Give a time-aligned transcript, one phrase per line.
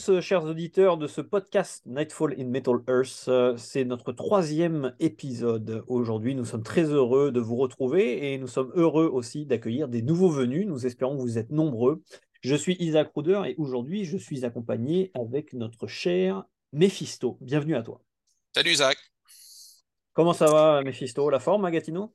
[0.00, 3.26] à tous, euh, chers auditeurs de ce podcast Nightfall in Metal Earth.
[3.28, 6.34] Euh, C'est notre troisième épisode aujourd'hui.
[6.34, 10.30] Nous sommes très heureux de vous retrouver et nous sommes heureux aussi d'accueillir des nouveaux
[10.30, 10.66] venus.
[10.66, 12.02] Nous espérons que vous êtes nombreux.
[12.40, 17.36] Je suis Isaac Ruder et aujourd'hui je suis accompagné avec notre cher Mephisto.
[17.42, 18.00] Bienvenue à toi.
[18.54, 18.96] Salut Isaac.
[20.14, 21.28] Comment ça va Mephisto?
[21.28, 22.14] La forme, Agatino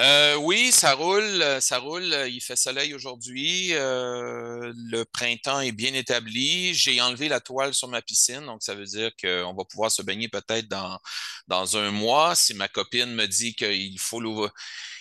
[0.00, 2.12] Euh, oui, ça roule, euh, ça roule.
[2.28, 3.72] Il fait soleil aujourd'hui.
[3.74, 6.74] Euh, le printemps est bien établi.
[6.74, 10.02] J'ai enlevé la toile sur ma piscine, donc ça veut dire qu'on va pouvoir se
[10.02, 10.98] baigner peut-être dans,
[11.46, 12.34] dans un mois.
[12.34, 14.50] Si ma copine me dit qu'il faut l'ouvrir,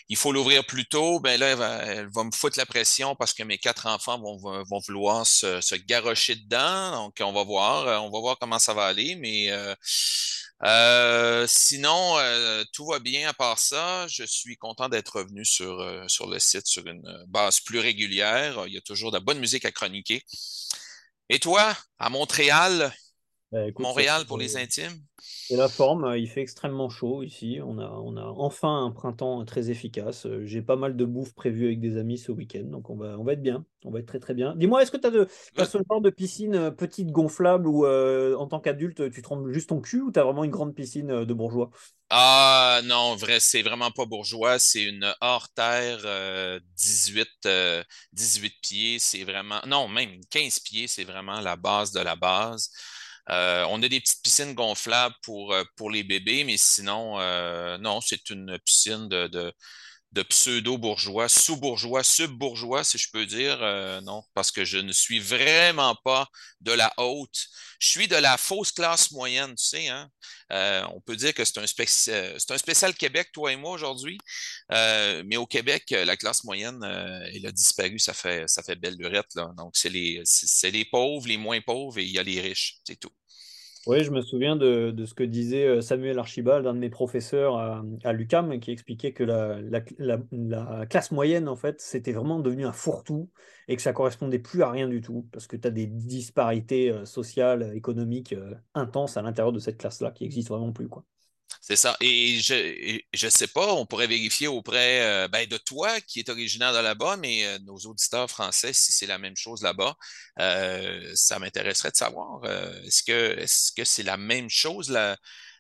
[0.10, 3.16] il faut l'ouvrir plus tôt, ben là, elle va, elle va me foutre la pression
[3.16, 6.92] parce que mes quatre enfants vont, vont vouloir se, se garrocher dedans.
[7.06, 9.74] Donc, on va voir, euh, on va voir comment ça va aller, mais euh,
[10.66, 14.08] euh, sinon, euh, tout va bien à part ça.
[14.08, 18.64] Je suis content d'être revenu sur, euh, sur le site sur une base plus régulière.
[18.68, 20.24] Il y a toujours de la bonne musique à chroniquer.
[21.30, 22.94] Et toi, à Montréal,
[23.54, 24.98] écoute, ça, Montréal pour les intimes?
[25.54, 27.60] C'est la forme, il fait extrêmement chaud ici.
[27.64, 30.26] On a, on a enfin un printemps très efficace.
[30.26, 33.20] Euh, J'ai pas mal de bouffe prévue avec des amis ce week-end, donc on va,
[33.20, 33.66] on va être bien.
[33.86, 34.56] On va être très très bien.
[34.56, 35.68] Dis-moi, est-ce que tu as, de, t'as Good.
[35.68, 39.70] ce genre de piscine euh, petite gonflable où euh, en tant qu'adulte tu trembles juste
[39.70, 41.70] ton cul ou tu as vraiment une grande piscine euh, de bourgeois?
[42.10, 44.60] Ah non, vrai, c'est vraiment pas bourgeois.
[44.60, 49.00] C'est une hors-terre euh, 18, euh, 18 pieds.
[49.00, 49.60] C'est vraiment.
[49.66, 52.70] Non, même 15 pieds, c'est vraiment la base de la base.
[53.30, 57.78] Euh, on a des petites piscines gonflables pour, euh, pour les bébés, mais sinon, euh,
[57.78, 59.54] non, c'est une piscine de, de,
[60.14, 63.58] de pseudo-bourgeois, sous-bourgeois, sub-bourgeois, si je peux dire.
[63.62, 66.28] Euh, non, parce que je ne suis vraiment pas
[66.62, 67.48] de la haute.
[67.80, 70.10] Je suis de la fausse classe moyenne, tu sais, hein.
[70.52, 73.56] Euh, on peut dire que c'est un, spéci- euh, c'est un spécial Québec, toi et
[73.56, 74.18] moi, aujourd'hui.
[74.70, 76.80] Mais au Québec, la classe moyenne,
[77.34, 79.52] elle a disparu, ça fait, ça fait belle lurette, là.
[79.58, 80.24] Donc, c'est les,
[80.64, 83.12] les pauvres, les moins pauvres, et il y a les riches, c'est tout.
[83.86, 87.58] Oui, je me souviens de, ce que disait euh, Samuel Archibald, un de mes professeurs
[87.58, 92.72] à, à l'UQAM, qui expliquait que la classe moyenne, en fait, c'était vraiment devenu un
[92.72, 93.30] fourre-tout
[93.68, 96.92] et que ça correspondait plus à rien du tout, parce que tu as des disparités
[96.92, 101.04] euh, sociales, économiques euh, intenses à l'intérieur de cette classe-là qui n'existent vraiment plus, quoi.
[101.62, 101.96] C'est ça.
[102.02, 106.30] Et je, je sais pas, on pourrait vérifier auprès euh, ben, de toi qui est
[106.30, 109.96] originaire de là-bas, mais euh, nos auditeurs français, si c'est la même chose là-bas,
[110.40, 112.44] euh, ça m'intéresserait de savoir.
[112.86, 115.18] est-ce que que c'est la même chose là,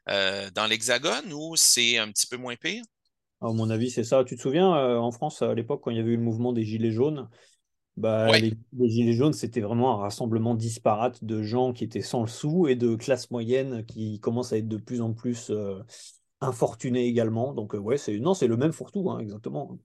[0.07, 2.83] dans l'Hexagone ou c'est un petit peu moins pire?
[3.41, 4.23] À mon avis, c'est ça.
[4.23, 6.63] Tu te souviens, en France, à l'époque, quand il y avait eu le mouvement des
[6.63, 7.29] Gilets jaunes,
[7.97, 12.21] bah, les, les Gilets jaunes, c'était vraiment un rassemblement disparate de gens qui étaient sans
[12.21, 15.81] le sou et de classe moyenne qui commencent à être de plus en plus euh,
[16.41, 17.53] infortunés également.
[17.53, 19.79] Donc, ouais, c'est non, c'est le même fourre-tout, hein, exactement.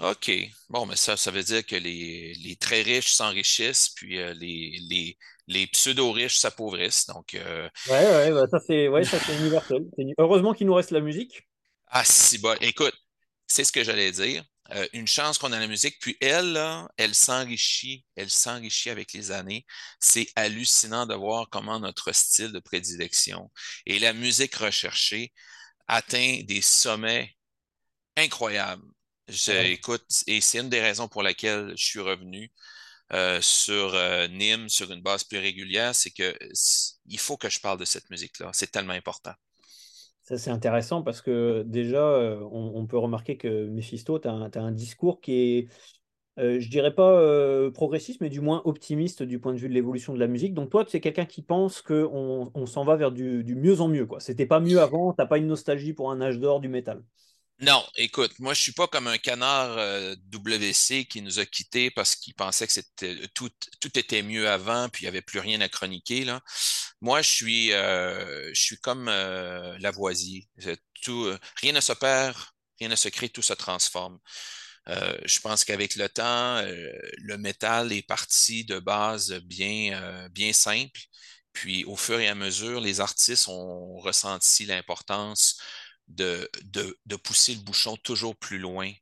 [0.00, 0.30] OK.
[0.68, 4.78] Bon, mais ça, ça veut dire que les, les très riches s'enrichissent, puis euh, les,
[4.88, 5.16] les,
[5.46, 7.06] les pseudo-riches s'appauvrissent.
[7.06, 9.84] Donc, euh, Ouais, ouais, bah, ça c'est ouais, ça c'est universel.
[10.18, 11.46] Heureusement qu'il nous reste la musique.
[11.88, 12.94] ah, si, bah, écoute,
[13.46, 14.44] c'est ce que j'allais dire.
[14.72, 19.12] Euh, une chance qu'on a la musique, puis elle, là, elle s'enrichit, elle s'enrichit avec
[19.12, 19.66] les années.
[20.00, 23.50] C'est hallucinant de voir comment notre style de prédilection
[23.86, 25.32] et la musique recherchée
[25.88, 27.32] atteint des sommets
[28.16, 28.84] incroyables.
[29.28, 29.72] Je, Ouais.
[29.72, 32.52] écoute, et c'est une des raisons pour laquelle je suis revenu
[33.12, 36.36] euh, sur euh, Nîmes sur une base plus régulière, c'est que
[37.06, 38.50] il faut que je parle de cette musique-là.
[38.54, 39.34] C'est tellement important.
[40.24, 44.72] Ça c'est intéressant parce que déjà, euh, on, peut remarquer que Mephisto, tu as, un
[44.72, 45.68] discours qui est
[46.38, 49.74] euh, je dirais pas euh, progressiste, mais du moins optimiste du point de vue de
[49.74, 50.54] l'évolution de la musique.
[50.54, 53.88] Donc toi, tu es quelqu'un qui pense qu'on on, s'en va vers du, mieux en
[53.88, 54.18] mieux, quoi.
[54.18, 57.04] C'était pas mieux avant, t'as pas une nostalgie pour un âge d'or du métal.
[57.60, 61.90] Non, écoute, moi je suis pas comme un canard euh, WC qui nous a quittés
[61.90, 63.48] parce qu'il pensait que c'était tout,
[63.80, 66.40] tout était mieux avant, puis il n'y avait plus rien à chroniquer là.
[67.00, 70.48] Moi, je suis euh, je suis comme euh, Lavoisier.
[71.02, 72.36] Tout, euh, rien ne se perd,
[72.80, 74.18] rien ne se crée, tout se transforme.
[74.88, 80.28] Euh, je pense qu'avec le temps, euh, le métal est parti de base bien, euh,
[80.28, 81.00] bien simple.
[81.52, 85.58] Puis au fur et à mesure, les artistes ont ressenti l'importance
[86.08, 88.92] de, de, pousser le bouchon toujours plus loin.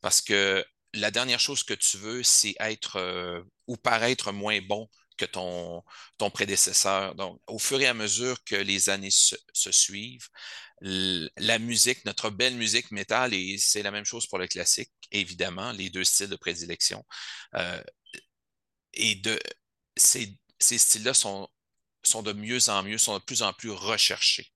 [0.00, 0.64] Parce que
[0.94, 5.82] la dernière chose que tu veux, c'est être euh, ou paraître moins bon que ton,
[6.18, 7.14] ton prédécesseur.
[7.14, 9.36] Donc, au fur et à mesure que les années se,
[9.72, 10.28] suivent,
[10.80, 15.72] la musique, notre belle musique métal, et c'est la même chose pour le classique, évidemment,
[15.72, 17.04] les deux styles de prédilection.
[17.54, 17.82] Euh,
[18.94, 19.38] et de
[19.96, 21.48] ces, ces styles-là sont,
[22.02, 24.50] sont de mieux en mieux, sont de plus en plus recherchés.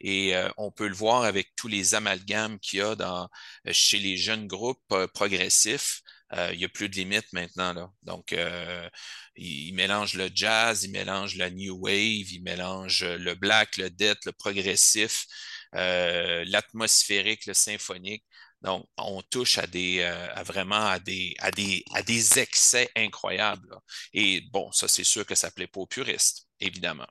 [0.00, 3.28] Et euh, on peut le voir avec tous les amalgames qu'il y a dans,
[3.72, 6.02] chez les jeunes groupes euh, progressifs.
[6.34, 7.92] Euh, il n'y a plus de limites maintenant.
[8.02, 8.88] Donc, euh,
[9.36, 14.24] il, mélange le jazz, il mélange la new wave, il mélange le black, le death,
[14.26, 15.26] le progressif,
[15.74, 18.24] euh, l'atmosphérique, le symphonique.
[18.62, 23.76] Donc, on touche à des à vraiment à des, à des, à des excès incroyables.
[24.12, 27.06] Et bon, ça, c'est sûr que ça ne plaît pas aux puristes, évidemment.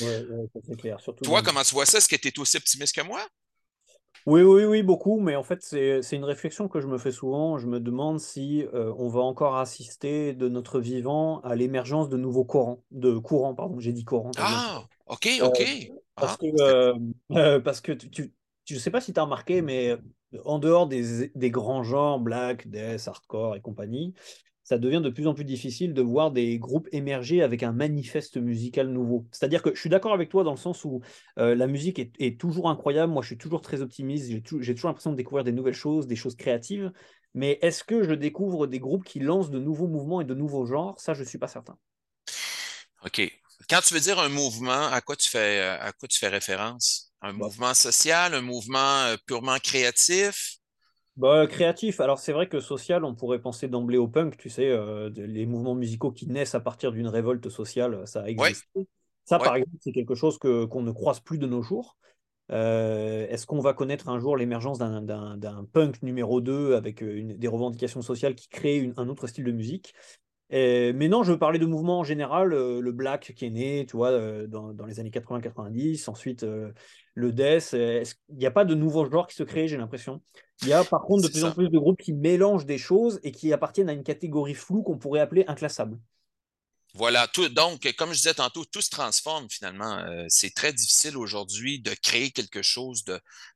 [0.00, 0.12] Oui,
[0.64, 0.98] c'est clair.
[1.22, 1.98] Toi, comment tu vois ça?
[1.98, 3.24] Est-ce que tu es aussi optimiste que moi?
[4.26, 7.56] Oui, oui, oui, beaucoup, mais en fait, c'est une réflexion que je me fais souvent.
[7.56, 12.18] Je me demande si euh, on va encore assister de notre vivant à l'émergence de
[12.18, 14.36] nouveaux courants, de courants, pardon, j'ai dit courant.
[14.36, 15.60] Ah, ok, euh, ok.
[16.18, 16.46] parce, Ah, que,
[17.36, 18.34] euh, parce que tu,
[18.66, 19.96] je ne sais pas si tu as remarqué, mais
[20.44, 24.14] en dehors des, grands genres, black, death, hardcore et compagnie,
[24.62, 28.36] ça devient de plus en plus difficile de voir des groupes émerger avec un manifeste
[28.36, 29.26] musical nouveau.
[29.32, 31.00] C'est-à-dire que je suis d'accord avec toi dans le sens où
[31.38, 33.10] euh, la musique est, toujours incroyable.
[33.10, 34.28] Moi, je suis toujours très optimiste.
[34.28, 36.92] J'ai toujours, toujours l'impression de découvrir des nouvelles choses, des choses créatives.
[37.32, 40.66] Mais est-ce que je découvre des groupes qui lancent de nouveaux mouvements et de nouveaux
[40.66, 41.00] genres?
[41.00, 41.78] Ça, je ne suis pas certain.
[43.06, 43.22] OK.
[43.70, 47.07] Quand tu veux dire un mouvement, à quoi tu fais, à quoi tu fais référence?
[47.22, 50.58] Un mouvement social, un mouvement euh, purement créatif?
[51.16, 51.98] Bah, créatif.
[52.00, 55.46] Alors, c'est vrai que social, on pourrait penser d'emblée au punk, tu sais, euh, les
[55.46, 58.62] mouvements musicaux qui naissent à partir d'une révolte sociale, ça a existé.
[58.74, 58.86] Ouais.
[59.24, 59.40] Ça, Ouais.
[59.40, 61.96] par exemple, c'est quelque chose que, qu'on ne croise plus de nos jours.
[62.52, 67.02] Euh, est-ce qu'on va connaître un jour l'émergence d'un, d'un, d'un punk numéro 2 avec
[67.02, 69.94] euh, une- des revendications sociales qui créent une- un autre style de musique?
[70.50, 73.50] Et- mais non, je veux parler de mouvement en général, euh, le black qui est
[73.50, 76.72] né, tu vois, euh, dans, dans les années 80-90, ensuite euh,
[77.18, 77.74] le death.
[77.74, 80.22] euh, Il n'y a pas de nouveaux genres qui se créent, j'ai l'impression?
[80.62, 83.20] Il y a par contre de plus en plus de groupes qui mélangent des choses
[83.22, 85.98] et qui appartiennent à une catégorie floue qu'on pourrait appeler inclassable.
[86.94, 89.98] Voilà, tout, donc, comme je disais tantôt, tout se transforme finalement.
[89.98, 93.04] Euh, c'est très difficile aujourd'hui de créer quelque chose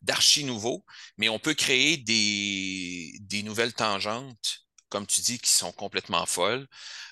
[0.02, 0.84] d'archi nouveau,
[1.16, 6.66] mais on peut créer des, des nouvelles tangentes, comme tu dis, qui sont complètement folles.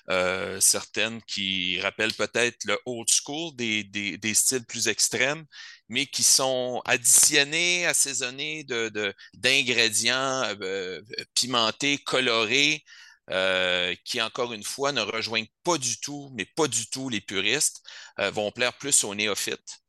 [0.09, 5.45] Euh, certaines qui rappellent peut-être le old school, des, des, des styles plus extrêmes,
[5.91, 11.01] mais qui sont additionnés, assaisonnés de, de, d'ingrédients euh,
[11.35, 12.83] pimentés, colorés
[13.29, 17.21] euh, qui, encore une fois, ne rejoignent pas du tout, mais pas du tout les
[17.21, 17.81] puristes,
[18.19, 19.79] euh, vont plaire plus aux néophytes.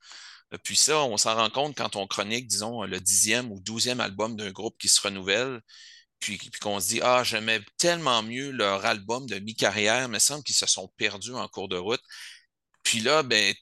[0.54, 4.00] Euh, Puis ça, on s'en rend compte quand on chronique, disons, le dixième ou douzième
[4.00, 5.60] album d'un groupe qui se renouvelle,
[6.20, 10.44] puis, qu'on se dit, ah, j'aimais tellement mieux leur album de mi-carrière, mais il semble
[10.44, 12.02] qu'ils se sont perdus en cours de route.
[12.82, 13.54] Puis là, ben,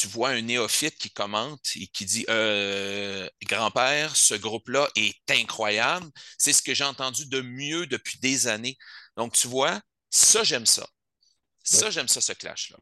[0.00, 6.06] tu vois un néophyte qui commente et qui dit euh, Grand-père, ce groupe-là est incroyable.
[6.38, 8.76] C'est ce que j'ai entendu de mieux depuis des années.
[9.16, 9.80] Donc, tu vois,
[10.10, 10.88] ça, j'aime ça.
[11.64, 11.92] Ça, Ouais.
[11.92, 12.78] j'aime ça, ce clash-là.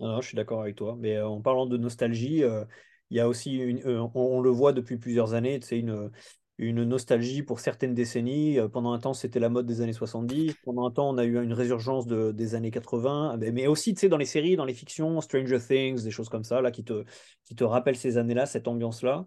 [0.00, 0.96] Je suis d'accord avec toi.
[0.98, 2.64] Mais euh, en parlant de nostalgie, euh,
[3.10, 6.10] il y a aussi, une, euh, on, on le voit depuis plusieurs années, c'est une,
[6.58, 8.58] une nostalgie pour certaines décennies.
[8.58, 10.54] Euh, pendant un temps, c'était la mode des années 70.
[10.64, 13.36] Pendant un temps, on a eu une résurgence de, des années 80.
[13.38, 16.28] Mais, mais aussi, tu sais, dans les séries, dans les fictions, Stranger Things, des choses
[16.28, 17.04] comme ça, là, qui te,
[17.44, 19.26] qui te rappellent ces années-là, cette ambiance-là.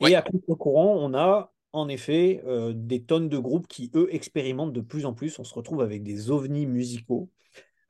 [0.00, 4.72] Et à contre-courant, on a en effet euh, des tonnes de groupes qui, eux, expérimentent
[4.72, 5.38] de plus en plus.
[5.38, 7.30] On se retrouve avec des ovnis musicaux.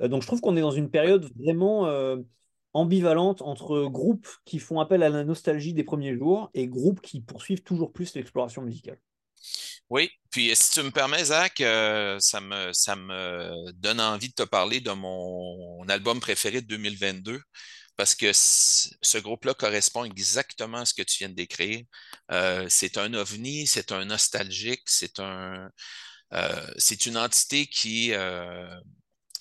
[0.02, 2.16] Euh, donc je trouve qu'on est dans une période vraiment euh,
[2.74, 7.20] ambivalente entre groupes qui font appel à la nostalgie des premiers jours et groupes qui
[7.20, 8.98] poursuivent toujours plus l'exploration musicale.
[9.90, 10.10] oui.
[10.30, 14.42] Puis, si tu me permets, Zach, euh, ça me, ça me donne envie de te
[14.42, 17.40] parler de mon album préféré de 2022.
[17.96, 21.84] Parce que ce groupe-là correspond exactement à ce que tu viens de décrire.
[22.32, 25.68] Euh, c'est un ovni, c'est un nostalgique, c'est un,
[26.32, 26.74] euh,
[27.06, 28.12] une entité qui,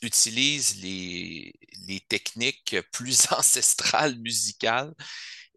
[0.03, 1.53] utilise les,
[2.09, 4.93] techniques plus ancestrales musicales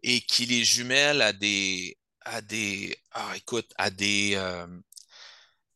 [0.03, 4.67] et qui les jumelle à des, à des, ah, écoute, à des, euh,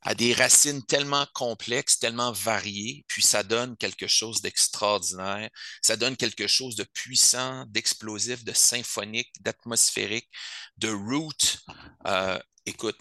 [0.02, 5.50] à des racines tellement complexes, tellement variées, puis ça donne quelque chose d'extraordinaire,
[5.82, 10.30] ça donne quelque chose de puissant, d'explosif, de symphonique, d'atmosphérique,
[10.78, 11.58] de root.
[12.08, 12.98] Euh, écoute,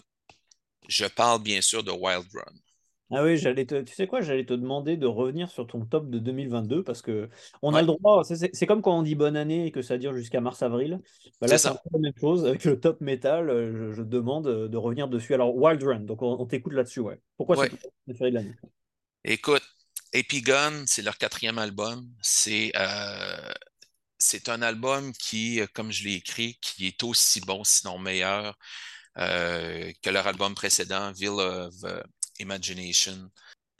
[0.87, 2.53] je parle bien sûr de Wild Run.
[3.13, 6.09] Ah oui, j'allais te, tu sais quoi, j'allais te demander de revenir sur ton top
[6.09, 7.29] de 2022 parce que
[7.61, 9.81] on a le droit, c'est c'est- c'est comme quand on dit bonne année et que
[9.81, 11.01] ça dure jusqu'à mars-avril.
[11.41, 11.75] Bah c'est là, c'est un ça.
[11.75, 13.49] peu la même chose avec le top métal.
[13.49, 15.33] euh, Je, je demande euh, de revenir dessus.
[15.33, 17.19] Alors, Wild Run, donc on, on t'écoute là-dessus, ouais.
[17.35, 17.91] Pourquoi c'est Ouais.
[18.05, 18.55] préféré de l'année?
[19.23, 19.63] Écoute,
[20.13, 22.07] Epigon, c'est leur quatrième album.
[22.21, 23.51] C'est euh,
[24.19, 28.57] c'est un album qui, comme je l'ai écrit, qui est aussi bon, sinon meilleur,
[29.19, 31.73] euh, que leur album précédent, Ville of
[32.41, 33.31] Imagination.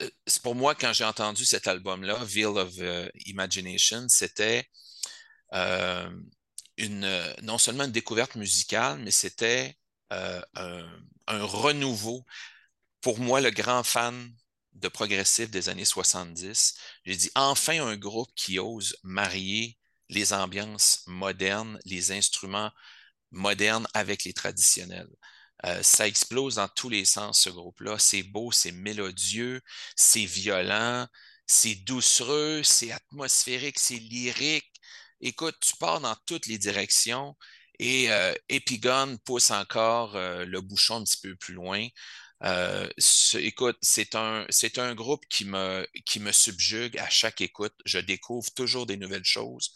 [0.02, 0.10] Euh,
[0.42, 4.68] pour moi, quand j'ai entendu cet album-là, Ville of euh, Imagination, c'était
[5.54, 6.10] euh,
[6.78, 9.76] une, non seulement une découverte musicale, mais c'était
[10.10, 10.42] un,
[11.26, 12.24] un renouveau.
[13.00, 14.32] Pour moi, le grand fan
[14.74, 16.74] de progressif des années 70.
[17.04, 19.78] J'ai dit enfin un groupe qui ose marier
[20.08, 22.70] les ambiances modernes, les instruments
[23.30, 25.08] modernes avec les traditionnels.
[25.66, 27.98] Euh, ça explose dans tous les sens, ce groupe-là.
[27.98, 29.60] C'est beau, c'est mélodieux,
[29.96, 31.06] c'est violent,
[31.46, 34.70] c'est doucereux, c'est atmosphérique, c'est lyrique.
[35.20, 37.36] Écoute, tu pars dans toutes les directions
[37.78, 41.86] et euh, Epigon pousse encore euh, le bouchon un petit peu plus loin.
[42.44, 42.88] Euh,
[43.38, 47.74] écoute, c'est un, c'est un groupe qui me, qui me subjugue à chaque écoute.
[47.84, 49.72] Je découvre toujours des nouvelles choses.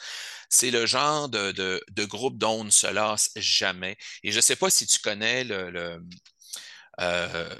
[0.50, 3.96] C'est le genre de, de, de groupe dont on ne se lasse jamais.
[4.24, 6.00] Et je ne sais pas si tu connais le, le,
[7.00, 7.54] euh,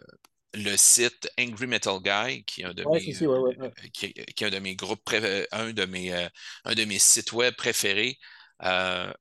[0.55, 3.57] le site Angry Metal Guy, qui est un de Ouais, mes, si, si, ouais, ouais,
[3.59, 3.73] ouais.
[3.93, 5.09] qui, qui est un de mes groupes,
[5.53, 6.29] un de mes, euh,
[6.65, 8.19] un de mes sites web préférés.
[8.65, 9.13] Euh,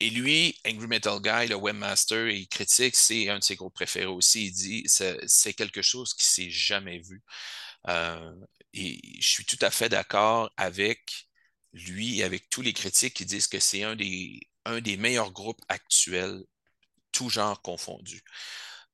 [0.00, 4.06] et lui, Angry Metal Guy, le webmaster, il critique, c'est un de ses groupes préférés
[4.06, 4.46] aussi.
[4.46, 7.22] Il dit c'est quelque chose qui s'est jamais vu.
[7.88, 8.34] Euh,
[8.74, 11.28] et je suis tout à fait d'accord avec
[11.72, 15.32] lui et avec tous les critiques qui disent que c'est un des, un des meilleurs
[15.32, 16.42] groupes actuels,
[17.12, 18.22] tout genre confondu.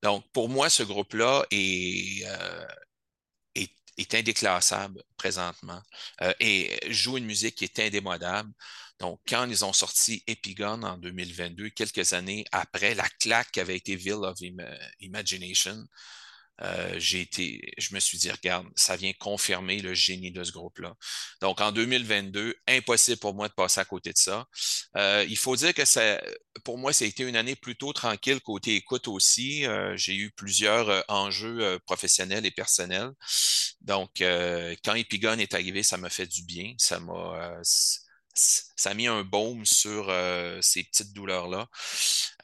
[0.02, 2.66] Donc, pour moi, ce groupe-là est, euh,
[3.98, 5.80] est, indéclassable présentement
[6.22, 8.50] euh, et joue une musique qui est indémodable.
[8.98, 13.76] Donc, quand ils ont sorti Epigon en 2022, quelques années après la claque qui avait
[13.76, 14.56] été Ville of Im-
[15.00, 15.84] Imagination,
[16.62, 20.52] euh, j'ai été, je me suis dit, regarde, ça vient confirmer le génie de ce
[20.52, 20.94] groupe-là.
[21.40, 24.46] Donc, en 2022, impossible pour moi de passer à côté de ça.
[24.96, 26.20] Euh, il faut dire que ça,
[26.64, 29.66] pour moi, ça a été une année plutôt tranquille côté écoute aussi.
[29.66, 33.10] Euh, j'ai eu plusieurs euh, enjeux euh, professionnels et personnels.
[33.80, 36.75] Donc, quand Epigon est arrivé, ça m'a fait du bien.
[36.78, 37.60] Ça m'a,
[38.36, 41.66] ça a mis un baume sur euh, ces petites douleurs-là.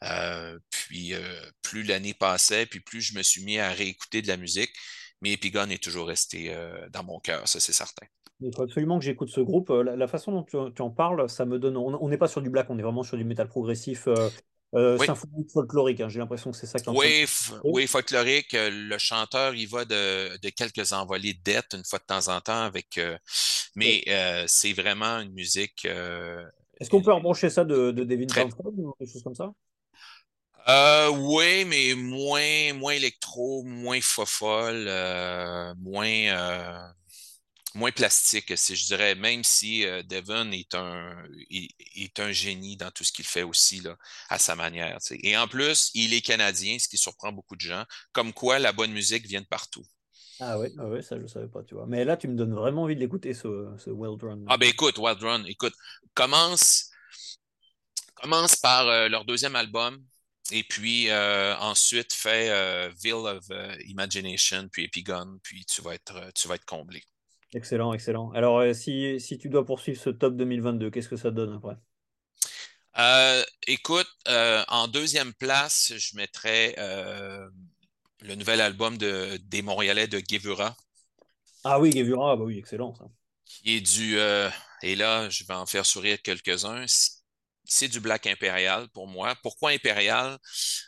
[0.03, 1.19] Euh, puis euh,
[1.61, 4.71] plus l'année passait, puis plus je me suis mis à réécouter de la musique.
[5.21, 6.53] Mais Epigon est toujours resté
[6.91, 8.05] dans mon cœur, ça c'est certain.
[8.41, 9.69] Il faut absolument que j'écoute ce groupe.
[9.69, 11.77] La, façon dont tu, en parles, ça me donne.
[11.77, 14.09] On n'est pas sur du black, on est vraiment sur du métal progressif,
[14.75, 16.01] euh, Oui, symphonique, folklorique.
[16.01, 16.09] hein.
[16.09, 17.25] J'ai l'impression que c'est ça qui en oui,
[17.63, 18.53] oui, folklorique.
[18.55, 22.27] euh, Le chanteur, il va de, de quelques envolées de dettes une fois de temps
[22.29, 22.97] en temps avec.
[22.97, 23.17] euh,
[23.75, 25.87] mais euh, c'est vraiment une musique
[26.79, 28.43] Est-ce qu'on peut rebrancher ça de, de Devin très.
[28.43, 29.51] Ou quelque chose comme ça?
[30.69, 36.07] Euh, oui, mais moins, moins électro, moins fofolle, euh, moins.
[36.07, 36.87] euh,
[37.75, 41.15] moins plastique, si je dirais, même si euh, Devon est un,
[41.49, 43.97] est, est un génie dans tout ce qu'il fait aussi, là,
[44.29, 44.99] à sa manière.
[45.23, 48.71] Et en plus, il est canadien, ce qui surprend beaucoup de gens, comme quoi la
[48.73, 49.85] bonne musique vient de partout.
[50.39, 51.85] Ah ouais, ah ouais, ça je savais pas, tu vois.
[51.87, 54.45] Mais là, tu me donnes vraiment envie de l'écouter, ce, ce Well Drawn.
[54.49, 55.73] Ah ben écoute, Wild Run, écoute,
[56.13, 56.89] commence,
[58.15, 60.03] commence par euh, leur deuxième album,
[60.51, 65.95] et puis euh, ensuite fais euh, Ville of euh, Imagination, puis Epigon, puis tu vas
[65.95, 67.03] être, tu vas être comblé.
[67.53, 68.31] Excellent, excellent.
[68.33, 71.77] Alors, euh, si, si tu dois poursuivre ce top 2022, qu'est-ce que ça donne après?
[72.97, 77.49] Euh, écoute, euh, en deuxième place, je mettrais euh,
[78.21, 80.75] le nouvel album de, des Montréalais de Gevura,
[81.65, 83.05] Ah oui, Gevura, ah bah oui, excellent ça.
[83.45, 84.17] qui est du,
[84.81, 86.85] et là, je vais en faire sourire quelques-uns,
[87.65, 89.35] c'est du Black Impérial pour moi.
[89.41, 90.37] Pourquoi Impérial?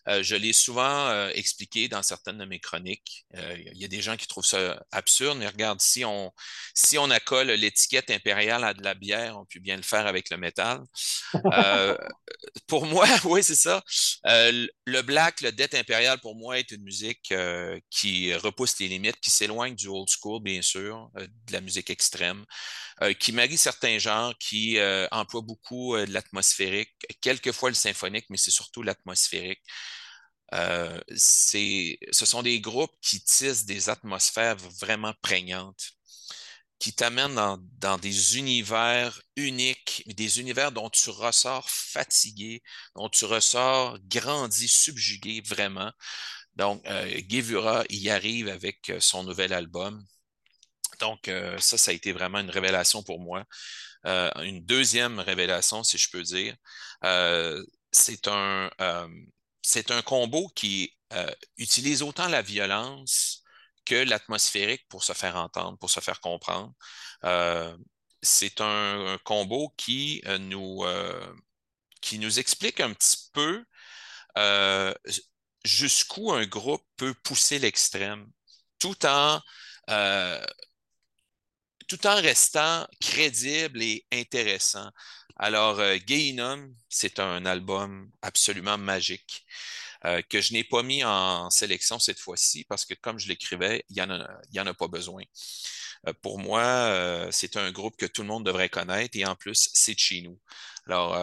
[0.08, 3.26] Euh, je l'ai souvent euh, expliqué dans certaines de mes chroniques.
[3.36, 6.32] Euh, Il y a des gens qui trouvent ça absurde, mais regarde, si on,
[6.74, 10.30] si on accole l'étiquette impériale à de la bière, on peut bien le faire avec
[10.30, 10.82] le métal.
[12.68, 13.82] Pour moi, oui, c'est ça.
[14.26, 17.34] Le black, le death impérial, pour moi, est une musique
[17.90, 22.46] qui repousse les limites, qui s'éloigne du old school, bien sûr, de la musique extrême,
[23.20, 28.38] qui marie certains genres, qui euh, emploie beaucoup euh, de l'atmosphérique, quelquefois le symphonique, mais
[28.38, 29.62] c'est surtout l'atmosphérique.
[30.54, 35.96] Euh, ce sont des groupes qui tissent des atmosphères vraiment prégnantes
[36.80, 37.36] qui t'amènent
[37.80, 42.62] dans, des univers uniques, des univers dont tu ressors fatigué,
[42.96, 45.92] dont tu ressors grandi, subjugué vraiment.
[46.56, 47.22] Donc, euh,
[47.90, 50.06] y arrive avec euh, son nouvel album.
[51.00, 53.46] Donc, euh, ça, ça a été vraiment une révélation pour moi.
[54.06, 56.56] Euh, une deuxième révélation, si je peux dire,
[57.04, 60.92] euh, c'est un, un combo qui
[61.58, 63.44] utilise autant la violence
[63.86, 66.74] que l'atmosphérique pour se faire entendre, pour se faire comprendre.
[68.22, 70.84] C'est un, combo qui nous,
[72.02, 73.64] qui nous explique un petit peu
[75.64, 78.28] jusqu'où un groupe peut pousser l'extrême,
[78.80, 79.42] tout en
[81.88, 84.90] tout en restant crédible et intéressant.
[85.38, 89.46] Alors, euh, Gay Inum, c'est un album absolument magique.
[90.30, 93.96] que je n'ai pas mis en sélection cette fois-ci parce que comme je l'écrivais, il
[93.96, 95.24] n'y en, en a pas besoin.
[96.22, 99.96] pour moi, c'est un groupe que tout le monde devrait connaître et en plus, c'est
[99.96, 100.40] de chez nous.
[100.88, 101.16] Alors,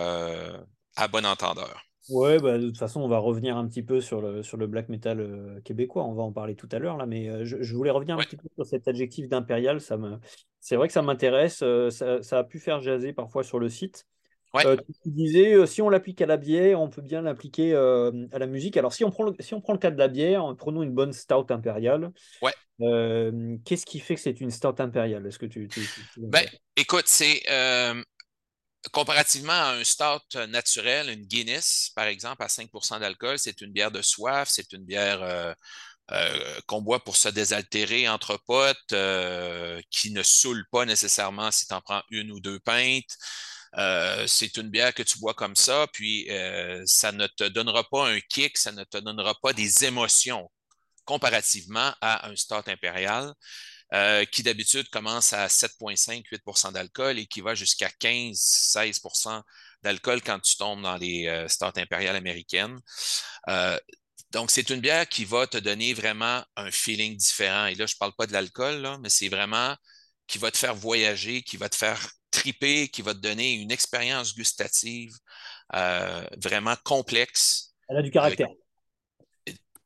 [0.97, 1.92] à bon entendeur.
[2.09, 4.67] Ouais, bah, de toute façon, on va revenir un petit peu sur le, sur le
[4.67, 6.05] black metal euh, québécois.
[6.05, 8.37] On va en parler tout à l'heure, là, mais euh, je, voulais revenir un petit
[8.37, 9.81] peu sur cet adjectif d'impérial.
[9.81, 10.19] Ça me...
[10.59, 11.61] C'est vrai que ça m'intéresse.
[11.63, 14.07] Euh, ça, a pu faire jaser parfois sur le site.
[14.55, 18.77] tu disais, si on l'applique à la bière, on peut bien l'appliquer à la musique.
[18.77, 20.93] Alors, si on, prend le, si on prend le cas de la bière, prenons une
[20.93, 22.13] bonne stout impériale.
[22.43, 22.53] Ouais.
[23.65, 25.25] Qu'est-ce qui fait que c'est une stout impériale?
[25.25, 25.69] Est-ce que tu,
[26.17, 26.45] ben,
[26.77, 27.43] écoute, c'est
[28.91, 33.91] comparativement à un stout naturel, une Guinness, par exemple, à 5% d'alcool, c'est une bière
[33.91, 35.55] de soif, c'est une bière euh,
[36.11, 41.67] euh, qu'on boit pour se désaltérer entre potes, euh, qui ne saoule pas nécessairement si
[41.67, 43.17] tu en prends une ou deux pintes.
[44.27, 46.29] c'est une bière que tu bois comme ça, puis
[46.87, 50.51] ça ne te donnera pas un kick, ça ne te donnera pas des émotions
[51.05, 53.33] comparativement à un stout impérial.
[53.95, 59.43] Euh, qui d'habitude commence à 7,5-8 d'alcool et qui va jusqu'à 15-16
[59.83, 61.47] d'alcool quand tu tombes dans les euh,
[61.77, 62.81] impériales américaines.
[63.49, 63.79] Euh,
[64.31, 67.67] donc, c'est une bière qui va te donner vraiment un feeling différent.
[67.67, 69.77] Et là, je ne parle pas de l'alcool, mais c'est vraiment
[70.27, 73.71] qui va te faire voyager, qui va te faire triper, qui va te donner une
[73.71, 75.13] expérience gustative
[75.71, 77.75] vraiment complexe.
[77.89, 78.49] Elle a du caractère.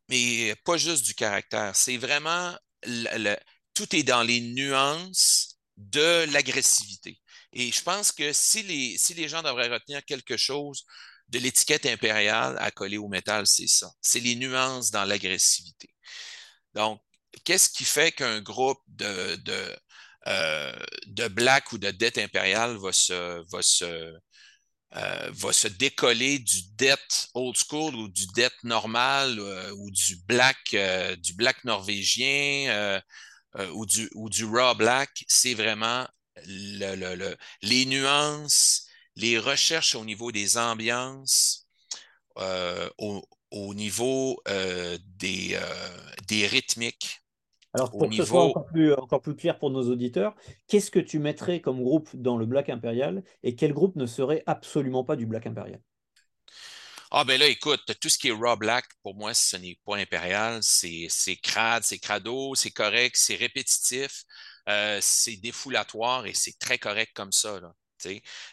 [0.08, 1.74] mais pas juste du caractère.
[1.74, 3.34] C'est vraiment le,
[3.76, 7.20] tout est dans les nuances de l'agressivité.
[7.52, 10.84] Et je pense que si les, si les gens devraient retenir quelque chose
[11.28, 13.90] de l'étiquette impériale à coller au métal, c'est ça.
[14.00, 15.90] C'est les nuances dans l'agressivité.
[16.74, 17.00] Donc,
[17.44, 19.76] qu'est-ce qui fait qu'un groupe de, de,
[20.28, 23.60] euh, black ou de dette impériale va se, va
[24.96, 30.76] euh, décoller du dette old school ou du dette normal euh, ou du black,
[31.18, 33.02] du black norvégien
[33.58, 36.06] euh, ou, du, ou du raw black, c'est vraiment
[36.46, 41.66] les nuances, les recherches au niveau des ambiances,
[42.38, 45.58] euh, au, niveau euh, des,
[46.28, 47.22] des rythmiques.
[47.72, 50.34] Alors, pour que ce soit encore plus, encore plus clair pour nos auditeurs,
[50.66, 54.42] qu'est-ce que tu mettrais comme groupe dans le Black Impérial et quel groupe ne serait
[54.46, 55.80] absolument pas du Black Impérial
[57.18, 59.96] ah, ben là, écoute, tout ce qui est raw black, pour moi, ce n'est pas
[59.96, 60.62] impérial.
[60.62, 61.08] C'est
[61.42, 64.24] crade, c'est crado, c'est correct, c'est répétitif,
[64.68, 67.58] euh, c'est défoulatoire et c'est très correct comme ça.
[67.58, 67.72] Là.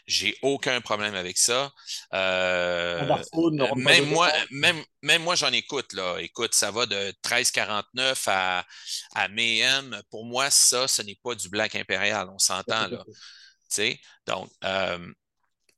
[0.08, 1.74] J'ai aucun problème avec ça.
[2.14, 3.18] Euh,
[3.76, 5.92] même, moi, même, même moi, j'en écoute.
[5.92, 6.20] Là.
[6.20, 8.66] Écoute, ça va de 1349 à,
[9.14, 10.02] à Mayhem.
[10.10, 12.30] Pour moi, ça, ce n'est pas du black impérial.
[12.30, 12.88] On s'entend.
[12.88, 13.04] là.
[14.26, 15.12] Donc, euh,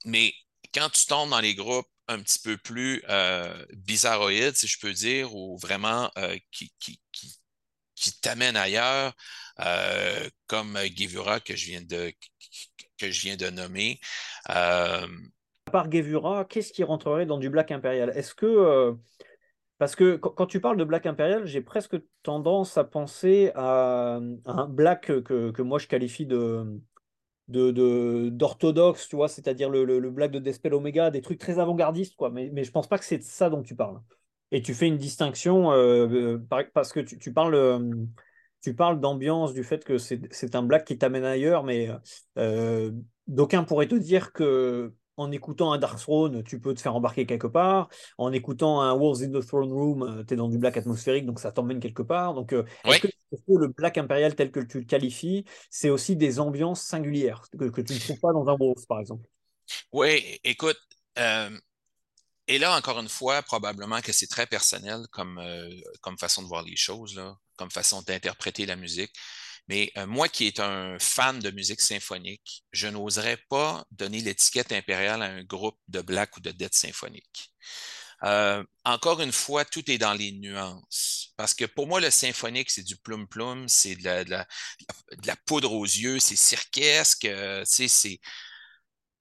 [0.06, 0.36] mais
[0.71, 4.94] quand tu tombes dans les groupes un petit peu plus euh, bizarroïde, si je peux
[4.94, 9.13] dire, ou vraiment euh, qui, qui, qui, t'amène ailleurs,
[9.62, 12.12] euh, comme Gevura que je viens de,
[12.98, 14.00] que je viens de nommer.
[14.46, 15.08] À
[15.72, 18.12] part Gevura, qu'est-ce qui rentrerait dans du Black Imperial?
[18.15, 18.96] Est-ce que.
[19.80, 24.68] parce que quand tu parles de Black Imperial, j'ai presque tendance à penser à, un
[24.68, 26.80] Black que, que moi je qualifie de,
[27.47, 32.15] de d'orthodoxe, tu vois, c'est-à-dire le, le, black de Despel Omega, des trucs très avant-gardistes,
[32.15, 32.29] quoi.
[32.29, 33.99] Mais, mais je pense pas que c'est ça dont tu parles.
[34.51, 37.79] Et tu fais une distinction euh, euh, parce que tu, tu parles, euh,
[38.62, 41.89] tu parles d'ambiance, du fait que c'est un black qui t'amène ailleurs, mais
[43.27, 47.25] d'aucuns pourraient te dire que en écoutant un Dark Throne, tu peux te faire embarquer
[47.25, 47.89] quelque part.
[48.17, 51.25] En écoutant un Wars in the Throne Room, euh, tu es dans du black atmosphérique,
[51.25, 52.34] donc ça t'emmène quelque part.
[52.34, 53.08] Donc, euh, est-ce que,
[53.47, 57.93] le black impérial tel que tu le qualifies, c'est aussi des ambiances singulières que, tu
[57.93, 59.28] ne trouves pas dans un Wars, par exemple?
[59.91, 60.80] Oui, écoute.
[61.17, 61.49] Euh,
[62.47, 65.41] et là, encore une fois, probablement que c'est très personnel comme,
[66.01, 69.12] comme façon de voir les choses, là, comme façon d'interpréter la musique.
[69.67, 74.71] Mais euh, moi qui est un fan de musique symphonique, je n'oserais pas donner l'étiquette
[74.71, 77.51] impériale à un groupe de black ou de death symphonique.
[78.23, 81.34] Euh, encore une fois, tout est dans les nuances.
[81.38, 86.19] Parce que pour moi, le symphonique, c'est du plum-plum, c'est de la, poudre aux yeux,
[86.19, 88.19] c'est cirquesque, euh, c'est...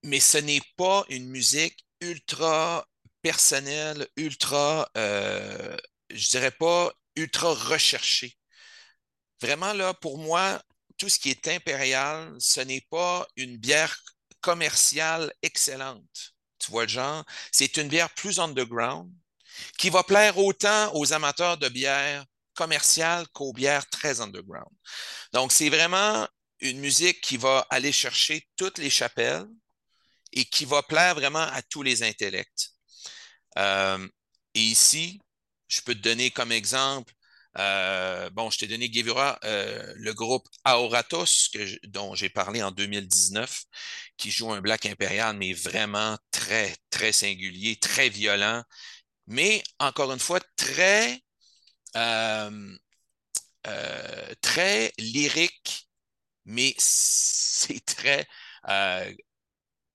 [0.03, 2.87] mais ce n'est pas une musique ultra
[3.23, 8.37] personnelle, ultra, je dirais pas ultra recherchée.
[9.41, 10.63] Vraiment, là, pour moi,
[10.99, 13.97] tout ce qui est impérial, ce n'est pas une bière
[14.41, 16.35] commerciale excellente.
[16.59, 17.25] Tu vois le genre?
[17.53, 19.11] C'est une bière plus underground
[19.79, 24.71] qui va plaire autant aux amateurs de bière commerciale qu'aux bières très underground.
[25.33, 26.27] Donc, c'est vraiment
[26.61, 29.47] une musique qui va aller chercher toutes les chapelles
[30.33, 32.71] et qui va plaire vraiment à tous les intellects.
[33.59, 34.09] Euh,
[34.55, 35.21] et ici,
[35.69, 37.13] je peux te donner comme exemple,
[37.59, 41.51] euh, bon, je t'ai donné Gevura, euh, le groupe Aoratos,
[41.85, 43.65] dont j'ai parlé en 2019,
[44.17, 48.63] qui joue un black impérial, mais vraiment très, très singulier, très violent,
[49.27, 51.21] mais encore une fois, très,
[51.97, 52.75] euh,
[54.41, 55.89] très lyrique,
[56.45, 58.27] mais c'est très,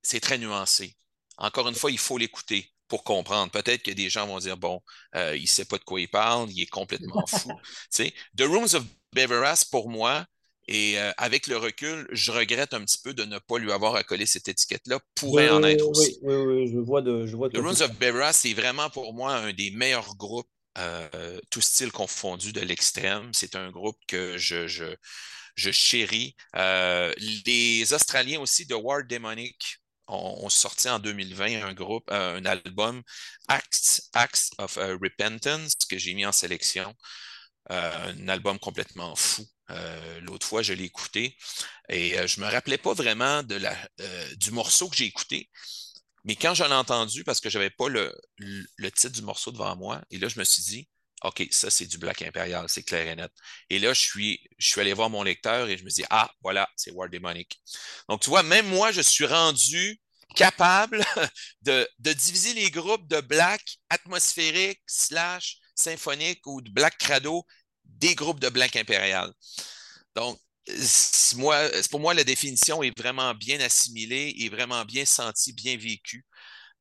[0.02, 0.96] c'est très nuancé.
[1.38, 3.52] Encore une fois, il faut l'écouter pour comprendre.
[3.52, 4.82] Peut-être que des gens vont dire, bon,
[5.16, 7.52] euh, il ne sait pas de quoi il parle, il est complètement fou.
[7.96, 10.26] The Rooms of Beveras, pour moi,
[10.68, 13.96] et euh, avec le recul, je regrette un petit peu de ne pas lui avoir
[13.96, 15.00] accolé cette étiquette-là.
[15.16, 16.20] Pourrait en être aussi.
[16.22, 17.26] Oui, oui, je vois de.
[17.26, 21.40] Je vois The Rooms of Beveras, c'est vraiment pour moi un des meilleurs groupes, euh,
[21.50, 23.30] tout style confondu, de l'extrême.
[23.34, 24.86] C'est un groupe que je, je,
[25.56, 26.36] je chéris.
[26.56, 33.02] les Australiens aussi de War Demonic, on, sortit en 2020 un groupe, euh, un album,
[33.48, 34.02] Acts,
[34.58, 36.94] of euh, Repentance, que j'ai mis en sélection.
[37.72, 39.46] Euh, un album complètement fou.
[40.22, 41.38] L'autre fois, je l'ai écouté
[41.90, 45.48] et je ne me rappelais pas vraiment du morceau que j'ai écouté.
[46.26, 48.12] Mais quand j'en ai entendu, parce que je n'avais pas le,
[48.96, 50.90] titre du morceau devant moi, et là, je me suis dit,
[51.24, 53.32] OK, ça, c'est du Black Imperial, c'est clair et net.
[53.70, 56.32] Et là, je suis, je suis allé voir mon lecteur et je me dis, ah,
[56.42, 57.62] voilà, c'est War Demonic.
[58.08, 60.00] Donc, tu vois, même moi, je suis rendu
[60.36, 61.04] capable
[61.62, 67.46] de, diviser les groupes de black atmosphérique slash symphonique ou de black crado
[67.84, 69.32] des groupes de black impérial.
[70.16, 70.40] Donc,
[71.90, 76.26] pour moi, la définition est vraiment bien assimilée et vraiment bien sentie, bien vécue.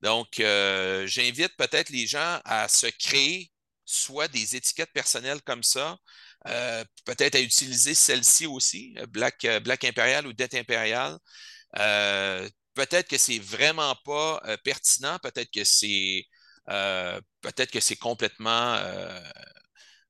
[0.03, 3.51] Donc, euh, j'invite peut-être les gens à se créer
[3.91, 5.97] soit des étiquettes personnelles comme ça,
[6.47, 11.19] euh, peut-être à utiliser celle-ci aussi, Black, Black Impérial ou Dette Impériale.
[11.79, 16.25] Euh, peut-être que c'est vraiment pas euh, pertinent, peut-être que c'est
[16.71, 18.77] euh, peut-être que c'est complètement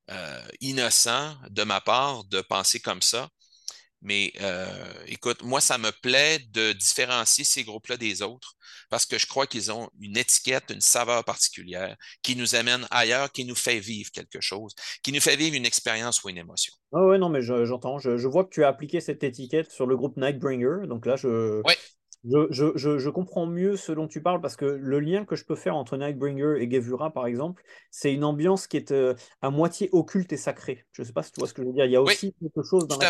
[0.09, 3.29] euh, innocent de ma part de penser comme ça.
[4.01, 4.33] Mais
[5.07, 8.55] écoute, moi, ça me plaît de différencier ces groupes-là des autres
[8.89, 13.31] parce que je crois qu'ils ont une étiquette, une saveur particulière qui nous amène ailleurs,
[13.31, 16.73] qui nous fait vivre quelque chose, qui nous fait vivre une expérience ou une émotion.
[16.91, 17.99] Ah ouais, non, mais j'entends.
[17.99, 20.87] Je, vois que tu as appliqué cette étiquette sur le groupe Nightbringer.
[20.87, 21.61] Donc là, je,
[22.25, 25.75] je, comprends mieux ce dont tu parles parce que le lien que je peux faire
[25.75, 30.33] entre Nightbringer et Gevura, par exemple, c'est une ambiance qui est euh, à moitié occulte
[30.33, 30.85] et sacrée.
[30.91, 31.85] Je ne sais pas si tu vois ce que je veux dire.
[31.85, 33.09] Il y a aussi quelque chose dans la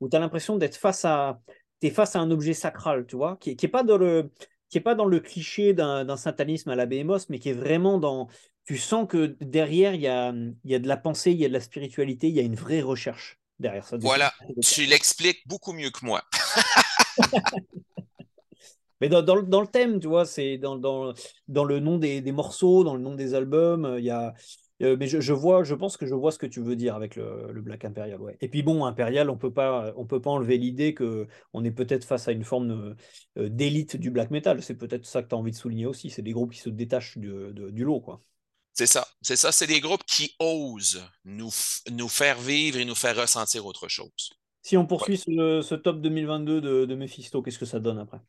[0.00, 1.40] où tu as l'impression d'être face à,
[1.82, 4.30] es face à un objet sacral, tu vois, qui n'est pas dans le
[4.68, 7.98] qui est pas dans le cliché d'un satanisme à la Behemoth, mais qui est vraiment
[7.98, 8.28] dans.
[8.64, 11.44] Tu sens que derrière, il y a, il y a de la pensée, il y
[11.44, 13.96] a de la spiritualité, il y a une vraie recherche derrière ça.
[13.98, 16.22] Voilà, tu l'expliques beaucoup mieux que moi.
[19.00, 21.14] Mais dans, dans, dans, le thème, tu vois, c'est dans, dans,
[21.48, 24.34] dans, le nom des, des, morceaux, dans le nom des albums, euh, il y a.
[24.82, 26.94] Euh, mais je, je, vois, je pense que je vois ce que tu veux dire
[26.94, 28.20] avec le, le Black Imperial.
[28.20, 28.38] Ouais.
[28.40, 31.70] Et puis bon, Imperial, on peut pas, on peut pas enlever l'idée que on est
[31.70, 32.96] peut-être face à une forme
[33.36, 34.62] euh, d'élite du black metal.
[34.62, 36.08] C'est peut-être ça que tu as envie de souligner aussi.
[36.08, 38.22] C'est des groupes qui se détachent du, du lot, quoi.
[38.72, 39.52] C'est ça, c'est ça.
[39.52, 41.50] C'est des groupes qui osent nous,
[41.90, 44.30] nous faire vivre et nous faire ressentir autre chose.
[44.62, 48.20] Si on poursuit ce, ce, top 2022 de, de Mephisto, qu'est-ce que ça donne après?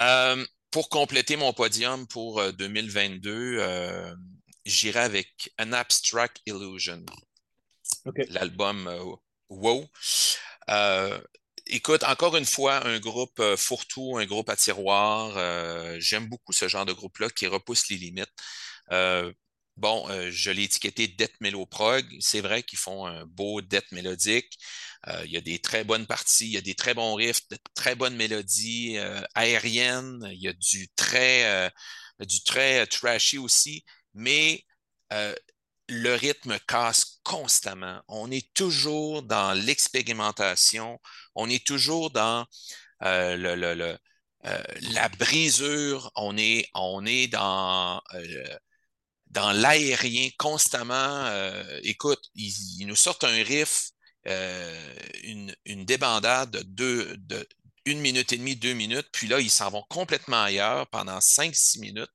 [0.00, 4.14] Euh, pour compléter mon podium pour 2022, euh, euh,
[4.64, 7.04] j'irai avec An Abstract Illusion.
[8.28, 8.90] L'album
[9.48, 9.88] Wow.
[11.66, 16.00] écoute, encore une fois, un groupe fourre-tout, un groupe à tiroir.
[16.00, 18.32] J'aime beaucoup ce genre de groupe-là qui repousse les limites.
[19.76, 21.34] Bon, je l'ai étiqueté Death
[21.70, 22.04] Prog.
[22.20, 24.58] C'est vrai qu'ils font un beau death mélodique.
[25.08, 27.48] Euh, il y a des très bonnes parties, il y a des très bons riffs,
[27.50, 31.70] de très bonnes mélodies euh, aériennes, il y a du très, euh,
[32.26, 33.84] du très trashy aussi,
[34.14, 34.64] mais
[35.88, 38.02] le rythme casse constamment.
[38.08, 41.00] On est toujours dans l'expérimentation,
[41.34, 42.46] on est toujours dans
[43.00, 44.08] la
[45.18, 48.02] brisure, on est dans
[49.36, 51.30] dans l'aérien constamment.
[51.82, 53.92] écoute, ils, nous sortent un riff
[54.26, 57.48] euh, une, débandade de, deux, de
[57.84, 61.54] une minute et demie, deux minutes, puis là, ils s'en vont complètement ailleurs pendant cinq,
[61.54, 62.10] six minutes.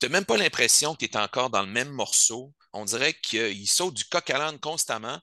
[0.00, 2.54] Tu n'as même pas l'impression que tu es encore dans le même morceau.
[2.72, 5.20] On dirait qu'ils sautent du coq à l'âne constamment.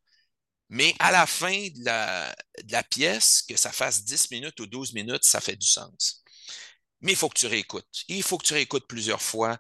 [0.70, 5.24] Mais à la fin de la, pièce, que ça fasse 10 minutes ou 12 minutes,
[5.24, 6.24] ça fait du sens.
[7.02, 7.88] Mais il faut que tu réécoutes.
[8.08, 9.58] Il faut que tu réécoutes plusieurs fois.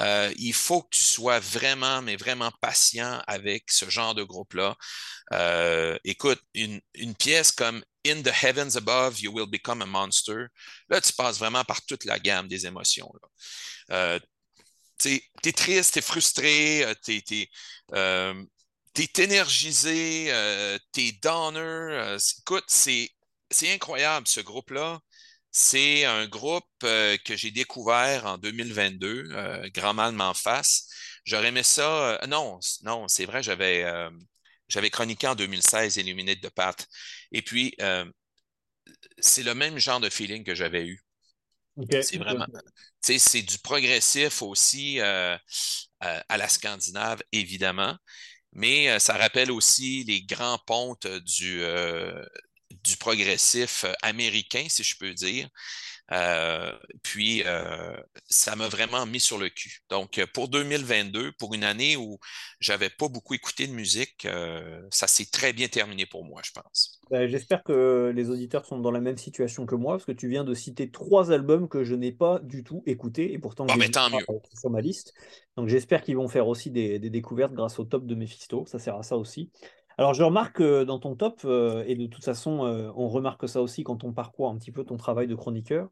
[0.00, 4.76] Euh, il faut que tu sois vraiment, mais vraiment patient avec ce genre de groupe-là.
[5.32, 6.80] Euh, écoute, une,
[7.18, 10.46] pièce comme In the Heavens Above, You Will Become a Monster,
[10.88, 13.10] là, tu passes vraiment par toute la gamme des émotions.
[13.90, 14.18] Euh,
[14.98, 15.20] tu
[15.52, 17.48] triste, tu es frustré, es,
[18.96, 21.60] t'es énergisé, euh, t'es downer.
[21.60, 23.10] Euh, écoute, c'est,
[23.64, 25.00] incroyable ce groupe-là.
[25.58, 30.86] C'est un groupe euh, que j'ai découvert en 2022, Grand Mal m'en face.
[31.24, 32.20] J'aurais aimé ça.
[32.28, 33.86] non, non, c'est vrai, j'avais,
[34.68, 36.86] j'avais chroniqué en 2016 Illuminate de Pat.
[37.32, 37.74] Et puis,
[39.18, 41.02] c'est le même genre de feeling que j'avais eu.
[42.02, 42.46] C'est vraiment,
[43.00, 45.40] c'est du progressif aussi à
[46.36, 47.96] la Scandinave, évidemment
[48.56, 52.24] mais euh, ça rappelle aussi les grands pontes du, euh,
[52.84, 55.48] du progressif américain, si je peux dire.
[56.12, 57.42] Euh, puis,
[58.28, 59.80] ça m'a vraiment mis sur le cul.
[59.90, 62.18] Donc, pour 2022, pour une année où
[62.60, 64.26] j'avais pas beaucoup écouté de musique,
[64.90, 67.00] ça s'est très bien terminé pour moi, je pense.
[67.10, 70.28] Ben, j'espère que les auditeurs sont dans la même situation que moi, parce que tu
[70.28, 73.74] viens de citer trois albums que je n'ai pas du tout écoutés, et pourtant, oh,
[73.76, 74.24] mais tant mieux.
[74.58, 75.12] sur ma liste.
[75.56, 78.64] Donc, j'espère qu'ils vont faire aussi des, des découvertes grâce au top de Mephisto.
[78.66, 79.50] Ça sert à ça aussi.
[79.98, 83.62] Alors, je remarque dans ton top, euh, et de toute façon, euh, on remarque ça
[83.62, 85.88] aussi quand on parcourt un petit peu ton travail de chroniqueur,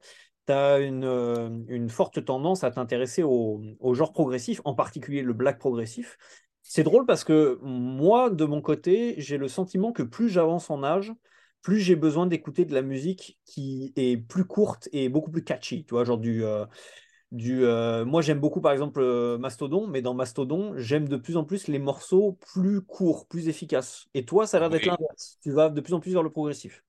[0.47, 3.63] tu as euh, une, forte tendance à t'intéresser au,
[3.95, 6.19] genre progressif, en particulier le black progressif.
[6.63, 10.83] C'est drôle parce que moi, de mon côté, j'ai le sentiment que plus j'avance en
[10.83, 11.13] âge,
[11.63, 15.85] plus j'ai besoin d'écouter de la musique qui est plus courte et beaucoup plus catchy.
[15.85, 16.45] Tu vois, genre du,
[17.35, 21.37] du, euh, moi, j'aime beaucoup, par exemple, euh, Mastodon, mais dans Mastodon, j'aime de plus
[21.37, 24.07] en plus les morceaux plus courts, plus efficaces.
[24.15, 25.39] Et toi, ça a l'air d'être l'inverse.
[25.43, 26.85] Tu vas de plus en plus vers le progressif.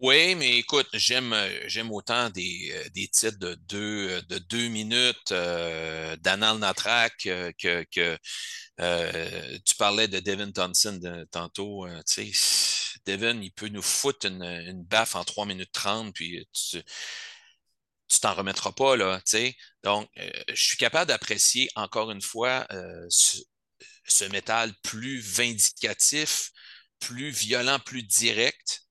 [0.00, 1.34] Oui, mais écoute, j'aime
[1.66, 7.84] j'aime autant des, euh, des, titres de deux, de deux minutes euh, d'Anal Natrak que,
[7.90, 8.18] que
[9.64, 11.00] tu parlais de Devin Thompson
[11.32, 11.86] tantôt.
[12.06, 16.46] tu sais, Devin, il peut nous foutre une, une baffe en 3 minutes 30, puis
[16.52, 16.82] tu,
[18.08, 19.56] tu t'en remettras pas, là, tu sais.
[19.84, 26.50] Donc, euh, je suis capable d'apprécier, encore une fois, euh, ce, métal plus vindicatif,
[26.98, 28.82] plus violent, plus direct.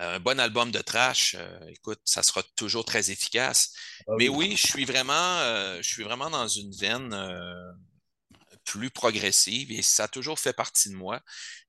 [0.00, 1.36] Euh, un bon album de trash,
[1.68, 3.72] écoute, ça sera toujours très efficace.
[4.06, 5.40] Ah Mais oui, je suis vraiment,
[5.82, 7.14] je suis vraiment dans une veine
[8.64, 11.20] plus progressive et ça a toujours fait partie de moi.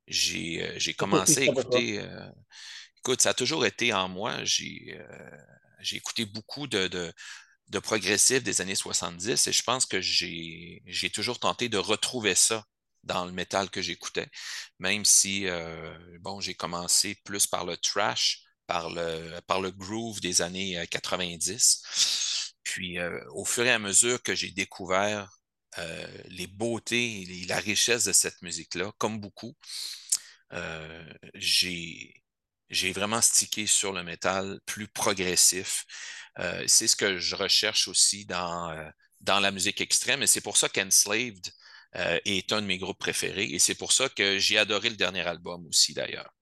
[0.07, 2.05] J'ai commencé à écouter.
[2.99, 4.43] écoute, ça a toujours été en moi.
[4.43, 4.97] J'ai
[5.79, 7.13] j'ai écouté beaucoup de,
[7.83, 12.65] progressifs des années 70 et je pense que j'ai toujours tenté de retrouver ça
[13.03, 14.29] dans le métal que j'écoutais,
[14.79, 20.19] même si, euh, bon, j'ai commencé plus par le trash, par le, par le groove
[20.21, 21.83] des années 90.
[21.85, 25.29] Euh, Puis, euh, au fur et à mesure que j'ai découvert
[26.25, 29.55] les beautés et la richesse de cette musique-là, comme beaucoup,
[31.35, 32.21] j'ai
[32.69, 35.86] j'ai vraiment stické sur le métal plus progressif.
[36.39, 38.89] Euh, c'est ce que je recherche aussi dans, euh,
[39.21, 41.47] dans la musique extrême et c'est pour ça qu'Enslaved
[41.95, 44.95] euh, est un de mes groupes préférés et c'est pour ça que j'ai adoré le
[44.95, 46.34] dernier album aussi d'ailleurs.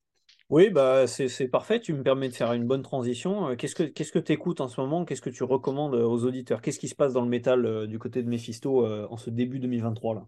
[0.50, 3.54] Oui, bah, c'est parfait, tu me permets de faire une bonne transition.
[3.58, 5.04] Qu'est-ce que tu écoutes en ce moment?
[5.04, 6.62] Qu'est-ce que tu recommandes aux auditeurs?
[6.62, 10.16] Qu'est-ce qui se passe dans le métal du côté de Mephisto en ce début 2023
[10.16, 10.28] là?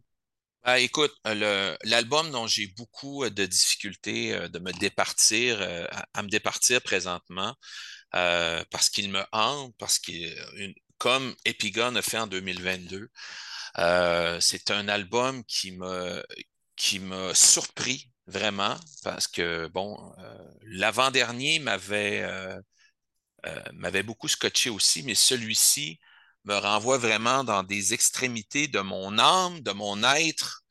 [0.66, 6.24] Ben, écoute, l'album dont j'ai beaucoup euh, de difficultés euh, de me départir, euh, à,
[6.24, 7.56] me départir présentement,
[8.12, 10.12] parce qu'il me hante, parce que
[10.98, 13.10] comme Epigon a fait en 2022,
[14.42, 16.22] c'est un album qui m'a
[16.76, 19.98] qui m'a surpris vraiment parce que bon,
[20.64, 22.26] l'avant-dernier m'avait
[23.74, 26.00] m'avait beaucoup scotché aussi, mais celui-ci
[26.46, 30.64] me renvoie vraiment dans des extrémités de mon âme, de mon être,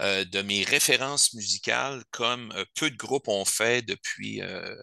[0.00, 4.74] euh, de mes références musicales, comme euh, peu de groupes ont fait depuis, euh,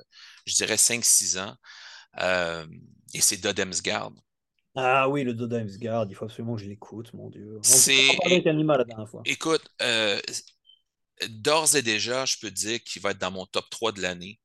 [0.45, 1.55] je dirais, 5-6 ans.
[3.13, 4.11] et c'est Dodemsgard.
[4.73, 7.59] Ah oui, le Dodemsgard, il faut absolument que je l'écoute, mon Dieu.
[7.61, 8.07] C'est.
[8.23, 9.21] la dernière fois.
[9.25, 9.67] Écoute,
[11.27, 14.39] d'ores et déjà, je peux dire qu'il va être dans mon top 3 de l'année.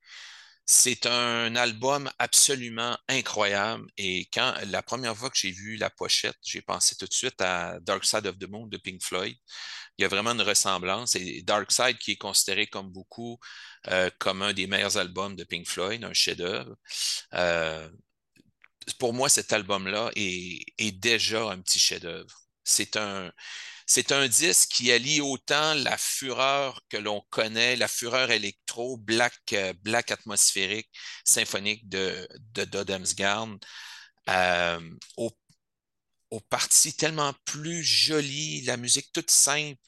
[0.69, 3.87] C'est un album absolument incroyable.
[3.97, 7.41] Et quand la première fois que j'ai vu la pochette, j'ai pensé tout de suite
[7.41, 9.37] à Dark Side of the Moon de Pink Floyd.
[9.97, 11.15] Il y a vraiment une ressemblance.
[11.15, 13.39] Et Dark Side, qui est considéré comme beaucoup
[13.89, 16.75] euh, comme un des meilleurs albums de Pink Floyd, un chef-d'œuvre.
[17.35, 17.89] Euh,
[18.99, 22.35] pour moi, cet album-là est, est, déjà un petit chef-d'œuvre.
[22.65, 23.33] C'est un,
[23.87, 29.35] c'est un disque qui allie autant la fureur que l'on connaît, la fureur électro, black,
[29.53, 30.91] euh, black atmosphérique,
[31.25, 33.49] symphonique de, de Dodemsgard,
[34.29, 34.81] euh,
[35.17, 35.31] aux,
[36.51, 39.81] parties tellement plus jolies, la musique toute simple,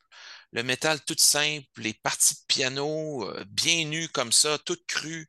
[0.52, 5.28] le métal tout simple, les parties de piano euh, bien nues comme ça, toutes crues,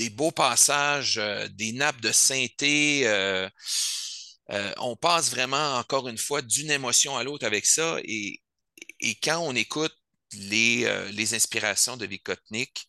[0.00, 1.20] des beaux passages,
[1.50, 3.48] des nappes de synthé euh,
[4.78, 7.98] on passe vraiment, encore une fois, d'une émotion à l'autre avec ça.
[8.04, 8.40] Et,
[9.22, 9.96] quand on écoute
[10.32, 12.86] les, euh, inspirations de Vikotnik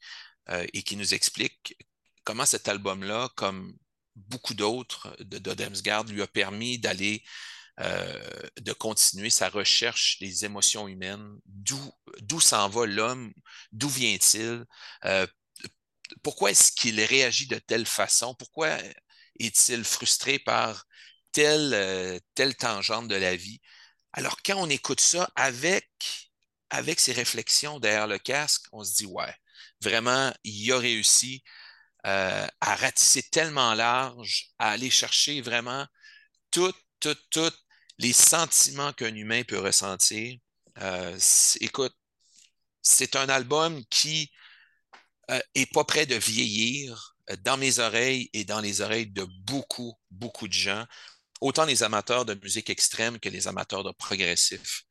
[0.50, 1.76] euh, et qui nous explique
[2.24, 3.76] comment cet album-là, comme
[4.16, 7.24] beaucoup d'autres de, de lui a permis d'aller
[7.80, 8.22] euh,
[8.60, 13.34] de continuer sa recherche des émotions humaines, d'où s'en va l'homme,
[13.72, 14.66] d'où vient-il,
[15.06, 15.26] euh,
[16.22, 18.78] pourquoi est-ce qu'il réagit de telle façon, pourquoi
[19.40, 20.86] est-il frustré par
[21.32, 23.60] telle, euh, telle tangente de la vie.
[24.14, 25.90] Alors quand on écoute ça avec,
[26.70, 29.34] avec ces réflexions derrière le casque, on se dit, ouais,
[29.82, 31.44] vraiment, il a réussi
[32.04, 35.86] à ratisser tellement large, à aller chercher vraiment
[36.50, 37.52] tout tous
[37.98, 40.38] les sentiments qu'un humain peut ressentir.
[40.80, 41.18] Euh,
[41.60, 41.96] écoute,
[42.82, 44.32] c'est un album qui
[45.30, 49.26] euh, est pas prêt de vieillir euh, dans mes oreilles et dans les oreilles de
[49.46, 50.86] beaucoup, beaucoup de gens,
[51.42, 54.84] autant les amateurs de musique extrême que les amateurs de progressif.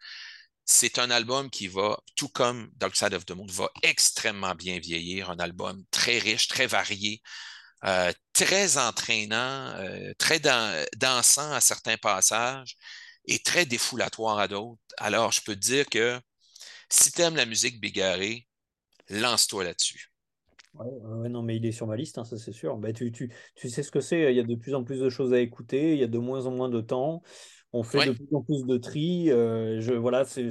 [0.65, 4.79] C'est un album qui va, tout comme Dark Side of the Moon, va extrêmement bien
[4.79, 5.31] vieillir.
[5.31, 7.23] Un album très riche, très varié,
[7.85, 10.41] euh, très entraînant, euh, très
[10.97, 12.77] dansant à certains passages
[13.25, 14.81] et très défoulatoire à d'autres.
[14.99, 16.21] Alors, je peux te dire que
[16.91, 18.47] si tu aimes la musique bigarrée,
[19.09, 20.10] lance-toi là-dessus.
[20.75, 22.77] Ouais, non, mais il est sur ma liste, hein, ça c'est sûr.
[22.77, 25.01] Bah, tu, tu, tu, sais ce que c'est, il y a de plus en plus
[25.01, 27.23] de choses à écouter, il y a de moins en moins de temps,
[27.73, 29.31] on fait de plus en plus de tri.
[29.31, 30.51] Euh, je, voilà, c'est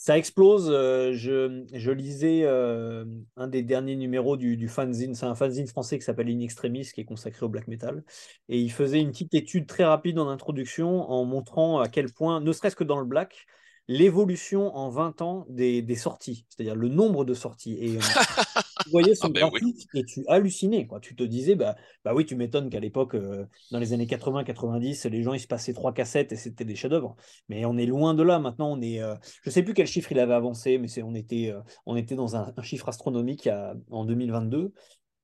[0.00, 0.70] ça explose.
[0.70, 3.04] Euh, je, lisais euh,
[3.36, 5.14] un des derniers numéros du, fanzine.
[5.14, 8.02] C'est un fanzine français qui s'appelle In Extremis, qui est consacré au black metal.
[8.48, 12.40] Et il faisait une petite étude très rapide en introduction en montrant à quel point,
[12.40, 13.46] ne serait-ce que dans le black,
[13.88, 17.76] l'évolution en 20 ans des, sorties, c'est-à-dire le nombre de sorties.
[17.80, 18.00] Et euh,
[18.84, 20.86] tu voyais son ah ben et tu hallucinais.
[20.86, 21.00] Quoi.
[21.00, 25.08] Tu te disais, bah, bah oui, tu m'étonnes qu'à l'époque, euh, dans les années 80-90,
[25.08, 27.16] les gens, ils se passaient trois cassettes et c'était des chefs-d'œuvre.
[27.48, 28.38] Mais on est loin de là.
[28.38, 29.02] Maintenant, on est.
[29.02, 31.52] Euh, je ne sais plus quel chiffre il avait avancé, mais on, était,
[31.86, 33.48] on était dans un, chiffre astronomique
[33.90, 34.72] en 2022.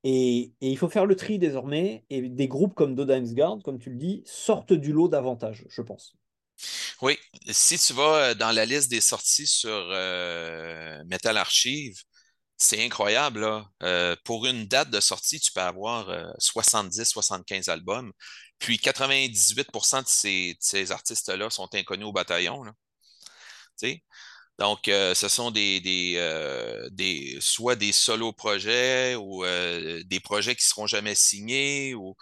[0.02, 2.04] Et, et, il faut faire le tri désormais.
[2.10, 6.16] Et des groupes comme Dodheimsgard, comme tu le dis, sortent du lot davantage, je pense.
[7.02, 7.18] Oui,
[7.50, 11.94] si tu vas euh, dans la liste des sorties sur euh, Metal Archive,
[12.56, 13.46] c'est incroyable.
[13.82, 18.12] Euh, pour une date de sortie, tu peux avoir 70-75 albums.
[18.58, 22.64] Puis 98% de ces, artistes-là sont inconnus au bataillon.
[24.58, 31.14] Donc, ce sont des, soit des solo projets ou des projets qui ne seront jamais
[31.14, 31.94] signés.
[31.94, 32.16] Ou,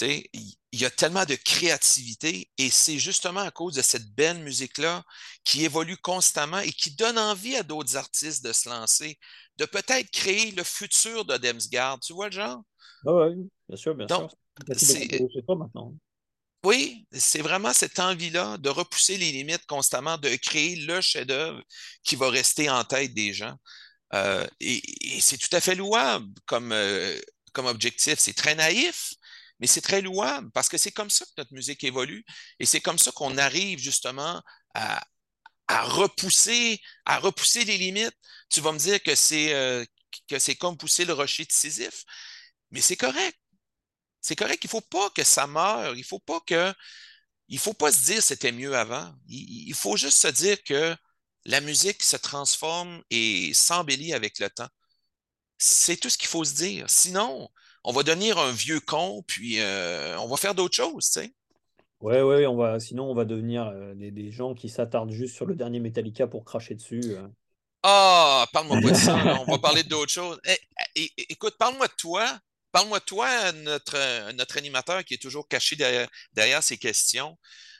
[0.00, 5.04] il y a tellement de créativité et c'est justement à cause de cette belle musique-là
[5.44, 9.18] qui évolue constamment et qui donne envie à d'autres artistes de se lancer,
[9.58, 12.00] de peut-être créer le futur de Demsgard.
[12.00, 12.62] Tu vois le genre?
[13.06, 14.30] Ah oui, bien sûr, bien sûr.
[14.76, 15.94] C'est pas maintenant.
[16.64, 21.60] Oui, c'est vraiment cette envie-là de repousser les limites constamment, de créer le chef-d'œuvre
[22.04, 23.56] qui va rester en tête des gens.
[24.14, 24.80] Euh, et,
[25.20, 27.18] c'est tout à fait louable comme, euh,
[27.52, 28.18] comme objectif.
[28.18, 29.14] C'est très naïf,
[29.62, 32.24] mais c'est très louable parce que c'est comme ça que notre musique évolue
[32.58, 34.42] et c'est comme ça qu'on arrive justement
[34.74, 35.00] à,
[35.68, 38.16] repousser, à repousser les limites.
[38.50, 39.84] Tu vas me dire que c'est euh,
[40.28, 42.04] que c'est comme pousser le rocher de Sisyphe,
[42.72, 43.38] mais c'est correct.
[44.20, 44.64] C'est correct.
[44.64, 45.94] Il ne faut pas que ça meure.
[45.96, 46.74] Il faut pas que
[47.48, 49.14] il faut pas se dire c'était mieux avant.
[49.28, 50.96] Il, faut juste se dire que
[51.44, 54.68] la musique se transforme et s'embellit avec le temps.
[55.58, 56.90] C'est tout ce qu'il faut se dire.
[56.90, 57.48] Sinon,
[57.84, 61.32] on va devenir un vieux con, puis euh, on va faire d'autres choses, tu sais.
[62.00, 65.46] Ouais, ouais, on va, sinon on va devenir euh, des, gens qui s'attardent juste sur
[65.46, 67.02] le dernier Metallica pour cracher dessus.
[67.04, 67.26] Euh.
[67.84, 70.40] Ah, parle-moi pas de ça, on va parler d'autres choses.
[70.44, 70.58] Eh,
[70.96, 72.38] eh, écoute, parle-moi de toi.
[72.72, 77.36] Parle-moi de toi, notre, notre animateur qui est toujours caché derrière, ces questions.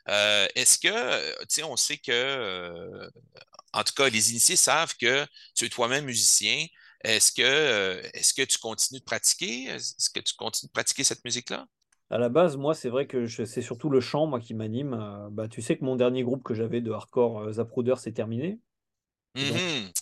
[0.07, 3.11] Est-ce que, tu sais, on sait que,
[3.73, 6.67] en tout cas, les initiés savent que tu es toi-même musicien.
[7.05, 9.65] Est-ce que, euh, est que tu continues de pratiquer?
[9.65, 11.67] Est-ce que tu continues de pratiquer cette musique-là?
[12.11, 14.95] À la base, moi, c'est vrai que c'est surtout le chant, moi, qui m'anime.
[14.95, 18.13] Euh, bah, tu sais que mon dernier groupe que j'avais de hardcore euh, Zapruder s'est
[18.13, 18.61] terminé.
[19.35, 19.93] Mm-hmm.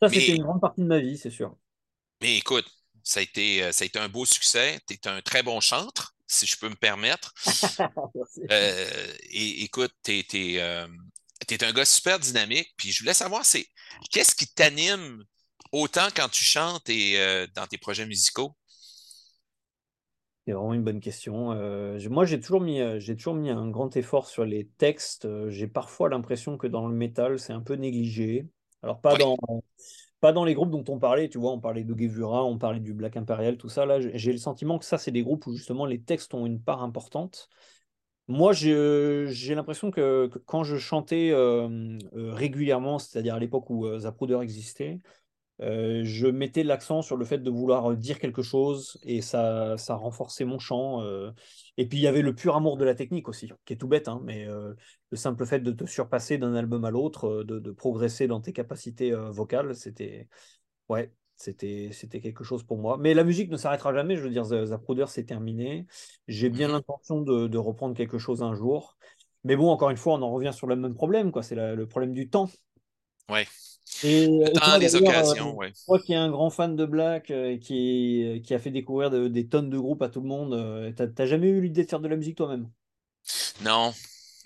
[0.00, 1.54] ça, c'était une grande partie de ma vie, c'est sûr.
[2.22, 2.66] Mais écoute,
[3.04, 4.80] ça a été, ça a été un beau succès.
[4.88, 7.34] Tu es un très bon chantre, si je peux me permettre.
[9.30, 12.72] et écoute, tu es, es, un gars super dynamique.
[12.76, 13.66] Puis je voulais savoir, c'est
[14.10, 15.24] qu'est-ce qui t'anime
[15.72, 18.52] autant quand tu chantes et euh, dans tes projets musicaux?
[20.46, 21.52] C'est vraiment une bonne question.
[21.52, 25.28] Euh, moi, j'ai toujours, mis, euh, j'ai toujours mis un grand effort sur les textes.
[25.48, 28.48] J'ai parfois l'impression que dans le métal, c'est un peu négligé.
[28.82, 29.36] Alors, pas, dans,
[30.20, 32.80] pas dans les groupes dont on parlait, tu vois, on parlait de Gevura, on parlait
[32.80, 33.86] du Black Imperial, tout ça.
[33.86, 36.62] Là, j'ai le sentiment que ça, c'est des groupes où justement les textes ont une
[36.62, 37.48] part importante.
[38.28, 43.86] Moi, j'ai l'impression que, que, quand je chantais euh, euh, régulièrement, c'est-à-dire à, l'époque où
[43.98, 44.98] Zapruder existait,
[45.62, 49.94] euh, je mettais l'accent sur le fait de vouloir dire quelque chose et ça, ça
[49.94, 51.02] renforçait mon chant.
[51.02, 51.30] euh.
[51.76, 53.88] Et puis il y avait le pur amour de la technique aussi, qui est tout
[53.88, 54.74] bête, hein, mais euh,
[55.10, 58.40] le simple fait de te surpasser d'un album à l'autre, euh, de, de progresser dans
[58.40, 60.28] tes capacités euh, vocales, c'était
[60.88, 62.96] ouais, c'était c'était quelque chose pour moi.
[62.98, 64.16] Mais la musique ne s'arrêtera jamais.
[64.16, 65.86] Je veux dire, Zapruder, c'est terminé.
[66.28, 68.96] J'ai bien l'intention de, de reprendre quelque chose un jour.
[69.44, 71.42] Mais bon, encore une fois, on en revient sur le même problème, quoi.
[71.42, 72.48] C'est le problème du temps.
[73.28, 73.46] Ouais.
[74.02, 75.72] Et, Le et temps, toi les euh, occasions, ouais.
[75.86, 79.10] toi qui es un grand fan de Black euh, et qui, qui a fait découvrir
[79.10, 81.88] de- des tonnes de groupes à tout le monde, euh, t'as jamais eu l'idée de
[81.90, 82.70] faire de la musique toi-même?
[83.60, 83.94] Non,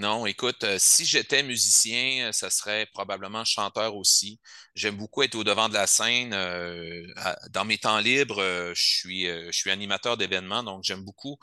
[0.00, 4.40] non, écoute, euh, si j'étais musicien, euh, ça serait probablement chanteur aussi.
[4.74, 6.32] J'aime beaucoup être au devant de la scène.
[6.34, 7.06] euh,
[7.50, 8.42] dans mes temps libres,
[8.74, 11.38] je suis, animateur d'événements, donc j'aime beaucoup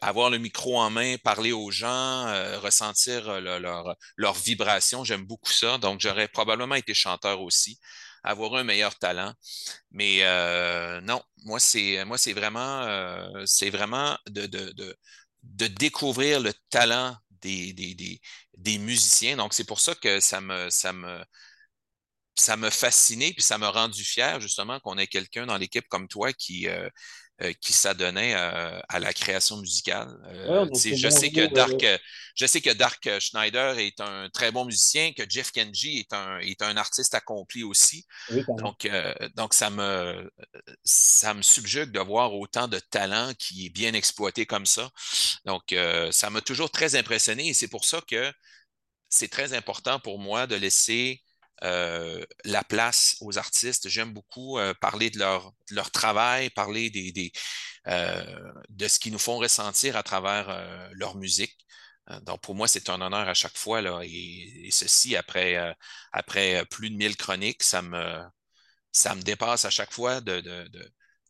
[0.00, 2.24] avoir le micro en main, parler aux gens,
[2.60, 5.04] ressentir le- leur, vibration.
[5.04, 5.78] J'aime beaucoup ça.
[5.78, 7.78] Donc, j'aurais probablement été chanteur aussi,
[8.24, 9.32] avoir un meilleur talent.
[9.92, 10.22] Mais
[11.02, 12.86] non, moi, c'est moi, c'est vraiment,
[13.46, 14.96] c'est vraiment de, de,
[15.42, 18.20] de découvrir le talent des, des, des,
[18.56, 19.36] des musiciens.
[19.36, 21.22] Donc, c'est pour ça que ça me, ça me,
[22.36, 26.08] ça m'a fasciné, puis ça m'a rendu fier, justement, qu'on ait quelqu'un dans l'équipe comme
[26.08, 26.88] toi qui, euh,
[27.42, 30.08] euh, qui s'adonnait euh, à la création musicale.
[30.26, 31.84] Euh, je sais que Dark,
[32.36, 36.38] je sais que Dark Schneider est un très bon musicien, que Jeff Kenji est un,
[36.38, 38.04] est un artiste accompli aussi.
[38.30, 38.42] oui.
[38.58, 38.88] Donc,
[39.36, 40.30] donc ça me,
[40.84, 44.90] ça me subjugue de voir autant de talent qui est bien exploité comme ça.
[45.44, 48.32] Donc, euh, ça m'a toujours très impressionné et c'est pour ça que
[49.08, 51.22] c'est très important pour moi de laisser
[51.62, 53.88] euh, la place aux artistes.
[53.88, 60.02] J'aime beaucoup euh, parler de leur, travail, parler de ce qu'ils nous font ressentir à
[60.02, 61.56] travers leur musique.
[62.22, 63.80] Donc, pour moi, c'est un honneur à chaque fois.
[64.04, 65.76] Et, ceci, après,
[66.70, 70.40] plus de 1000 chroniques, ça me, dépasse à chaque fois de,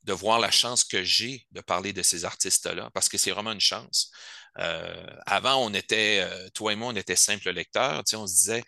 [0.04, 3.52] de voir la chance que j'ai de parler de ces artistes-là, parce que c'est vraiment
[3.52, 4.10] une chance.
[4.58, 8.02] Euh, avant, on était, euh, toi et moi, on était simples lecteurs.
[8.14, 8.64] On se disait,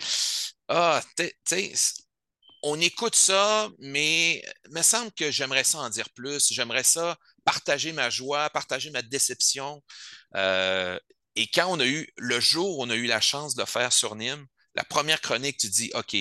[0.68, 1.72] ah, tu sais,
[2.62, 6.52] on écoute ça, mais il me semble que j'aimerais ça en dire plus.
[6.52, 9.82] J'aimerais ça partager ma joie, partager ma déception.
[10.34, 10.98] Euh,
[11.36, 13.92] et quand on a eu, le jour où on a eu la chance de faire
[13.92, 16.16] sur Nîmes, la première chronique, tu dis, OK,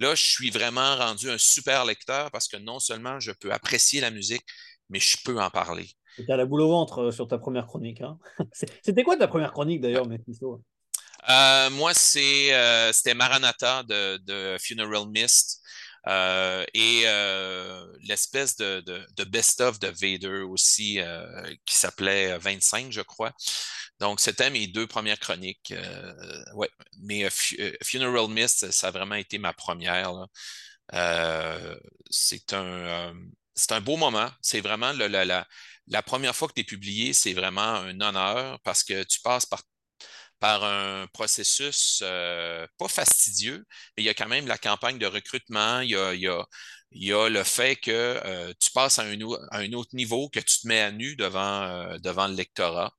[0.00, 4.00] là, je suis vraiment rendu un super lecteur parce que non seulement je peux apprécier
[4.00, 4.44] la musique,
[4.88, 5.90] mais je peux en parler.
[6.18, 8.18] Et t'as la boule au ventre euh, sur ta première chronique, hein.
[8.82, 10.00] C'était quoi ta première chronique Ouais.
[10.00, 10.62] d'ailleurs, Mephisto?
[11.28, 15.60] Euh, moi, euh, c'était Maranatha de, de Funeral Mist
[16.06, 21.26] euh, et euh, l'espèce de, de, de best-of de Vader aussi euh,
[21.66, 23.32] qui s'appelait 25, je crois.
[24.00, 25.72] Donc, c'était mes deux premières chroniques.
[25.72, 26.70] Euh, ouais,
[27.02, 30.12] mais euh, euh, Funeral Mist, ça a vraiment été ma première.
[30.94, 31.76] Euh,
[32.10, 33.14] c'est un,
[33.70, 34.30] un beau moment.
[34.42, 35.46] C'est vraiment la, la,
[35.88, 39.46] la première fois que tu es publié, c'est vraiment un honneur parce que tu passes
[39.46, 39.62] par
[40.38, 42.02] par un processus
[42.78, 43.64] pas fastidieux,
[43.96, 46.46] mais il y a quand même la campagne de recrutement, il y a,
[46.92, 50.60] il y a le fait que euh, tu passes à un, autre niveau, que tu
[50.60, 52.92] te mets à nu devant, euh, devant le lectorat.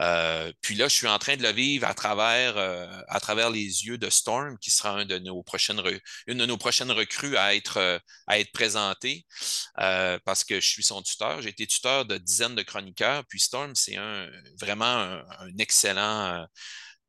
[0.00, 3.50] Euh, puis là, je suis en train de le vivre à travers, euh, à travers
[3.50, 5.80] les yeux de Storm, qui sera de nos prochaines
[6.26, 9.26] une de nos prochaines recrues à être, euh, à être présentée,
[9.80, 11.42] euh, parce que je suis son tuteur.
[11.42, 14.28] J'ai été tuteur de dizaines de chroniqueurs, puis Storm, c'est un,
[14.58, 16.46] vraiment un, un excellent,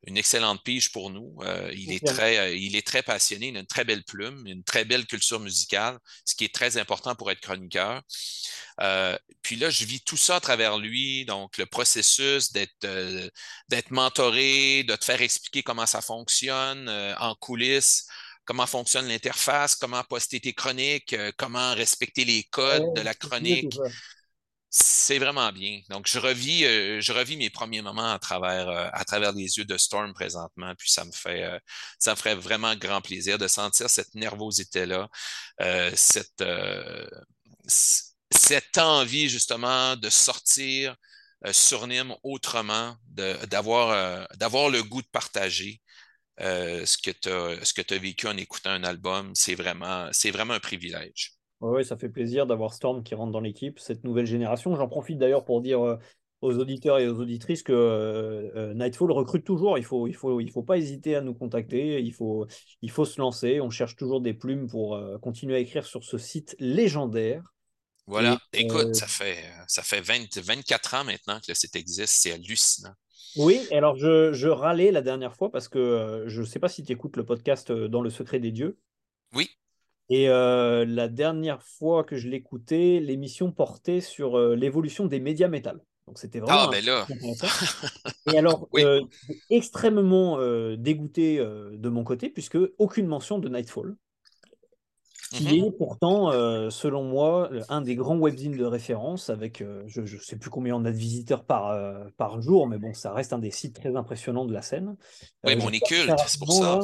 [0.08, 1.36] une excellente pige pour nous.
[1.42, 4.46] Euh, il, est très, euh, il est très passionné, il a une très belle plume,
[4.48, 8.02] une très belle culture musicale, ce qui est très important pour être chroniqueur.
[8.80, 12.88] Euh, puis là, je vis tout ça à travers lui, donc le processus d'être
[13.70, 16.90] d'être mentoré, de te faire expliquer comment ça fonctionne
[17.20, 18.08] en coulisses,
[18.46, 23.78] comment fonctionne l'interface, comment poster tes chroniques, comment respecter les codes de la chronique.
[24.74, 25.82] C'est vraiment bien.
[25.90, 29.58] Donc, je revis, euh, je revis mes premiers moments à travers, euh, à travers les
[29.58, 33.90] yeux de Storm présentement, puis ça me fait, euh, ferait vraiment grand plaisir de sentir
[33.90, 35.10] cette nervosité-là,
[35.96, 36.44] cette,
[37.68, 40.96] cette envie justement de sortir
[41.52, 44.30] sur Nîmes autrement, d'avoir,
[44.70, 45.82] le goût de partager
[46.40, 49.34] ce que tu as, as vécu en écoutant un album.
[49.36, 51.34] C'est vraiment, c'est vraiment un privilège.
[51.62, 54.76] Ouais, ça fait plaisir d'avoir Storm qui rentre dans l'équipe, cette nouvelle génération.
[54.76, 55.98] J'en profite d'ailleurs pour dire euh,
[56.42, 59.78] aux auditeurs et aux auditrices que euh, euh, Nightfall recrute toujours.
[59.78, 62.02] Il faut, il faut, il faut pas hésiter à nous contacter.
[62.02, 62.48] Il faut,
[62.82, 63.62] il faut se lancer.
[63.62, 67.44] On cherche toujours des plumes pour continuer à écrire sur ce site légendaire.
[68.08, 68.40] Voilà.
[68.54, 69.38] Et Écoute, euh, ça fait,
[69.68, 72.14] ça fait 20 24 ans maintenant que le site existe.
[72.22, 72.94] C'est hallucinant.
[73.36, 76.84] Oui, alors je, je, râlais la dernière fois parce que je ne sais pas si
[76.84, 78.78] tu écoutes le podcast Dans le secret des dieux.
[79.34, 79.50] Oui.
[80.12, 85.80] Et euh, la dernière fois que je l'écoutais, l'émission portait sur l'évolution des médias métal.
[86.06, 87.08] Donc c'était vraiment ah, ben là.
[88.34, 88.68] Et alors,
[89.50, 90.38] extrêmement
[90.76, 93.96] dégoûté de mon côté, puisque aucune mention de Nightfall
[95.32, 95.66] qui mhm.
[95.66, 100.20] est pourtant, euh, selon moi, un des grands webzines de référence, avec euh, je ne
[100.20, 103.32] sais plus combien on a de visiteurs par, euh, par jour, mais bon, ça reste
[103.32, 104.96] un des sites très impressionnants de la scène.
[105.46, 106.80] Oui, mais on est culte, c'est pour ça.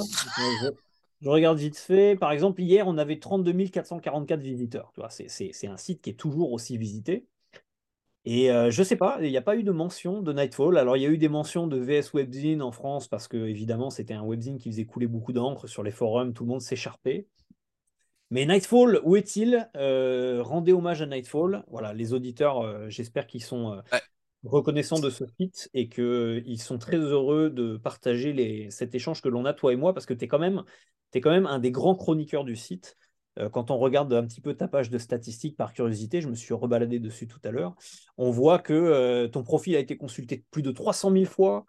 [1.22, 2.16] Je, regarde vite fait.
[2.16, 4.92] Par exemple, hier, on avait 32 444 visiteurs.
[5.10, 7.26] C'est un site qui est toujours aussi visité.
[8.26, 10.78] Et je sais pas, il n'y a pas eu de mention de Nightfall.
[10.78, 13.90] Alors, il y a eu des mentions de VS Webzine en France parce que, évidemment,
[13.90, 17.26] c'était un webzine qui faisait couler beaucoup d'encre sur les forums, tout le monde s'écharpait.
[18.30, 19.70] Mais Nightfall, où est-il?
[19.78, 21.64] Euh, Rendez hommage à Nightfall.
[21.70, 23.98] Voilà, les auditeurs, euh, j'espère qu'ils sont euh,
[24.44, 29.30] reconnaissants de ce site et qu'ils sont très heureux de partager les, cet échange que
[29.30, 30.64] l'on a, toi et moi, parce que tu es, quand même,
[31.14, 32.98] es quand même un des grands chroniqueurs du site.
[33.52, 36.54] quand on regarde un petit peu ta page de statistiques par curiosité, je me suis
[36.54, 37.76] rebaladé dessus tout à l'heure,
[38.18, 41.66] on voit que ton profil a été consulté plus de 300 000 fois,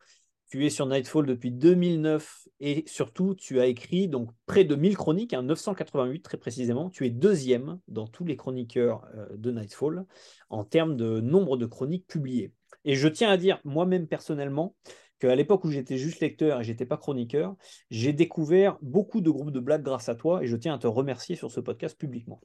[0.49, 4.97] tu es sur Nightfall depuis 2009 et surtout, tu as écrit donc près de 1000
[4.97, 6.89] chroniques, 988 hein, très précisément.
[6.89, 10.07] Tu es deuxième dans tous les chroniqueurs euh, de Nightfall
[10.49, 12.53] en termes de nombre de chroniques publiées.
[12.87, 14.75] Et je tiens à dire moi-même personnellement
[15.19, 17.55] qu'à l'époque où j'étais juste lecteur et j'étais pas chroniqueur,
[17.91, 20.87] j'ai découvert beaucoup de groupes de blagues grâce à toi et je tiens à te
[20.87, 22.41] remercier sur ce podcast publiquement.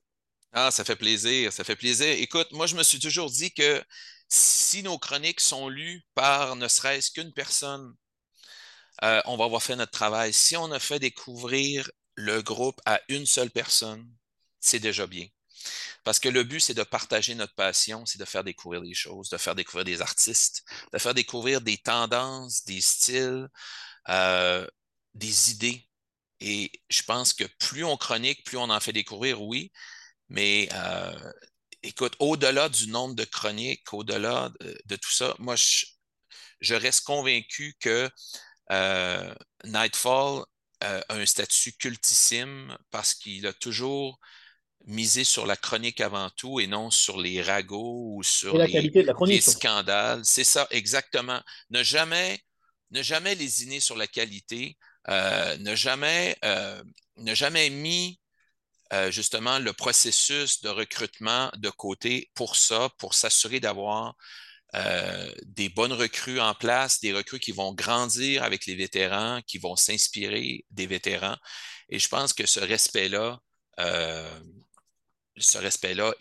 [0.51, 2.07] Ah, ça fait plaisir, ça fait plaisir.
[2.07, 3.83] Écoute, moi, je me suis toujours dit que
[4.29, 7.95] si nos chroniques sont lues par ne serait-ce qu'une personne,
[9.03, 10.33] euh, on va avoir fait notre travail.
[10.33, 14.07] Si on a fait découvrir le groupe à une seule personne,
[14.59, 15.27] c'est déjà bien.
[16.03, 19.29] Parce que le but, c'est de partager notre passion, c'est de faire découvrir des choses,
[19.29, 23.47] de faire découvrir des artistes, de faire découvrir des tendances, des styles,
[24.09, 24.67] euh,
[25.13, 25.87] des idées.
[26.41, 29.71] Et je pense que plus on chronique, plus on en fait découvrir, oui.
[30.29, 31.31] Mais euh,
[31.83, 34.51] écoute, au-delà du nombre de chroniques, au-delà
[34.85, 38.09] de, tout ça, moi, je, reste convaincu que
[38.71, 39.35] euh,
[39.65, 40.43] Nightfall
[40.81, 44.19] a un statut cultissime parce qu'il a toujours
[44.85, 50.21] misé sur la chronique avant tout et non sur les ragots ou sur les, scandales.
[50.23, 51.41] C'est ça, exactement.
[51.69, 52.39] Ne jamais,
[52.91, 54.77] ne jamais lésiner sur la qualité,
[55.09, 56.37] euh, ne, jamais,
[57.17, 58.19] ne jamais mis
[58.93, 64.15] euh, justement le processus de recrutement de côté pour ça, pour s'assurer d'avoir
[64.75, 69.57] euh, des bonnes recrues en place, des recrues qui vont grandir avec les vétérans, qui
[69.57, 71.37] vont s'inspirer des vétérans.
[71.89, 73.39] Et je pense que ce respect-là,
[73.79, 74.39] euh,
[75.37, 76.13] ce respect-là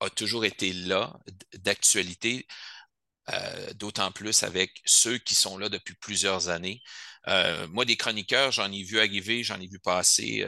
[0.00, 1.18] a toujours été là,
[1.58, 2.46] d'actualité,
[3.74, 6.82] d'autant plus avec ceux qui sont là depuis plusieurs années.
[7.70, 10.46] moi, des chroniqueurs, j'en ai vu arriver, j'en ai vu passer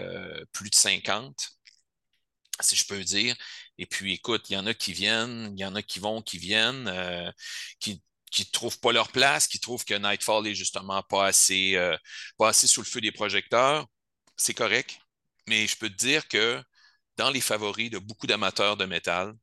[0.53, 1.59] plus de 50
[2.61, 3.37] si je peux dire.
[3.79, 6.23] Et puis, écoute, il y en a qui viennent, il y en a qui vont,
[6.23, 7.31] qui viennent, euh,
[7.81, 11.77] qui qui ne trouvent pas leur place, qui trouvent que Nightfall est justement pas assez,
[11.77, 11.97] euh,
[12.37, 13.87] pas assez sous le feu des projecteurs.
[14.37, 14.99] C'est correct.
[15.49, 16.63] Mais je peux te dire que
[17.19, 19.35] dans les favoris de beaucoup d'amateurs de métal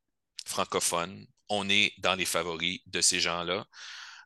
[0.45, 3.65] francophones, on est dans les favoris de ces gens-là.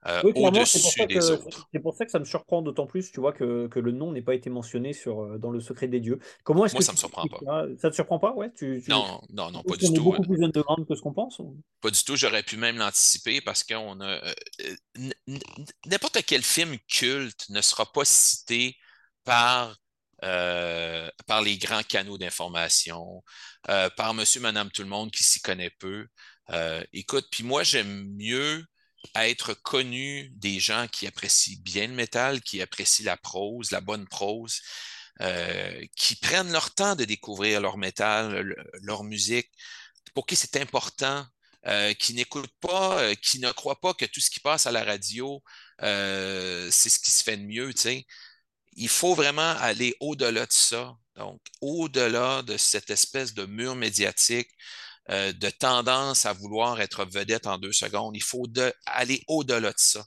[0.08, 1.68] Euh, au-dessus des autres.
[1.74, 4.14] C'est pour ça que ça me surprend d'autant plus, tu vois, que, que le nom
[4.14, 6.20] n'ait pas été mentionné sur, euh, dans le secret des dieux.
[6.46, 7.40] Comment est-ce Moi, ça ne me surprend pas.
[7.44, 8.50] Ça, ça te surprend pas, ouais
[8.88, 9.96] Non, non, non, pas du tout.
[9.96, 11.42] est beaucoup plus underground que ce qu'on pense?
[11.82, 12.16] Pas du tout.
[12.16, 14.22] J'aurais pu même l'anticiper parce qu'on a.
[14.24, 14.34] Euh,
[15.86, 18.78] n'importe quel film culte ne sera pas cité
[19.26, 19.76] par
[20.22, 23.24] par les grands canaux d'information,
[23.64, 26.08] par monsieur, madame, tout le monde qui s'y connaît peu.
[26.94, 28.66] écoute, puis moi, j'aime mieux
[29.16, 34.08] être connu des gens qui apprécient bien le métal, qui apprécient la prose, la bonne
[34.08, 34.62] prose,
[35.22, 39.50] euh, qui prennent leur temps de découvrir leur métal, leur musique,
[40.14, 41.26] pour qui c'est important,
[41.68, 44.72] euh, qui n'écoutent pas, euh, qui ne croient pas que tout ce qui passe à
[44.72, 45.44] la radio,
[45.80, 47.74] c'est ce qui se fait de mieux.
[48.80, 50.96] Il faut vraiment aller au-delà de ça.
[51.16, 54.50] Donc, au-delà de cette espèce de mur médiatique,
[55.10, 58.16] euh, de tendance à vouloir être vedette en deux secondes.
[58.16, 58.46] Il faut
[58.86, 60.06] aller au-delà de ça.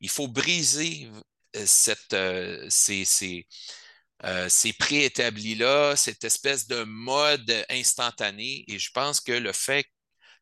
[0.00, 1.08] Il faut briser
[1.56, 3.46] euh, cette, euh, ces, ces,
[4.48, 8.64] ces préétablis-là, cette espèce de mode instantané.
[8.68, 9.86] Et je pense que le fait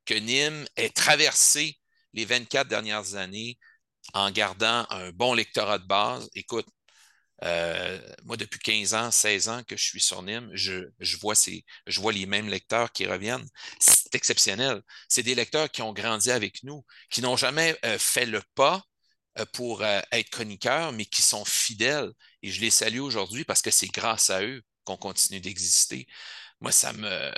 [0.04, 1.78] que Nîmes ait traversé
[2.12, 3.58] les 24 dernières années
[4.14, 6.66] en gardant un bon lectorat de base, écoute,
[7.45, 12.26] euh, moi, depuis 15 ans, 16 ans que je suis sur Nîmes, je, vois les
[12.26, 13.47] mêmes lecteurs qui reviennent.
[13.78, 14.82] C'est exceptionnel.
[15.09, 18.82] C'est des lecteurs qui ont grandi avec nous, qui n'ont jamais euh, fait le pas
[19.53, 22.11] pour être chroniqueurs, mais qui sont fidèles.
[22.43, 26.09] Et je les salue aujourd'hui parce que c'est grâce à eux qu'on continue d'exister.
[26.61, 27.30] Moi, ça me,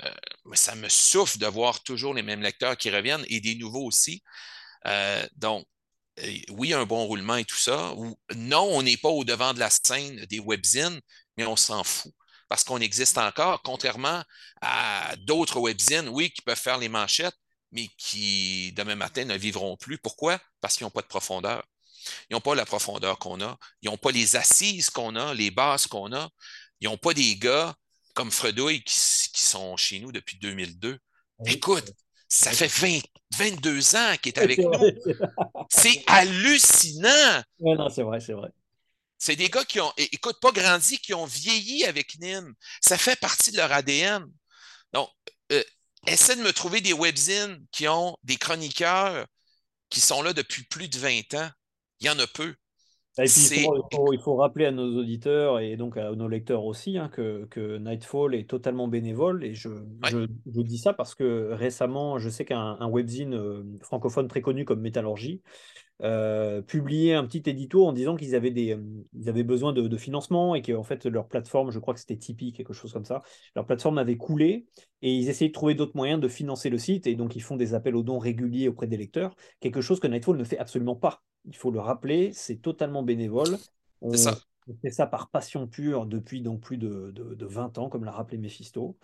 [0.55, 4.23] ça me souffle de voir toujours les mêmes lecteurs qui reviennent et des nouveaux aussi.
[5.37, 5.67] donc,
[6.51, 7.95] oui, un bon roulement et tout ça.
[8.37, 11.01] non, on n'est pas au devant de la scène des webzines,
[11.37, 12.13] mais on s'en fout
[12.51, 14.25] parce qu'on existe encore, contrairement
[14.61, 17.37] à d'autres webzines, oui, qui peuvent faire les manchettes,
[17.71, 19.99] mais qui, demain matin, ne vivront plus.
[19.99, 20.41] Pourquoi?
[20.61, 21.65] Parce qu'ils n'ont pas de profondeur.
[22.29, 23.57] Ils n'ont pas la profondeur qu'on a.
[23.83, 26.29] Ils n'ont pas les assises qu'on a, les bases qu'on a.
[26.81, 27.73] Ils n'ont pas des gars
[28.15, 30.99] comme Fredouille qui, sont chez nous depuis 2002.
[31.47, 31.93] Écoute,
[32.31, 33.03] ça fait
[33.37, 34.70] 22 ans qu'il est avec nous.
[35.68, 37.43] C'est hallucinant.
[37.59, 38.51] Oui, non, c'est vrai, c'est vrai.
[39.18, 42.55] C'est des gars qui ont, écoute, pas grandi, qui ont vieilli avec Nîmes.
[42.81, 44.24] Ça fait partie de leur ADN.
[44.93, 45.11] Donc,
[45.53, 45.62] euh,
[46.07, 49.26] essaie de me trouver des webzines qui ont des chroniqueurs
[49.91, 51.51] qui sont là depuis plus de 20 ans.
[51.99, 52.55] Il y en a peu.
[53.25, 58.35] Il, faut, rappeler à nos auditeurs et donc à nos lecteurs aussi hein, que, Nightfall
[58.35, 59.45] est totalement bénévole.
[59.45, 59.68] Et je,
[60.11, 60.27] je,
[60.62, 65.43] dis ça parce que récemment, je sais qu'un webzine euh, francophone très connu comme Métallurgie
[66.03, 68.83] euh, publié un petit édito en disant qu'ils avaient, des, euh,
[69.13, 72.53] ils avaient besoin de, financement et qu'en fait leur plateforme, je crois que c'était Tipeee,
[72.53, 73.23] quelque chose comme ça,
[73.55, 74.67] leur plateforme avait coulé
[75.03, 77.57] et ils essayaient de trouver d'autres moyens de financer le site et donc ils font
[77.57, 80.97] des appels aux dons réguliers auprès des lecteurs, quelque chose que Nightfall ne fait absolument
[80.97, 81.23] pas.
[81.45, 83.59] Il faut le rappeler, c'est totalement bénévole.
[84.01, 84.39] On, ça.
[84.83, 88.13] fait ça par passion pure depuis donc plus de, de, de 20 ans, comme l'a
[88.13, 88.97] rappelé Mephisto.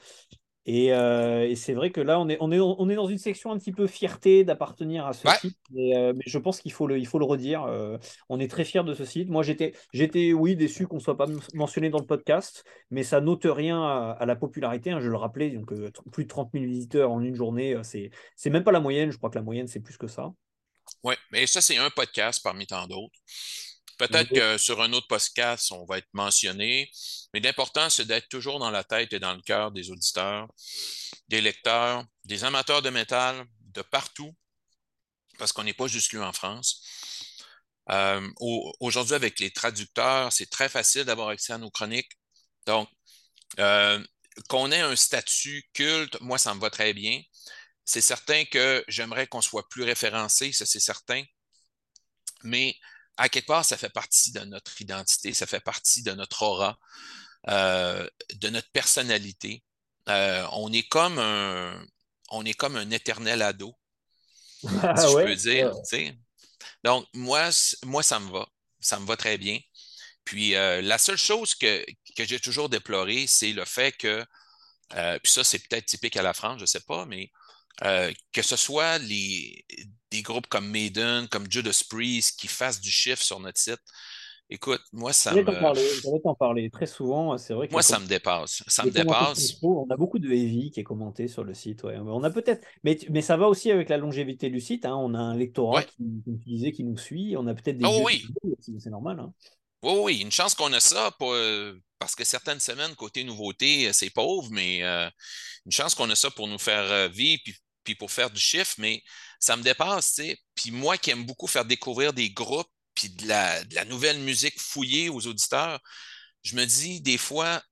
[0.69, 3.53] Euh, et, c'est vrai que là, on est, on, est, on est dans une section
[3.53, 5.57] un petit peu fierté d'appartenir à ce site.
[5.77, 7.65] Euh, mais je pense qu'il faut le, il faut le redire.
[7.65, 7.99] Euh,
[8.29, 9.29] on est très fiers de ce site.
[9.29, 13.21] Moi, j'étais, j'étais oui, déçu qu'on ne soit pas mentionné dans le podcast, mais ça
[13.21, 14.91] n'ôte rien à, la popularité.
[14.91, 15.73] Hein, je le rappelais, donc
[16.11, 19.11] plus de 30 000 visiteurs en une journée, c'est, c'est même pas la moyenne.
[19.11, 20.33] Je crois que la moyenne, c'est plus que ça.
[21.03, 23.19] Oui, mais ça, c'est un podcast parmi tant d'autres.
[23.99, 26.91] Peut-être que sur un autre podcast, on va être mentionné,
[27.33, 30.49] mais l'important, c'est d'être toujours dans la tête et dans le cœur des auditeurs,
[31.29, 34.35] des lecteurs, des amateurs de métal, de partout,
[35.39, 36.83] parce qu'on n'est pas juste lu en France.
[37.91, 38.29] Euh,
[38.81, 42.13] aujourd'hui, avec les traducteurs, c'est très facile d'avoir accès à nos chroniques.
[42.67, 42.89] Donc,
[43.59, 44.03] euh,
[44.49, 47.23] qu'on ait un statut culte, moi, ça me va très bien.
[47.85, 51.23] C'est certain que j'aimerais qu'on soit plus référencé, ça c'est certain.
[52.43, 52.77] Mais
[53.17, 56.79] à quelque part, ça fait partie de notre identité, ça fait partie de notre aura,
[57.49, 59.63] euh, de notre personnalité.
[60.09, 61.85] Euh, on est comme un,
[62.31, 63.75] on est comme un éternel ado,
[64.61, 65.73] si je peux dire.
[66.85, 67.49] Donc, moi,
[67.85, 68.47] moi, ça me va.
[68.81, 69.59] Ça me va très bien.
[70.25, 71.85] Puis, euh, la seule chose que,
[72.17, 74.25] que j'ai toujours déploré, c'est le fait que,
[74.91, 77.31] puis ça, c'est peut-être typique à la France, je ne sais pas, mais
[78.33, 79.65] que ce soit les,
[80.17, 83.81] des groupes comme Maiden, comme Judas Priest qui fassent du chiffre sur notre site.
[84.49, 85.45] Écoute, moi, ça me.
[85.45, 87.37] J'allais t'en parler très souvent.
[87.37, 88.63] C'est vrai moi, ça me dépasse.
[88.69, 89.57] Ça me dépasse.
[89.63, 91.85] On a beaucoup de heavy qui est commenté sur le site.
[91.85, 92.65] On a peut-être.
[92.85, 94.87] Mais, mais ça va aussi avec la longévité du site.
[94.87, 94.95] Hein.
[94.95, 97.35] On a un lectorat qui, qui nous suit.
[97.37, 97.87] On a peut-être des.
[97.87, 98.25] Oh, oui.
[98.61, 99.19] C'est normal.
[99.19, 99.33] Hein.
[99.83, 104.11] Oui, oui, une chance qu'on a ça, euh, parce que certaines semaines, côté nouveauté, c'est
[104.11, 105.09] pauvre, mais euh,
[105.67, 107.55] une chance qu'on a ça pour nous faire vivre, puis
[107.87, 109.03] puis pour faire du chiffre, mais
[109.41, 110.39] ça me dépasse, tu sais.
[110.55, 115.09] Puis moi qui aime beaucoup faire découvrir des groupes, puis de la, nouvelle musique fouillée
[115.09, 115.81] aux auditeurs,
[116.43, 117.63] je me dis des fois,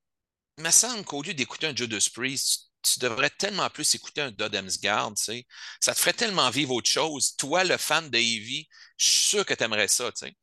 [0.59, 4.31] il me semble qu'au lieu d'écouter un Judas Priest, tu devrais tellement plus écouter un
[4.31, 5.47] Dodemsgard, tu sais.
[5.81, 7.35] Ça te ferait tellement vivre autre chose.
[7.37, 10.35] Toi, le fan de Heavy, je suis sûr que tu aimerais ça, tu sais.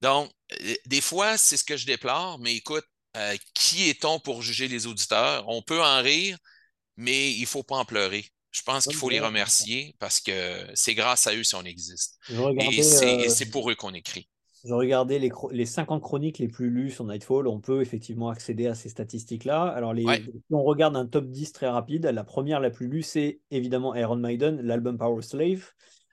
[0.00, 2.84] Donc, euh, des fois, c'est ce que je déplore, mais écoute,
[3.16, 5.48] euh, qui est-on pour juger les auditeurs?
[5.48, 6.38] On peut en rire,
[6.96, 8.28] mais il ne faut pas en pleurer.
[8.54, 10.32] Je pense qu'il faut les remercier parce que
[10.74, 12.18] c'est grâce à eux si on existe.
[12.30, 14.28] Et euh, c'est pour eux qu'on écrit.
[14.64, 17.48] Je regardais les, les 50 chroniques les plus lues sur Nightfall.
[17.48, 19.64] On peut effectivement accéder à ces statistiques-là.
[19.64, 23.02] Alors, les, si on regarde un top 10 très rapide, la première la plus lue,
[23.02, 25.72] c'est évidemment Iron Maiden, l'album Power Slave.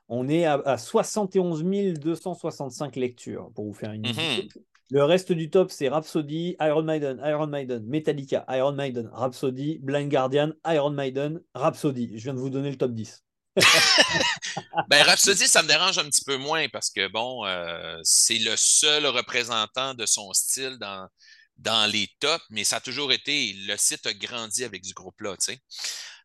[0.09, 4.21] On est à, 71 265 lectures, pour vous faire une idée.
[4.43, 4.63] Mhm.
[4.91, 10.11] Le reste du top, c'est Rhapsody, Iron Maiden, Iron Maiden, Metallica, Iron Maiden, Rhapsody, Blind
[10.11, 12.11] Guardian, Iron Maiden, Rhapsody.
[12.17, 13.23] Je viens de vous donner le top 10.
[14.89, 18.57] ben, Rhapsody, ça me dérange un petit peu moins parce que, bon, euh, c'est le
[18.57, 21.07] seul représentant de son style dans,
[21.55, 25.37] dans les tops, mais ça a toujours été, le site a grandi avec ce groupe-là,
[25.37, 25.59] tu sais.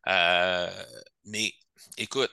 [0.09, 0.83] Euh,
[1.23, 1.53] mais
[1.97, 2.31] écoute,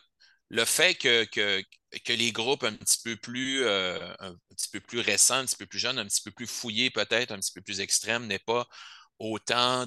[0.48, 1.62] le fait que,
[2.08, 5.66] les groupes un petit peu plus euh, un petit peu plus récents, un petit peu
[5.66, 8.66] plus jeunes, un petit peu plus fouillés peut-être, un petit peu plus extrêmes, n'aient pas
[9.18, 9.86] autant,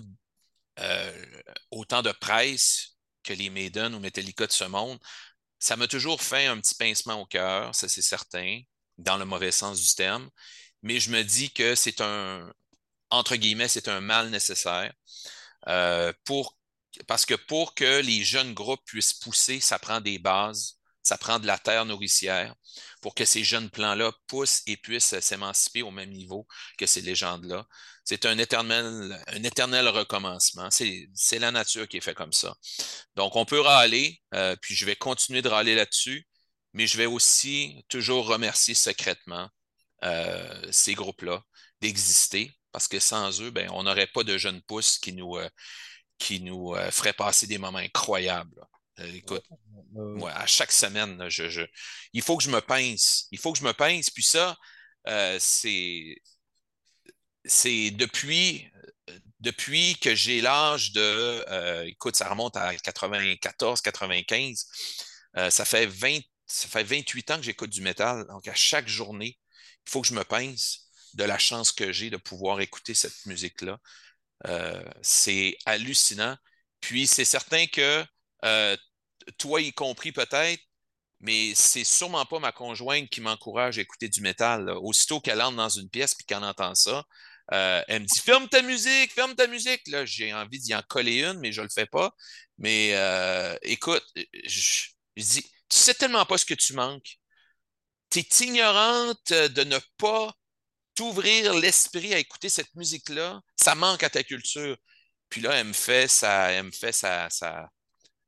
[0.80, 1.26] euh,
[1.72, 4.99] autant de presse que les Maiden ou Metallica de ce monde,
[5.60, 8.62] ça m'a toujours fait un petit pincement au cœur, ça c'est certain.
[8.97, 10.30] dans le mauvais sens du terme,
[10.84, 12.51] mais je me dis que c'est un,
[13.10, 14.93] entre guillemets, c'est un mal nécessaire.
[15.68, 16.58] Euh, pour,
[17.08, 20.77] parce que pour que les jeunes groupes puissent pousser, ça prend des bases,
[21.08, 22.53] ça prend de la terre nourricière
[23.01, 26.47] pour que ces jeunes plans-là poussent et puissent s'émanciper au même niveau
[26.78, 27.66] que ces légendes-là.
[28.03, 30.70] C'est un éternel, un éternel recommencement.
[30.70, 32.55] C'est la nature qui est fait comme ça.
[33.16, 36.28] Donc, on peut râler, euh, puis je vais continuer de râler là-dessus,
[36.74, 39.49] mais je vais aussi toujours remercier secrètement
[40.03, 41.41] euh, ces groupes-là
[41.82, 45.49] d'exister parce que sans eux, ben, on n'aurait pas de jeunes pousses qui nous, euh,
[46.20, 48.60] qui nous euh, feraient passer des moments incroyables.
[48.60, 49.45] Euh, écoute,
[49.93, 51.66] moi, à chaque semaine, je,
[52.14, 53.28] il faut que je me pince.
[53.32, 54.10] Il faut que je me pince.
[54.10, 54.56] Puis ça,
[55.39, 56.16] c'est,
[57.45, 58.70] c'est depuis,
[59.39, 64.66] depuis que j'ai l'âge de, écoute, ça remonte à 94, 95.
[65.50, 68.26] ça fait 20, ça fait 28 ans que j'écoute du métal.
[68.28, 69.38] Donc, à chaque journée,
[69.86, 73.26] il faut que je me pince de la chance que j'ai de pouvoir écouter cette
[73.26, 73.80] musique-là.
[74.48, 76.38] Euh, c'est hallucinant.
[76.80, 78.06] Puis c'est certain que
[78.45, 78.78] euh,
[79.38, 80.62] toi y compris peut-être,
[81.20, 84.70] mais c'est sûrement pas ma conjointe qui m'encourage à écouter du métal.
[84.82, 87.04] Aussitôt qu'elle entre dans une pièce et qu'elle entend ça,
[87.54, 89.82] euh, elle me dit Ferme ta musique, ferme ta musique.
[89.88, 92.12] Là, j'ai envie d'y en coller une, mais je le fais pas.
[92.58, 92.94] Mais
[93.64, 94.04] écoute,
[94.46, 97.18] je, je dis Tu sais tellement pas ce que tu manques.
[98.10, 100.34] Tu es ignorante de ne pas
[100.98, 104.76] t'ouvrir l'esprit à écouter cette musique-là, ça manque à ta culture.
[105.30, 107.30] Puis là, elle me fait, ça, elle me fait sa,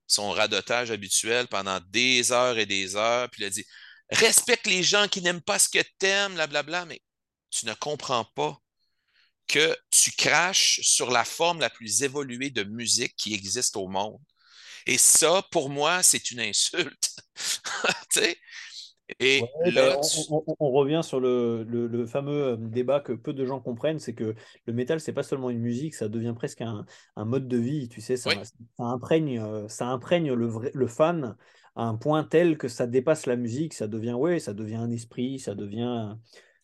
[0.10, 3.30] son radotage habituel pendant des heures et des heures.
[3.30, 3.66] Puis elle dit
[4.12, 6.86] Respecte les gens qui n'aiment pas ce que t'aimes, blablabla.
[6.86, 7.02] Mais
[7.52, 8.58] tu ne comprends pas
[9.48, 14.22] que tu craches sur la forme la plus évoluée de musique qui existe au monde.
[14.86, 17.16] Et ça, pour moi, c'est une insulte.
[19.20, 19.42] Et
[19.74, 19.98] ben,
[20.60, 24.36] on, revient sur le, fameux euh, débat que peu de gens comprennent, c'est que
[24.66, 26.86] le métal, c'est pas seulement une musique, ça devient presque un,
[27.18, 28.32] mode de vie, tu sais, ça,
[28.78, 31.36] imprègne, euh, ça imprègne le, le fan
[31.76, 34.92] à un point tel que ça dépasse la musique, ça devient, ouais, ça devient un
[34.92, 36.16] esprit, ça devient,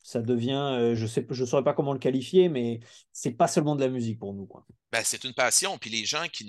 [0.05, 2.79] ça devient, euh, je sais, je saurais pas comment le qualifier, mais
[3.11, 4.63] c'est pas seulement de la musique pour nous, quoi.
[4.91, 5.77] Ben, c'est une passion.
[5.77, 6.45] Puis les gens qui,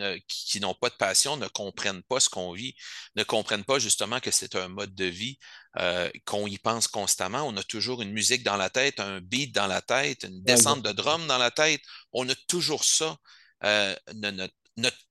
[0.61, 2.77] n'ont pas de passion ne comprennent pas ce qu'on vit,
[3.17, 5.39] ne comprennent pas justement que c'est un mode de vie,
[5.79, 7.43] euh, qu'on y pense constamment.
[7.43, 10.83] On a toujours une musique dans la tête, un beat dans la tête, une descente
[10.83, 11.83] de drum dans la tête.
[12.13, 13.17] On a toujours ça.
[13.65, 14.55] Euh, notre,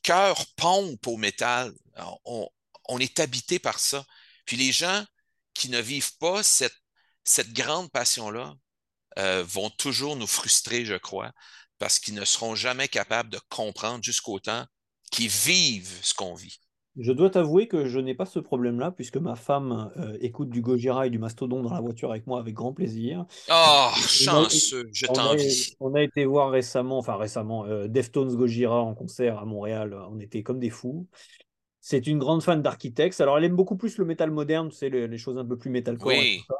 [0.03, 1.74] cœur pompe au métal.
[2.26, 2.47] On,
[2.88, 4.05] on, est habité par ça.
[4.45, 5.03] Puis les gens
[5.55, 6.76] qui ne vivent pas cette
[7.26, 8.55] cette grande passion-là
[9.18, 11.34] euh, vont toujours nous frustrer, je crois,
[11.80, 14.66] parce qu'ils ne seront jamais capables de comprendre jusqu'au temps
[15.11, 16.59] qu'ils vivent ce qu'on vit.
[16.98, 20.62] Je dois t'avouer que je n'ai pas ce problème-là, puisque ma femme euh, écoute du
[20.62, 23.26] Gojira et du Mastodon dans la voiture avec moi avec grand plaisir.
[23.52, 25.76] Oh, chanceux, je t'envie.
[25.82, 29.98] On, a été voir récemment, enfin récemment, euh, Deftones Gojira en concert à Montréal.
[30.10, 31.08] On était comme des fous.
[31.88, 33.22] C'est une grande fan d'Architects.
[33.22, 35.70] Alors, elle aime beaucoup plus le métal moderne, tu sais, les, choses un peu plus
[35.84, 36.58] tout ça.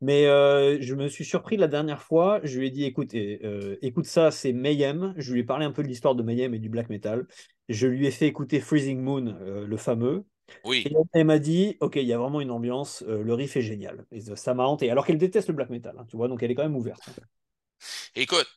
[0.00, 2.40] Mais euh, je me suis surpris la dernière fois.
[2.42, 5.14] Je lui ai dit, écoute, euh, écoute ça, c'est Mayhem.
[5.16, 7.28] Je lui ai parlé un peu de l'histoire de Mayhem et du black metal.
[7.68, 10.24] Je lui ai fait écouter Freezing Moon, euh, le fameux.
[10.64, 10.82] Oui.
[10.84, 13.04] Et elle m'a dit, ok, il y a vraiment une ambiance.
[13.06, 14.06] le riff est génial.
[14.10, 14.90] Et ça m'a hanté.
[14.90, 17.10] Alors qu'elle déteste le black metal, hein, tu vois, donc elle est quand même ouverte.
[18.16, 18.48] Écoute,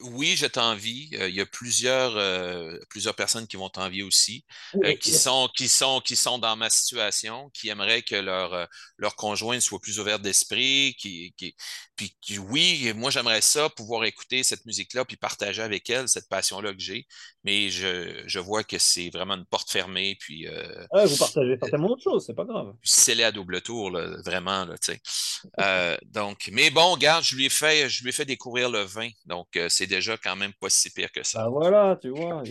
[0.00, 1.08] oui, je t'envie.
[1.12, 4.44] Il y a plusieurs, euh, plusieurs personnes qui vont t'envier aussi,
[4.84, 8.68] euh, qui, sont, qui, sont, qui sont dans ma situation, qui aimeraient que leur,
[8.98, 10.94] leur conjoint soit plus ouvert d'esprit.
[10.98, 11.54] Qui, qui,
[11.96, 16.72] puis oui, moi j'aimerais ça, pouvoir écouter cette musique-là, puis partager avec elle cette passion-là
[16.74, 17.06] que j'ai.
[17.46, 20.16] Mais je, je vois que c'est vraiment une porte fermée.
[20.20, 20.46] Puis,
[20.92, 22.74] vous partagez certainement autre chose, c'est pas grave.
[22.82, 24.66] Scellé à double tour, là, vraiment.
[24.66, 28.82] Là, donc, mais bon, regarde, je lui ai fait, je lui ai fait découvrir le
[28.82, 29.08] vin.
[29.24, 31.44] Donc, c'est déjà quand même pas si pire que ça.
[31.44, 32.42] Bah voilà, tu vois.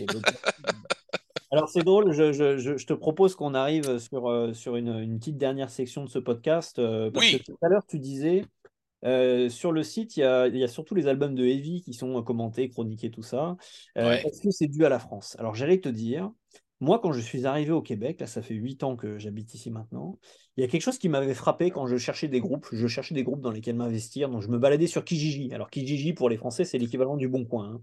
[1.52, 6.04] Alors c'est drôle, je, te propose qu'on arrive sur, euh, sur une, petite dernière section
[6.04, 6.78] de ce podcast.
[6.78, 8.44] Euh, parce que tout à l'heure, tu disais,
[9.04, 12.68] euh, sur le site, il y, a, surtout les albums de Heavy qui sont commentés,
[12.68, 13.56] chroniqués, tout ça.
[13.94, 15.36] Est-ce que c'est dû à la France?
[15.38, 16.30] Alors j'allais te dire,
[16.80, 19.70] moi, quand je suis arrivé au Québec, là, ça fait huit ans que j'habite ici
[19.70, 20.18] maintenant,
[20.56, 22.66] il y a quelque chose qui m'avait frappé quand je cherchais des groupes.
[22.70, 24.28] Je cherchais des groupes dans lesquels m'investir.
[24.28, 25.52] Donc, je me baladais sur Kijiji.
[25.54, 27.74] Alors, Kijiji, pour les Français, c'est l'équivalent du Bon Coin.
[27.74, 27.82] Hein.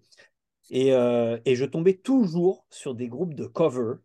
[0.74, 3.96] Euh, et, je tombais toujours sur des groupes de cover,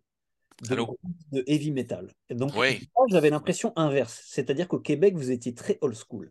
[0.62, 2.10] de, heavy metal.
[2.30, 2.52] donc,
[3.10, 4.22] j'avais l'impression inverse.
[4.26, 6.30] C'est-à-dire qu'au Québec, vous étiez très old school.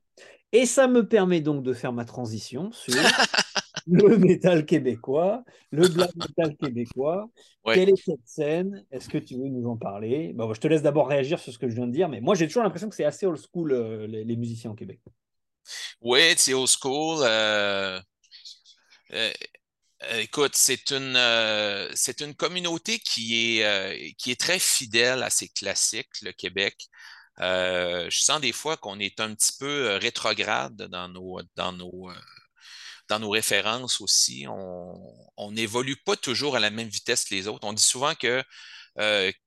[0.53, 2.93] Et ça me permet donc de faire ma transition sur
[3.87, 7.29] le métal québécois, le black metal québécois.
[7.65, 7.75] Ouais.
[7.75, 8.85] Quelle est cette scène?
[8.91, 10.33] Est-ce que tu veux nous en parler?
[10.33, 12.35] Bon, Je te laisse d'abord réagir sur ce que je viens de dire, mais moi
[12.35, 14.99] j'ai toujours l'impression que c'est assez old school euh, les, les musiciens au Québec.
[16.01, 17.19] Oui, c'est old school.
[17.23, 17.99] euh,
[19.13, 19.31] euh,
[20.19, 21.17] écoute, c'est une,
[21.95, 26.75] c'est une communauté qui est, qui est très fidèle à ses classiques, le Québec.
[27.41, 30.87] Euh, je sens des fois qu'on est un petit peu euh, rétrograde euh,
[33.07, 34.45] dans nos références aussi.
[34.47, 37.67] On n'évolue pas toujours à la même vitesse que les autres.
[37.67, 38.43] On dit souvent que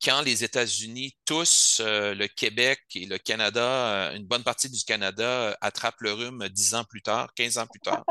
[0.01, 5.97] quand les États-Unis, tous, le Québec et le Canada, une bonne partie du Canada attrape
[6.03, 8.05] le rhume dix ans plus tard, 15 ans plus tard.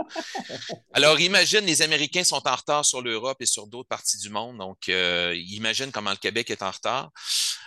[0.94, 4.58] Alors, imagine, les Américains sont en retard sur l'Europe et sur d'autres parties du monde.
[4.58, 7.10] Donc, imagine comment le Québec est en retard.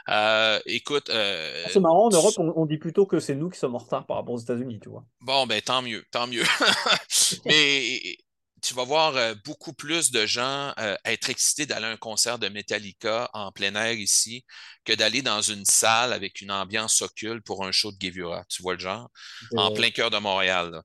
[0.08, 3.58] Euh, écoute, euh, C'est marrant, en Europe, on, on dit plutôt que c'est nous qui
[3.58, 5.04] sommes en retard par rapport aux États-Unis, tu vois.
[5.20, 6.44] Bon, ben tant mieux, tant mieux.
[7.46, 8.16] Mais
[8.62, 12.38] tu vas voir euh, beaucoup plus de gens euh, être excités d'aller à un concert
[12.38, 14.44] de Metallica en plein air ici
[14.84, 18.44] que d'aller dans une salle avec une ambiance occulte pour un show de Gevura.
[18.48, 19.10] Tu vois le genre?
[19.56, 20.80] En plein cœur de Montréal.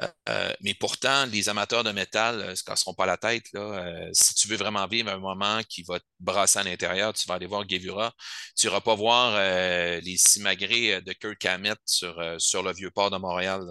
[0.00, 3.44] Euh, euh, mais pourtant, les amateurs de métal ne se casseront pas la tête.
[3.52, 3.60] Là.
[3.60, 7.26] Euh, si tu veux vraiment vivre un moment qui va te brasser à l'intérieur, tu
[7.26, 8.12] vas aller voir Gevura.
[8.56, 12.90] Tu n'iras pas voir euh, les simagrées de Kirk Hammett sur, euh, sur le vieux
[12.90, 13.62] port de Montréal.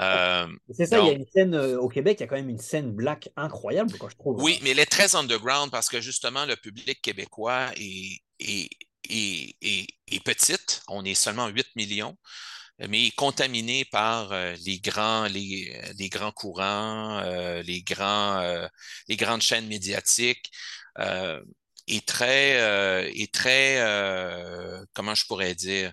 [0.00, 2.36] Euh, c'est ça, il y a une scène euh, au Québec, il y a quand
[2.36, 4.42] même une scène black incroyable, quoi, je trouve.
[4.42, 8.70] oui, mais elle est très underground parce que justement, le public québécois est, est,
[9.08, 10.82] est, est, est petite.
[10.88, 12.16] On est seulement 8 millions.
[12.88, 18.68] Mais contaminé par euh, les grands, les, les grands courants, euh, les euh,
[19.10, 20.50] grandes chaînes médiatiques,
[20.98, 21.42] euh,
[21.86, 25.92] et très, euh, et très, euh, comment je pourrais dire,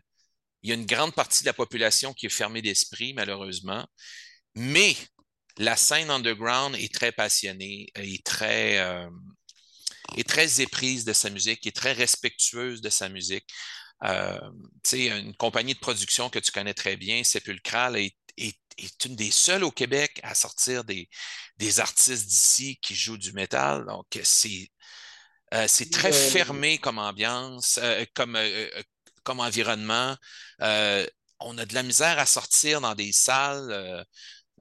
[0.64, 3.86] il y a une grande partie de la population qui est fermée d'esprit, malheureusement,
[4.56, 4.96] mais
[5.58, 9.10] la scène underground est très passionnée, est très, euh,
[10.18, 13.46] est très éprise de sa musique, est très respectueuse de sa musique.
[14.06, 14.40] Euh,
[14.84, 19.06] tu sais, une compagnie de production que tu connais très bien, Sepulchral, est, est, est
[19.06, 21.10] une des seules au Québec à sortir des,
[21.58, 23.86] des artistes d'ici qui jouent du métal.
[23.86, 24.70] Donc, c'est
[25.54, 28.84] euh, c'est très Euh, fermé comme ambiance, euh, comme, euh, euh,
[29.24, 30.16] comme environnement.
[30.62, 31.06] Euh,
[31.40, 34.04] on a de la misère à sortir dans des salles euh,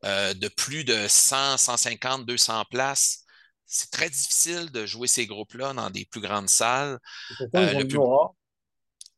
[0.05, 3.25] euh, de plus de 100, 150, 200 places.
[3.67, 6.99] C'est très difficile de jouer ces groupes-là dans des plus grandes salles.
[7.57, 8.05] Euh, le pub-.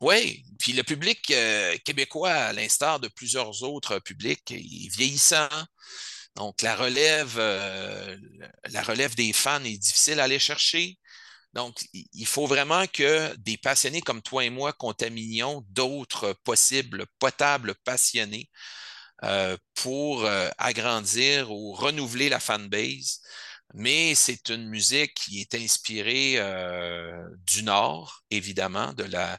[0.01, 5.48] Oui, puis le public euh, québécois, à l'instar de plusieurs autres publics, est vieillissant.
[6.36, 8.16] Donc, la relève, euh,
[8.70, 10.98] la relève des fans est difficile à aller chercher.
[11.53, 17.74] Donc, il faut vraiment que des passionnés comme toi et moi contaminions d'autres possibles potables
[17.84, 18.48] passionnés
[19.24, 20.26] euh, pour
[20.59, 23.20] agrandir ou renouveler la fanbase.
[23.75, 29.39] Mais c'est une musique qui est inspirée euh, du Nord, évidemment, de la,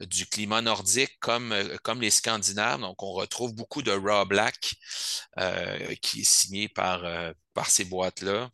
[0.00, 2.80] du climat nordique comme, euh, comme les Scandinaves.
[2.80, 4.74] Donc, on retrouve beaucoup de Raw Black
[5.38, 7.02] euh, qui est signé par,
[7.54, 8.50] par ces boîtes-là.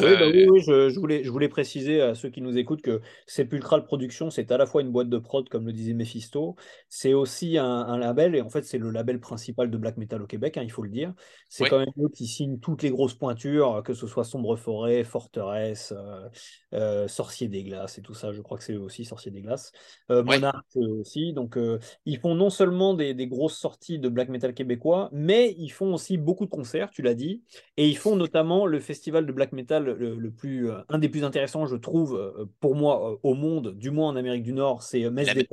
[0.00, 2.56] Oui, bah Euh, oui, oui, je, je voulais, je voulais préciser à ceux qui nous
[2.56, 5.92] écoutent que Sepulchral Productions, c'est à la fois une boîte de prod, comme le disait
[5.92, 6.56] Mephisto,
[6.88, 10.22] c'est aussi un, un label, et en fait, c'est le label principal de black metal
[10.22, 11.12] au Québec, hein, il faut le dire.
[11.50, 14.56] C'est oui, quand même eux qui signent toutes les grosses pointures, que ce soit Sombre
[14.56, 16.28] Forêt, Forteresse, euh,
[16.72, 18.32] euh, Sorcier des Glaces et tout ça.
[18.32, 19.72] Je crois que c'est eux aussi, Sorcier des Glaces.
[20.10, 21.34] Euh, Monarch aussi.
[21.34, 21.58] Donc,
[22.06, 25.92] ils font non seulement des, des grosses sorties de black metal québécois, mais ils font
[25.92, 27.42] aussi beaucoup de concerts, tu l'as dit.
[27.76, 31.08] Et ils font notamment le festival de black metal le, le plus, euh, un des
[31.08, 34.52] plus intéressants, je trouve, euh, pour moi, euh, au monde, du moins en Amérique du
[34.52, 35.48] Nord, c'est euh, Messe la, des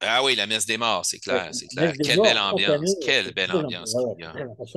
[0.00, 1.94] Ah oui, la messe des morts, c'est clair, c'est clair.
[2.02, 3.98] Quelle belle Morts, ambiance, quelle belle ambiance.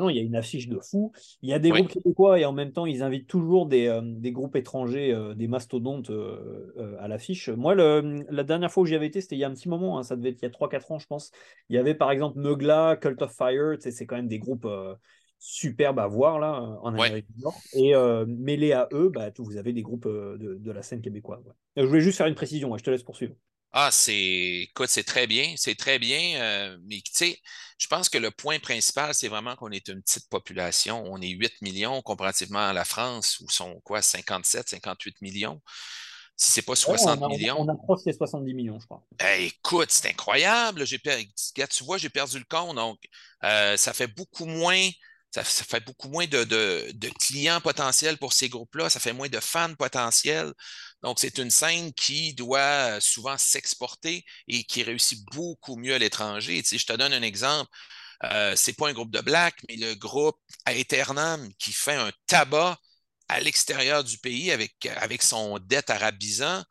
[0.10, 1.12] Il y a une affiche de fou.
[1.42, 4.02] Il y a des groupes québécois et en même temps, ils invitent toujours des, euh,
[4.04, 7.50] des groupes étrangers, euh, des mastodontes euh, euh, à l'affiche.
[7.50, 9.70] Moi, le- la dernière fois où j'y avais été, c'était il y a un petit
[9.70, 11.32] moment, hein, ça devait être il y a trois quatre ans, je pense.
[11.70, 14.96] Il y avait par exemple Meugla, Cult of Fire, c'est quand même des groupes euh,
[15.40, 17.14] superbes à voir là, euh, en ouais.
[17.14, 17.64] Amérique du Nord.
[17.74, 21.02] Et euh, mêlés à eux, bah, vous avez des groupes euh, de, de la scène
[21.02, 21.44] québécoise.
[21.46, 21.54] ouais.
[21.78, 23.36] Je voulais juste faire une précision, je te laisse poursuivre.
[23.72, 24.16] Ah, c'est,
[24.64, 27.40] écoute, c'est très bien, c'est très bien, euh, mais tu sais,
[27.78, 31.04] je pense que le point principal, c'est vraiment qu'on est une petite population.
[31.06, 35.62] On est 8 millions comparativement à la France, où sont quoi, 57, 58 millions,
[36.36, 37.66] si c'est pas Ouais, on, 60 a- on, millions.
[37.66, 39.06] on approche les 70 millions, je crois.
[39.22, 40.86] Eh, écoute, c'est incroyable.
[40.86, 42.76] J'ai tu vois, j'ai perdu le compte.
[42.76, 43.00] Donc,
[43.44, 44.90] euh, ça fait beaucoup moins,
[45.32, 48.90] ça, fait beaucoup moins de, clients potentiels pour ces groupes-là.
[48.90, 50.54] Ça fait moins de fans potentiels.
[51.04, 56.00] Donc, c'est une scène qui doit euh, souvent s'exporter et qui réussit beaucoup mieux à
[56.00, 56.62] l'étranger.
[56.62, 57.70] Tu sais, je te donne un exemple.
[58.26, 62.78] Euh, c'est pas un groupe de black, mais le groupe Aeternam qui fait un tabac
[63.30, 66.64] à l'extérieur du pays avec, avec son dette arabisant,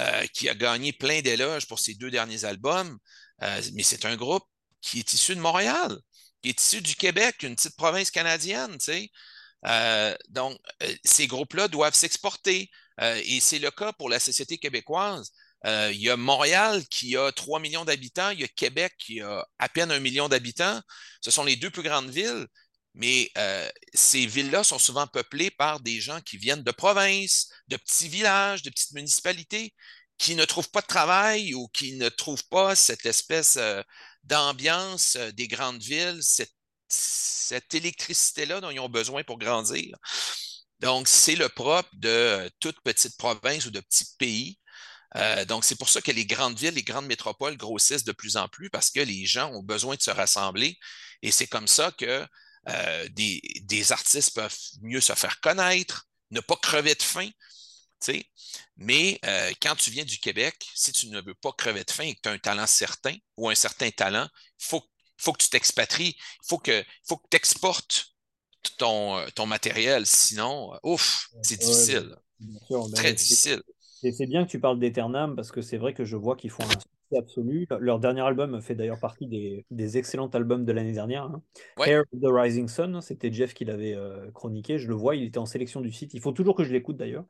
[0.00, 2.98] euh, qui a gagné plein d'éloges pour ses deux derniers albums.
[3.42, 4.44] Euh, mais c'est un groupe
[4.80, 5.98] qui est issu de Montréal,
[6.44, 9.10] qui est issu du Québec, une petite province canadienne, tu sais.
[9.66, 10.58] Euh, donc,
[11.04, 12.70] ces groupes-là doivent s'exporter.
[13.00, 15.32] et c'est le cas pour la société québécoise.
[15.64, 19.46] il y a Montréal qui a 3 millions d'habitants, il y a Québec qui a
[19.58, 20.80] à peine un million d'habitants.
[21.22, 22.46] Ce sont les deux plus grandes villes.
[22.94, 27.76] Mais euh, ces villes-là sont souvent peuplées par des gens qui viennent de provinces, de
[27.76, 29.74] petits villages, de petites municipalités,
[30.18, 33.82] qui ne trouvent pas de travail ou qui ne trouvent pas cette espèce euh,
[34.24, 36.50] d'ambiance euh, des grandes villes, cette,
[37.72, 39.96] électricité-là dont ils ont besoin pour grandir.
[40.80, 44.58] Donc, c'est le propre de toute petite province ou de petits pays.
[45.48, 48.48] donc, c'est pour ça que les grandes villes, les grandes métropoles grossissent de plus en
[48.48, 50.78] plus parce que les gens ont besoin de se rassembler.
[51.22, 52.26] Et c'est comme ça que
[52.68, 57.28] euh, des, artistes peuvent mieux se faire connaître, ne pas crever de faim.
[58.76, 62.04] Mais euh, quand tu viens du Québec, si tu ne veux pas crever de faim
[62.04, 64.26] et que tu as un talent certain ou un certain talent,
[64.60, 64.82] il faut,
[65.16, 68.14] faut, que tu t'expatries, il faut que, faut que tu exportes
[68.78, 70.06] ton, euh, ton matériel.
[70.06, 72.16] Sinon, ouf, c'est difficile.
[72.94, 73.62] Très difficile.
[74.12, 76.64] C'est bien que tu parles d'Eternam parce que c'est vrai que je vois qu'ils font
[76.64, 77.66] un absolu.
[77.80, 81.24] Leur dernier album fait d'ailleurs partie des, excellents albums de l'année dernière.
[81.24, 81.42] Hein.
[81.84, 84.78] Air of the Rising Sun, c'était Jeff qui l'avait euh, chroniqué.
[84.78, 86.14] Je le vois, il était en sélection du site.
[86.14, 87.24] Il faut toujours que je l'écoute d'ailleurs.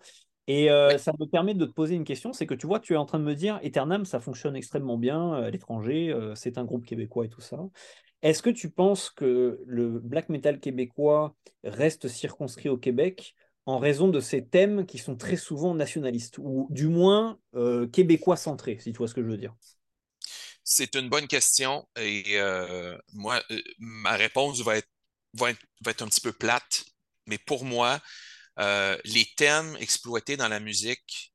[0.47, 2.93] Et euh, ça me permet de te poser une question, c'est que tu vois, tu
[2.93, 6.59] es en train de me dire, Eternam, ça fonctionne extrêmement bien à l'étranger, euh, c'est
[6.59, 7.59] un groupe québécois et tout ça.
[8.23, 13.35] Est-ce que tu penses que le black metal québécois reste circonscrit au Québec
[13.67, 17.39] en raison de ces thèmes qui sont très souvent nationalistes, ou du moins
[17.93, 19.55] québécois centrés, si tu vois ce que je veux dire?
[20.65, 24.89] C'est une bonne question et euh, moi, euh, ma réponse va être,
[25.35, 26.87] va, être, un petit peu plate,
[27.27, 28.01] mais pour moi,
[28.61, 31.33] euh, les thèmes exploités dans la musique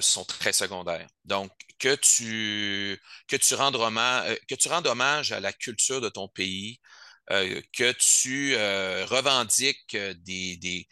[0.00, 1.06] sont très secondaires.
[1.24, 2.98] Donc, que tu,
[3.28, 6.80] que tu, rendes hommage, que tu rendes hommage à la culture de ton pays,
[7.28, 10.88] que tu revendiques des, des,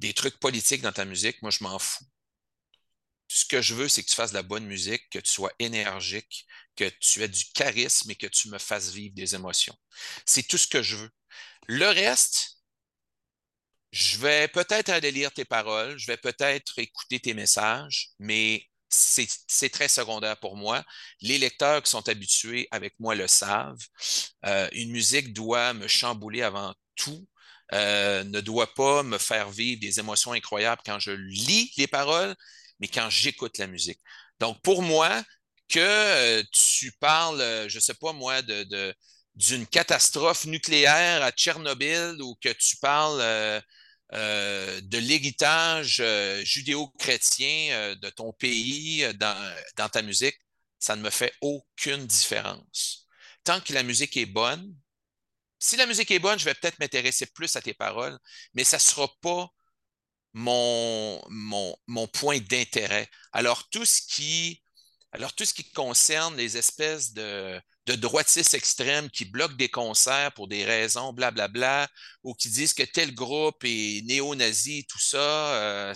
[0.00, 2.04] des trucs politiques dans ta musique, moi, je m'en fous
[3.28, 5.52] ce que je veux, c'est que tu fasses de la bonne musique, que tu sois
[5.58, 6.46] énergique,
[6.76, 9.76] que tu aies du charisme et que tu me fasses vivre des émotions.
[10.24, 11.10] C'est tout ce que je veux.
[11.66, 12.55] Le reste,
[13.92, 19.68] je vais peut-être aller lire tes paroles, je vais peut-être écouter tes messages, mais c'est
[19.70, 20.84] très secondaire pour moi.
[21.20, 23.82] Les lecteurs qui sont habitués avec moi le savent.
[24.44, 27.26] Euh, une musique doit me chambouler avant tout.
[27.72, 32.34] Euh, ne doit pas me faire vivre des émotions incroyables quand je lis les paroles,
[32.78, 34.00] mais quand j'écoute la musique.
[34.38, 35.22] Donc, pour moi,
[35.68, 38.94] que euh, tu parles, je ne sais pas moi, de,
[39.34, 43.20] d'une catastrophe nucléaire à Tchernobyl ou que tu parles
[44.12, 46.02] euh, de l'héritage
[46.44, 50.36] judéo-chrétien de ton pays dans, ta musique,
[50.78, 53.06] ça ne me fait aucune différence.
[53.44, 54.74] Tant que la musique est bonne,
[55.58, 58.18] si la musique est bonne, je vais peut-être m'intéresser plus à tes paroles,
[58.54, 59.48] mais ça ne sera pas
[60.34, 63.08] mon, mon, point d'intérêt.
[63.32, 63.68] Alors,
[65.12, 70.32] alors, tout ce qui concerne les espèces de, de droitistes extrêmes qui bloquent des concerts
[70.32, 71.88] pour des raisons blablabla,
[72.22, 75.94] ou qui disent que tel groupe est néo-nazi, tout ça, euh,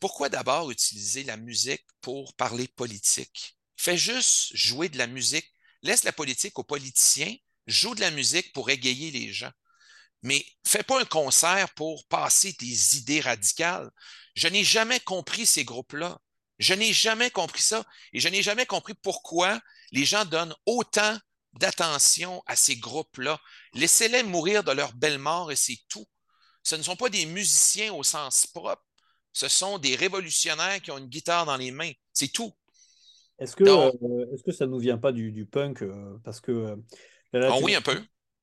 [0.00, 3.56] pourquoi d'abord utiliser la musique pour parler politique?
[3.76, 5.46] Fais juste jouer de la musique.
[5.82, 7.34] Laisse la politique aux politiciens,
[7.66, 9.52] joue de la musique pour égayer les gens
[10.22, 13.90] mais fais pas un concert pour passer des idées radicales.
[14.34, 16.18] Je n'ai jamais compris ces groupes-là.
[16.58, 19.60] Je n'ai jamais compris ça et je n'ai jamais compris pourquoi
[19.92, 21.16] les gens donnent autant
[21.54, 23.38] d'attention à ces groupes-là.
[23.74, 26.06] Laissez-les mourir de leur belle mort et c'est tout.
[26.62, 28.82] Ce ne sont pas des musiciens au sens propre.
[29.32, 31.92] Ce sont des révolutionnaires qui ont une guitare dans les mains.
[32.12, 32.52] C'est tout.
[33.38, 36.52] Est-ce que, euh, que ça ne nous vient pas du, punk euh, Parce que.
[36.52, 36.76] Euh,
[37.50, 37.96] ah oui, un peu.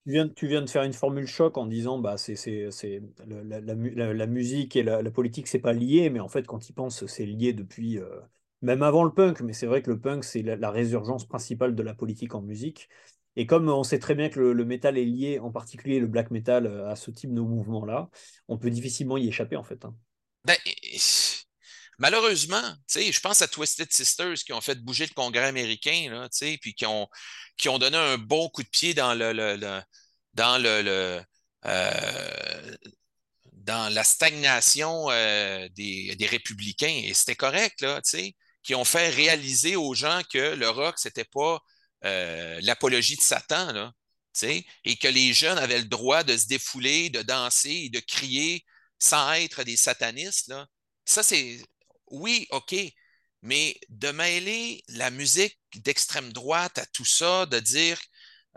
[0.05, 2.35] Tu viens, tu viens de faire une formule choc en disant bah c'est
[3.27, 6.73] la, la, la, musique et la, politique c'est pas lié mais en fait quand ils
[6.73, 7.99] pensent c'est lié depuis
[8.61, 11.83] même avant le punk mais c'est vrai que le punk c'est la, résurgence principale de
[11.83, 12.89] la politique en musique
[13.35, 16.31] et comme on sait très bien que le, métal est lié en particulier le black
[16.31, 18.09] metal à ce type de mouvement là
[18.47, 19.95] on peut difficilement y échapper en fait hein.
[20.45, 20.57] ben,
[21.99, 26.27] malheureusement, je pense à Twisted Sisters qui ont fait bouger le Congrès américain, là,
[26.61, 27.07] puis qui ont,
[27.57, 29.57] qui ont donné un bon coup de pied dans le,
[30.33, 31.21] dans le,
[31.65, 32.75] euh,
[33.51, 37.01] dans la stagnation euh, des, républicains.
[37.05, 37.99] Et c'était correct, là,
[38.63, 41.59] qui ont fait réaliser aux gens que le rock, c'était pas
[42.05, 43.93] euh, l'apologie de Satan, là.
[44.43, 48.63] et que les jeunes avaient le droit de se défouler, de danser et de crier
[48.99, 50.47] sans être des satanistes.
[50.49, 50.67] Là.
[51.05, 51.61] Ça, c'est
[52.07, 52.75] oui, OK,
[53.41, 57.99] mais de mêler la musique d'extrême droite à tout ça, de dire,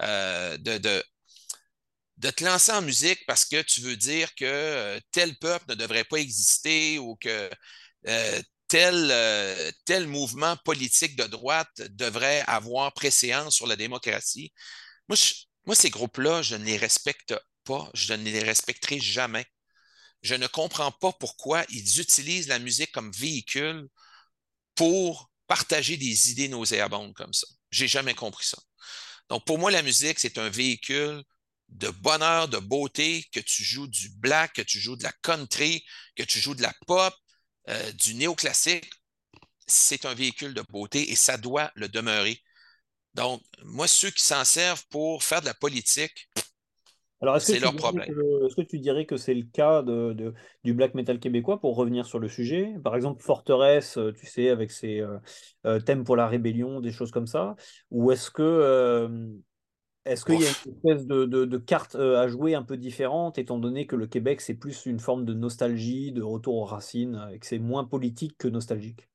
[0.00, 1.05] euh, de, de,
[2.18, 5.74] de, te lancer en musique parce que tu veux dire que euh, tel peuple ne
[5.74, 7.50] devrait pas exister ou que
[8.73, 14.51] tel, euh, tel mouvement politique de droite devrait avoir préséance sur la démocratie.
[15.09, 15.18] Moi,
[15.66, 19.45] moi ces groupes-là, je ne les respecte pas, je ne les respecterai jamais.
[20.23, 23.89] Je ne comprends pas pourquoi ils utilisent la musique comme véhicule
[24.75, 27.47] pour partager des idées nauséabondes comme ça.
[27.70, 28.59] J'ai jamais compris ça.
[29.29, 31.23] Donc, pour moi, la musique, c'est un véhicule
[31.68, 35.85] de bonheur, de beauté, que tu joues du black, que tu joues de la country,
[36.16, 37.14] que tu joues de la pop,
[37.69, 38.91] euh, du néoclassique.
[39.67, 42.41] C'est un véhicule de beauté et ça doit le demeurer.
[43.15, 46.29] Donc, moi, ceux qui s'en servent pour faire de la politique,
[47.23, 47.53] alors, est-ce
[48.57, 50.35] que, tu dirais que c'est le cas de,
[50.65, 52.75] du black metal québécois pour revenir sur le sujet?
[52.83, 55.19] Par exemple, Forteresse, euh, tu sais, avec ses euh,
[55.65, 57.55] euh, thèmes pour la rébellion, des choses comme ça
[57.93, 59.41] Ou est-ce que
[60.05, 63.86] est-ce qu'il y a une espèce de, carte à jouer un peu différente, étant donné
[63.86, 67.46] que le Québec, c'est plus une forme de nostalgie, de retour aux racines, et que
[67.46, 69.09] c'est moins politique que nostalgique?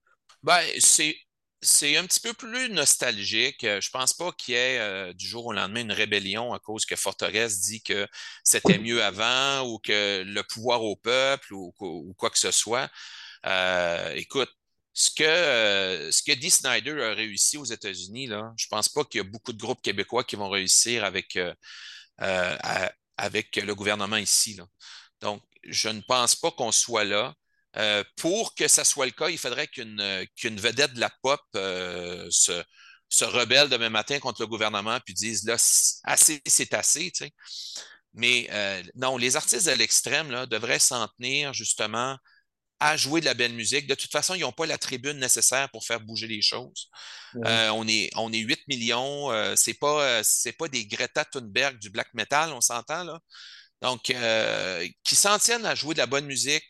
[0.44, 1.16] Ben, c'est
[1.62, 3.64] c'est un petit peu plus nostalgique.
[3.64, 6.60] Euh, je pense pas qu'il y ait euh, du jour au lendemain une rébellion à
[6.60, 8.08] cause que Forteresse dit que
[8.44, 11.74] c'était mieux avant ou que le pouvoir au peuple ou,
[12.18, 12.90] quoi que ce soit.
[13.46, 14.50] Euh, écoute,
[15.00, 19.22] ce que, ce que Snyder a réussi aux États-Unis, là, je pense pas qu'il y
[19.22, 21.38] a beaucoup de groupes québécois qui vont réussir avec,
[22.18, 24.56] avec le gouvernement ici.
[24.56, 24.66] Là.
[25.22, 27.36] Donc, je ne pense pas qu'on soit là.
[27.76, 32.28] Euh, pour que ça soit le cas, il faudrait qu'une vedette de la pop euh,
[32.32, 32.64] se,
[33.08, 35.58] se, rebelle demain matin contre le gouvernement puis dise là,
[36.04, 37.12] assez, c'est assez.
[38.14, 42.18] Mais euh, non, les artistes de l'extrême devraient s'en tenir justement
[42.80, 43.88] à jouer de la belle musique.
[43.88, 46.90] De toute façon, ils n'ont pas la tribune nécessaire pour faire bouger les choses.
[47.36, 49.30] on, est, on est 8 millions.
[49.56, 50.22] c'est pas,
[50.58, 53.20] pas des Greta Thunberg du black metal, on s'entend là.
[53.82, 54.14] Donc,
[55.04, 56.64] qui s'en tiennent à jouer de la bonne musique,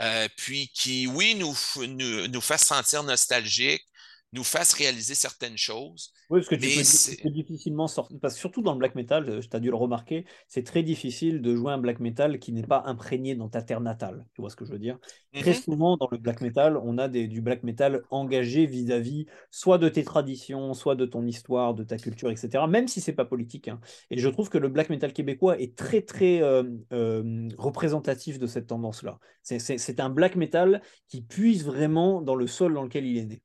[0.00, 3.86] euh, puis qui, oui, nous, nous, nous fasse sentir nostalgiques,
[4.32, 6.12] nous fasse réaliser certaines choses.
[6.30, 9.40] Oui, parce que tu peux, difficilement sortir, parce que surtout dans le black metal, euh,
[9.40, 12.62] tu as dû le remarquer, c'est très difficile de jouer un black metal qui n'est
[12.62, 14.24] pas imprégné dans ta terre natale.
[14.34, 14.98] Tu vois ce que je veux dire?
[15.34, 15.56] Très mhm.
[15.56, 19.88] souvent, dans le black metal, on a des, du black metal engagé vis-à-vis soit de
[19.88, 22.64] tes traditions, soit de ton histoire, de ta culture, etc.
[22.68, 23.68] Même si c'est pas politique.
[23.68, 23.80] Hein.
[24.10, 26.62] Et je trouve que le black metal québécois est très, très euh,
[26.92, 29.18] euh, représentatif de cette tendance-là.
[29.42, 33.42] C'est un black metal qui puise vraiment dans le sol dans lequel il est né.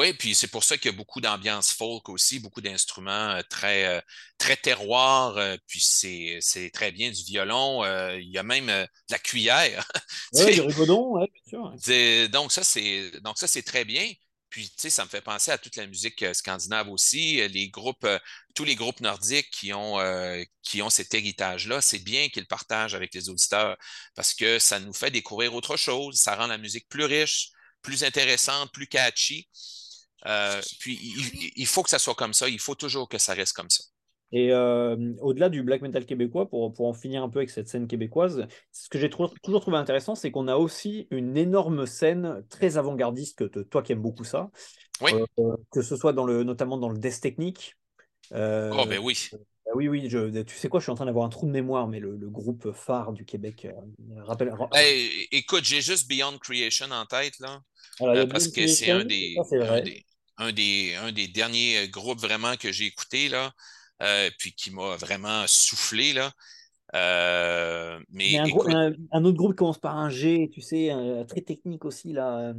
[0.00, 3.42] Oui, puis c'est pour ça qu'il y a beaucoup d'ambiance folk aussi, beaucoup d'instruments euh,
[3.50, 4.00] très, euh,
[4.38, 6.40] très terroir, euh, puis c'est,
[6.72, 7.84] très bien du violon,
[8.16, 9.86] il y a même de la cuillère.
[10.32, 12.30] Oui, du rigodon, oui, bien sûr.
[12.30, 14.10] Donc ça, c'est, donc ça, c'est très bien.
[14.48, 18.08] Puis, tu sais, ça me fait penser à toute la musique scandinave aussi, les groupes,
[18.54, 19.98] tous les groupes nordiques qui ont,
[20.62, 23.76] qui ont cet héritage-là, c'est bien qu'ils partagent avec les auditeurs
[24.14, 27.50] parce que ça nous fait découvrir autre chose, ça rend la musique plus riche,
[27.82, 29.48] plus intéressante, plus catchy.
[30.26, 30.98] Euh, puis
[31.56, 33.84] il, faut que ça soit comme ça, il faut toujours que ça reste comme ça.
[34.32, 37.68] Et euh, au-delà du black metal québécois, pour, pour en finir un peu avec cette
[37.68, 42.44] scène québécoise, ce que j'ai toujours trouvé intéressant, c'est qu'on a aussi une énorme scène
[42.48, 44.50] très avant-gardiste, que toi qui aimes beaucoup ça,
[45.00, 45.12] oui.
[45.38, 47.76] Euh, que ce soit dans le, notamment dans le death technique.
[48.32, 49.30] oh, ben oui.
[49.74, 51.86] Oui, oui, je, tu sais quoi, je suis en train d'avoir un trou de mémoire,
[51.86, 53.68] mais le, groupe phare du Québec,
[54.16, 54.52] rappelle.
[55.30, 57.62] écoute, j'ai juste Beyond Creation en tête, là.
[58.26, 59.36] parce que c'est un des,
[60.40, 63.52] un des, un des derniers euh, groupes vraiment que j'ai écouté, là,
[64.02, 66.12] euh, puis qui m'a vraiment soufflé.
[66.14, 66.32] Là.
[66.94, 70.90] Euh, mais un, un, autre groupe qui commence par un G, tu sais,
[71.28, 72.12] très technique aussi.
[72.12, 72.54] Là.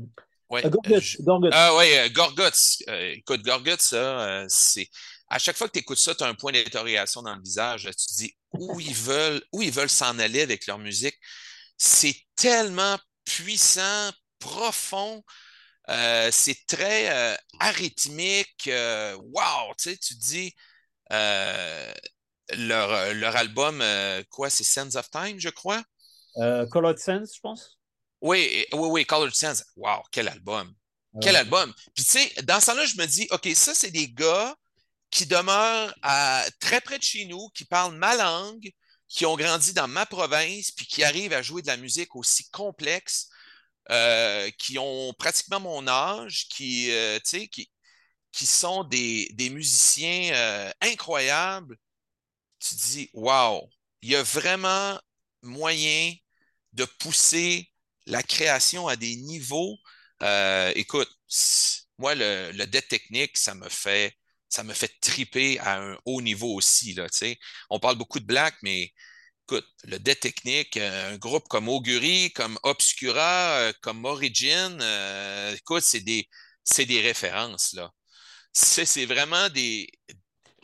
[0.49, 2.83] Ouais, Gorguts, Ah ouais, Gorguts.
[3.13, 4.87] écoute, Gorguts, c'est.
[5.31, 7.83] À chaque fois que tu écoutes ça, tu as un point d'interrogation dans le visage.
[7.83, 11.17] Tu te dis où ils veulent, où ils veulent s'en aller avec leur musique.
[11.77, 15.23] C'est tellement puissant, profond.
[15.87, 18.67] Euh, c'est très euh, arythmique.
[18.67, 20.53] Euh, wow, tu sais, tu dis
[21.09, 23.81] leur, leur, album,
[24.29, 25.81] quoi, c'est Sense of Time, je crois?
[26.69, 27.79] Colored Sense, je pense.
[28.19, 29.63] Oui, oui, oui, Colored Sense.
[29.77, 30.73] Wow, quel album!
[31.21, 31.73] Quel album!
[31.95, 34.55] Puis tu sais, dans ce là je me dis, OK, ça, c'est des gars
[35.11, 38.71] qui demeurent à, très près de chez nous, qui parlent ma langue,
[39.07, 42.49] qui ont grandi dans ma province, puis qui arrivent à jouer de la musique aussi
[42.49, 43.29] complexe
[43.91, 47.19] euh, qui ont pratiquement mon âge, qui, euh,
[47.51, 47.71] qui,
[48.31, 51.77] qui sont des, des musiciens euh, incroyables.
[52.59, 53.69] tu dis, wow,
[54.01, 54.99] il y a vraiment
[55.43, 56.13] moyen
[56.73, 57.71] de pousser
[58.05, 59.77] la création à des niveaux.
[60.23, 61.09] Euh, écoute,
[61.97, 64.15] moi, le, le debt technique, ça me fait
[64.51, 66.93] ça me fait triper à un haut niveau aussi.
[66.93, 67.07] Là,
[67.69, 68.91] On parle beaucoup de Black, mais
[69.47, 74.77] écoute, le debt technique, euh, un groupe comme Augury, comme Obscura, euh, comme Origin,
[75.55, 76.27] écoute, c'est des,
[76.77, 77.73] des références.
[77.73, 77.91] là.
[78.53, 79.89] C'est vraiment des,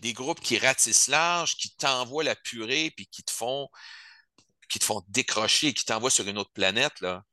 [0.01, 3.69] des groupes qui ratissent large, qui t'envoient la purée, puis qui te font
[4.69, 6.99] qui te font décrocher, qui t'envoient sur une autre planète.
[7.01, 7.23] Là,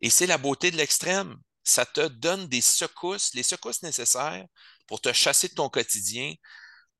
[0.00, 1.36] et c'est la beauté de l'extrême.
[1.64, 4.44] Ça te donne des secousses, les secousses nécessaires
[4.90, 6.34] pour te chasser de ton quotidien,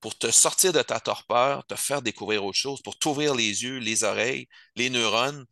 [0.01, 3.79] pour te sortir de ta torpeur, te faire découvrir autre chose, pour t'ouvrir les yeux,
[3.79, 5.45] les oreilles, les neurones.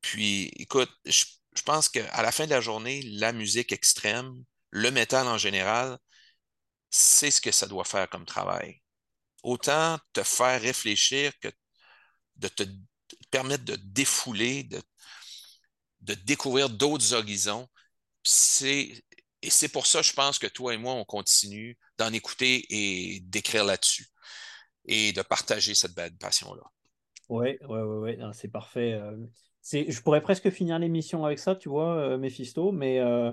[0.00, 1.24] Puis, écoute, je,
[1.64, 4.32] pense qu'à la fin de la journée, la musique extrême,
[4.70, 5.98] le métal en général,
[6.90, 8.80] c'est ce que ça doit faire comme travail.
[9.42, 11.48] Autant te faire réfléchir que
[12.36, 12.62] de te
[13.30, 17.68] permettre de défouler, de, découvrir d'autres horizons.
[19.44, 23.20] Et c'est pour ça, je pense que toi et moi, on continue d'en écouter et
[23.20, 24.06] d'écrire là-dessus
[24.86, 26.62] et de partager cette belle passion-là.
[27.28, 28.94] Oui, ouais, ouais, ouais, c'est parfait.
[28.94, 29.16] Euh,
[29.62, 33.32] je pourrais presque finir l'émission avec ça, tu vois, euh, Mephisto, mais euh,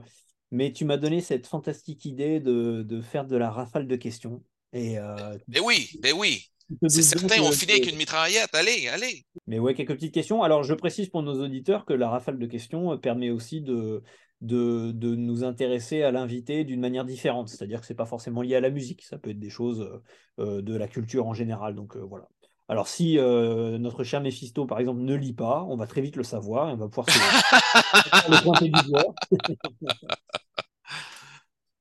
[0.51, 4.43] mais tu m'as donné cette fantastique idée de, de, faire de la rafale de questions.
[4.73, 6.45] Et, euh, mais oui, mais oui.
[6.87, 8.53] C'est certain, on finit avec une mitraillette.
[8.53, 9.25] Allez, allez.
[9.47, 10.41] Mais ouais, quelques petites questions.
[10.41, 14.03] Alors, je précise pour nos auditeurs que la rafale de questions permet aussi de,
[14.41, 17.49] de, de nous intéresser à l'invité d'une manière différente.
[17.49, 19.03] C'est-à-dire que ce n'est pas forcément lié à la musique.
[19.03, 20.01] Ça peut être des choses
[20.39, 21.75] euh, de la culture en général.
[21.75, 22.27] Donc, euh, voilà.
[22.67, 26.15] Alors, si euh, notre cher Mephisto, par exemple, ne lit pas, on va très vite
[26.15, 29.13] le savoir et on va pouvoir se le pointer du doigt.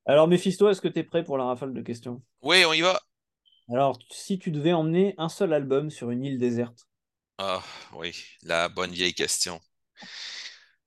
[0.07, 2.21] Alors, Mephisto, est-ce que tu es prêt pour la rafale de questions?
[2.43, 3.01] Oui, on y va.
[3.73, 6.89] Alors, si tu devais emmener un seul album sur une île déserte?
[7.39, 7.63] Ah,
[7.95, 8.13] oui,
[8.43, 9.61] la bonne vieille question.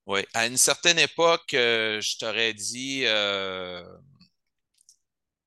[0.05, 3.83] Oui, à une certaine époque, euh, je t'aurais dit euh,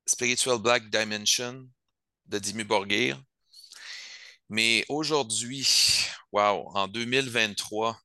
[0.07, 1.67] Spiritual Black Dimension
[2.27, 3.21] de Dimmu Borgir.
[4.49, 5.67] Mais aujourd'hui,
[6.31, 7.99] wow, en 2023,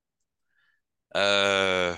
[1.16, 1.94] euh,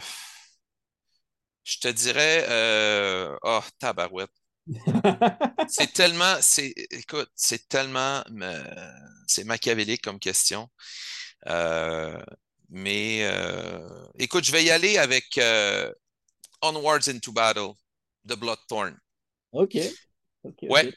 [1.64, 4.31] je te dirais, euh, oh, tabarouette.
[5.68, 8.22] c'est tellement, c'est, écoute, c'est tellement,
[9.26, 10.70] c'est machiavélique comme question.
[11.48, 12.18] Euh,
[12.69, 13.86] mais euh,
[14.19, 15.39] écoute, je vais y aller avec
[16.62, 17.73] Onwards into Battle
[18.24, 18.97] de Bloodthorn.
[19.53, 19.78] OK.
[20.62, 20.93] ouais.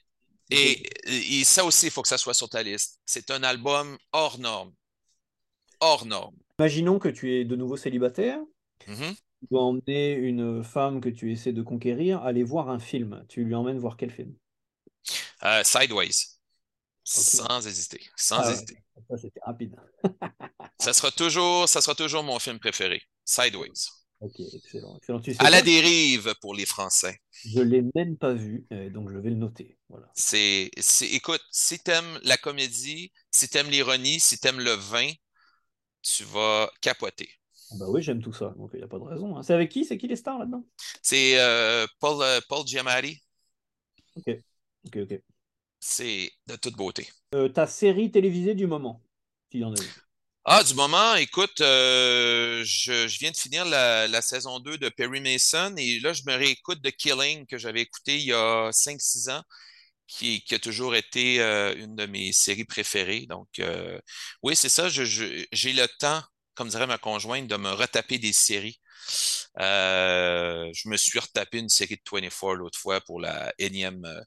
[0.50, 3.02] Et, et, ça aussi, il faut que ça soit sur ta liste.
[3.06, 4.74] C'est un album hors norme.
[5.82, 6.36] Hors norme.
[6.58, 8.40] Imaginons que tu es de nouveau célibataire.
[8.88, 13.24] Mm-hmm tu dois emmener une femme que tu essaies de conquérir aller voir un film.
[13.30, 14.34] Tu lui emmènes voir quel film?
[15.44, 16.37] Euh, Sideways.
[17.08, 18.02] Sans hésiter.
[18.18, 18.84] Sans ah hésiter.
[19.10, 19.76] Ça, c'était rapide.
[20.80, 23.02] ça, sera toujours, ça sera toujours mon film préféré.
[23.24, 23.88] Sideways.
[24.20, 24.98] Ok, excellent.
[24.98, 25.22] excellent.
[25.40, 27.22] à la dérive pour les Français.
[27.46, 29.78] Je ne l'ai même pas vu, euh, donc je vais le noter.
[29.88, 30.12] Voilà.
[30.16, 30.70] C'est,
[31.02, 35.10] écoute, si tu aimes la comédie, si tu aimes l'ironie, si tu aimes le vin,
[36.02, 37.30] tu vas capoter.
[37.72, 39.38] Ah bah oui, j'aime tout ça, donc il n'y a pas de raison.
[39.38, 39.44] Hein.
[39.44, 40.66] C'est avec qui C'est qui les stars là-dedans?
[41.02, 43.22] C'est euh, Paul, euh, Paul Giamatti.
[44.16, 44.30] Ok,
[44.88, 45.22] ok, ok.
[45.80, 47.10] C'est de toute beauté.
[47.36, 49.02] Euh, ta série télévisée du moment,
[49.52, 49.78] s'il y en a
[50.46, 55.22] Ah, du moment, écoute, je, je, viens de finir la, la, saison 2 de Perry
[55.22, 59.30] Mason et là, je me réécoute de Killing que j'avais écouté il y a 5-6
[59.32, 59.44] ans.
[60.10, 63.26] Qui, qui, a toujours été une de mes séries préférées.
[63.28, 63.62] Donc,
[64.42, 66.24] oui, c'est ça, j'ai le temps
[66.58, 68.82] comme dirait ma conjointe, de me retaper des séries.
[69.60, 74.22] Euh, je me suis retapé une série de 24 l'autre fois pour la énième, euh,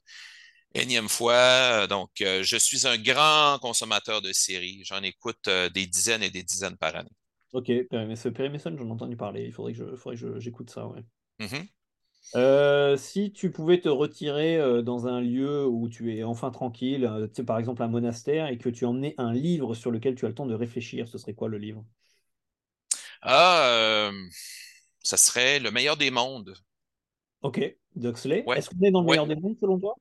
[0.73, 1.87] énième fois.
[1.87, 4.81] Donc, euh, je suis un grand consommateur de séries.
[4.85, 7.11] J'en écoute des dizaines et des dizaines par année.
[7.53, 9.43] Ok, Perry Mason, j'en ai entendu parler.
[9.45, 10.87] Il faudrait que j'écoute ça.
[10.87, 11.01] Ouais.
[11.39, 12.97] Mm-hmm.
[12.97, 17.83] si tu pouvais te retirer dans un lieu où tu es enfin tranquille, par exemple
[17.83, 20.55] un monastère, et que tu emmenais un livre sur lequel tu as le temps de
[20.55, 21.83] réfléchir, ce serait quoi le livre?
[23.21, 24.11] Ah, euh,
[25.03, 26.55] ça serait le meilleur des mondes.
[27.41, 27.59] Ok,
[27.95, 28.43] Duxley.
[28.55, 29.95] Est-ce qu'on est dans le meilleur des mondes selon toi?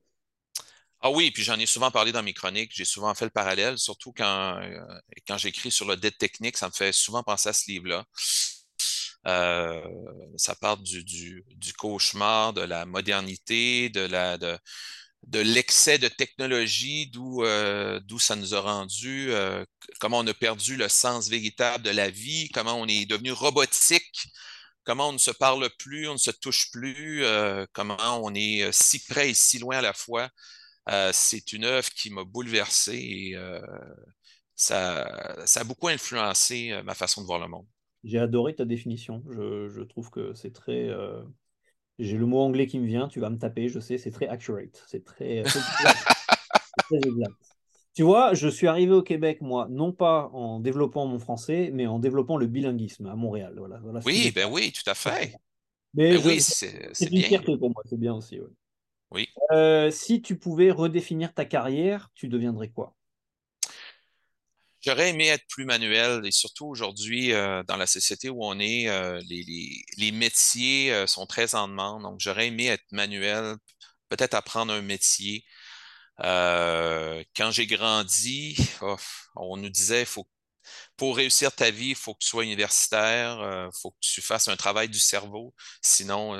[1.02, 3.78] Ah oui, puis j'en ai souvent parlé dans mes chroniques, j'ai souvent fait le parallèle,
[3.78, 7.52] surtout quand, euh, quand j'écris sur le dette technique, ça me fait souvent penser à
[7.54, 8.04] ce livre-là.
[9.26, 9.80] Euh,
[10.36, 11.44] ça parle du,
[11.78, 19.30] cauchemar, de la modernité, de l'excès de technologie, d'où euh, d'où ça nous a rendu,
[20.00, 24.28] comment on a perdu le sens véritable de la vie, comment on est devenu robotique,
[24.84, 27.24] comment on ne se parle plus, on ne se touche plus,
[27.72, 30.30] comment on est si près et si loin à la fois.
[30.90, 33.60] Euh, c'est une œuvre qui m'a bouleversé et euh,
[34.56, 37.66] ça, ça a beaucoup influencé euh, ma façon de voir le monde.
[38.04, 39.22] J'ai adoré ta définition.
[39.30, 40.88] Je, je trouve que c'est très.
[40.88, 41.22] euh,
[41.98, 44.28] J'ai le mot anglais qui me vient, tu vas me taper, je sais, c'est très
[44.28, 44.84] accurate.
[44.88, 45.64] C'est très, c'est
[46.88, 47.34] très exact.
[47.94, 51.86] Tu vois, je suis arrivé au Québec, moi, non pas en développant mon français, mais
[51.86, 53.54] en développant le bilinguisme à Montréal.
[53.58, 55.38] Voilà, voilà Oui, ben oui, tout à fait.
[55.94, 56.40] Mais Ben je- oui,
[56.92, 57.28] c'est une bien.
[57.28, 58.40] fierté pour moi, c'est bien aussi.
[58.40, 58.48] ouais.
[59.10, 59.28] Oui.
[59.52, 62.94] Euh, si tu pouvais redéfinir ta carrière, tu deviendrais quoi?
[64.82, 68.88] J'aurais aimé être plus manuel et surtout aujourd'hui, euh, dans la société où on est,
[68.88, 72.02] euh, les, les- les métiers euh, sont très en demande.
[72.02, 73.56] Donc, j'aurais aimé être manuel,
[74.08, 75.44] peut-être apprendre un métier.
[76.18, 78.96] Quand j'ai grandi, oh,
[79.36, 80.28] on nous disait, faut,
[80.96, 83.38] pour réussir ta vie, il faut que tu sois universitaire,
[83.72, 86.34] il faut que tu fasses un travail du cerveau, sinon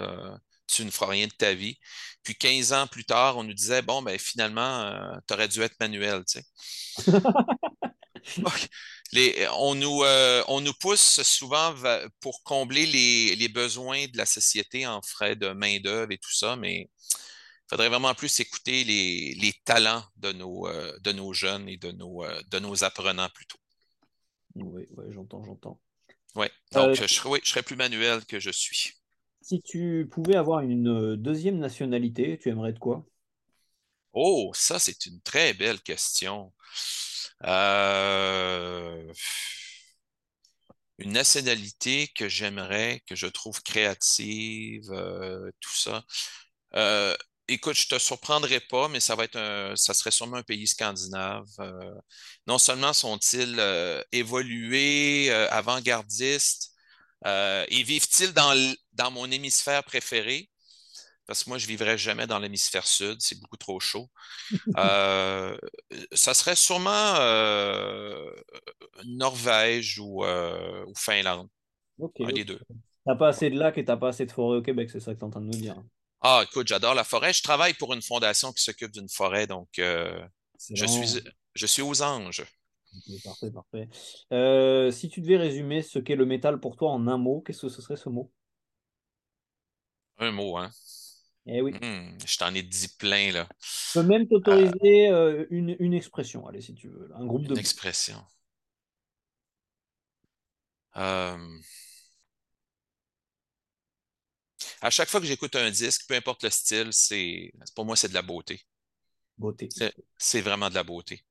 [0.75, 1.79] tu ne feras rien de ta vie.
[2.23, 4.93] Puis 15 ans plus tard, on nous disait, bon, ben finalement,
[5.27, 6.45] tu aurais dû être manuel, tu sais.
[8.45, 8.69] Ok.
[9.13, 11.75] Les- on nous, euh, on nous pousse souvent
[12.21, 16.55] pour combler les, les besoins de la société en frais de main-d'œuvre et tout ça,
[16.57, 16.89] mais il
[17.71, 21.93] faudrait vraiment plus écouter les, les talents de nos, euh, de nos jeunes et de
[21.93, 23.59] nos, euh, de nos apprenants plutôt.
[24.55, 25.81] Oui, ouais, j'entends, j'entends.
[26.75, 28.95] Euh, Donc, je serais, oui, je serais plus manuel que je suis.
[29.51, 33.05] Si tu pouvais avoir une euh, deuxième nationalité, tu aimerais de quoi?
[34.13, 36.53] Oh, ça, c'est une très belle question.
[37.45, 39.13] Euh,
[40.99, 46.05] une nationalité que j'aimerais, que je trouve créative, euh, tout ça.
[47.49, 50.69] Écoute, je te surprendrai pas, mais ça va être un, ça serait sûrement un pays
[50.69, 51.47] scandinave.
[52.47, 53.61] Non seulement sont-ils
[54.13, 56.70] évolués, avant-gardistes,
[57.27, 60.49] euh, et vivent-ils dans, dans mon hémisphère préféré?
[61.31, 64.11] Parce que moi, je vivrais jamais dans l'hémisphère sud, c'est beaucoup trop chaud.
[64.77, 65.57] Euh,
[66.13, 68.33] ça serait sûrement euh,
[69.05, 71.49] Norvège ou, euh, ou Finlande,
[72.01, 72.61] un des deux.
[73.07, 75.15] T'as pas assez de lacs et t'as pas assez de forêt au Québec, c'est ça
[75.15, 75.77] que tu es en train de nous dire.
[76.21, 77.33] Ah, écoute, j'adore la forêt.
[77.33, 81.23] Je travaille pour une fondation qui s'occupe d'une forêt, donc je suis,
[81.55, 82.45] je suis aux anges.
[83.25, 83.89] Parfait, parfait.
[84.33, 87.63] Euh, si tu devais résumer ce qu'est le métal pour toi en un mot, qu'est-ce
[87.63, 88.31] que ce serait ce mot?
[90.19, 90.71] Un mot, hein?
[91.47, 91.81] Eh oui.
[91.83, 93.49] Hmm, je t'en ai dit plein, là.
[93.93, 97.47] Je peux même Euh, t'autoriser euh, une, une expression, allez, si tu veux, un groupe
[97.47, 98.25] de une expression.
[100.97, 101.61] Euh,
[104.83, 108.09] à chaque fois que j'écoute un disque, peu importe le style, c'est, pour moi, c'est
[108.09, 108.61] de la beauté.
[109.41, 109.73] Beauté.
[110.19, 111.25] C'est vraiment de la beauté.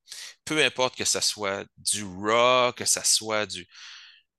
[0.45, 3.67] Peu importe que ça soit du rock, que ça soit du,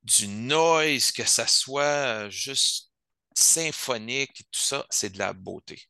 [0.04, 1.82] du noise, que ça soit
[2.26, 2.92] euh, juste
[3.36, 5.82] symphonique, tout ça, c'est de la beauté.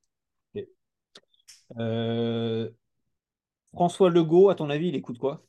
[1.78, 2.70] Euh,
[3.74, 5.44] François Legault, à ton avis, il écoute quoi?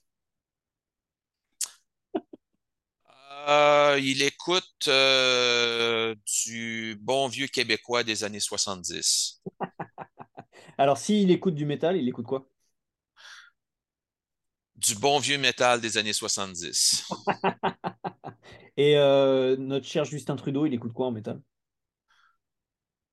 [3.48, 9.42] Euh, il écoute euh, du bon vieux québécois des années 70.
[10.82, 12.46] Alors, s'il écoute du métal, il écoute quoi?
[14.76, 17.06] Du bon vieux métal des années 70.
[18.78, 21.42] Et euh, notre cher Justin Trudeau, il écoute quoi en métal?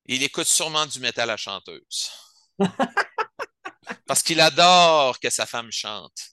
[0.07, 2.11] Il écoute sûrement du métal à chanteuse.
[4.07, 6.31] Parce qu'il adore que sa femme chante.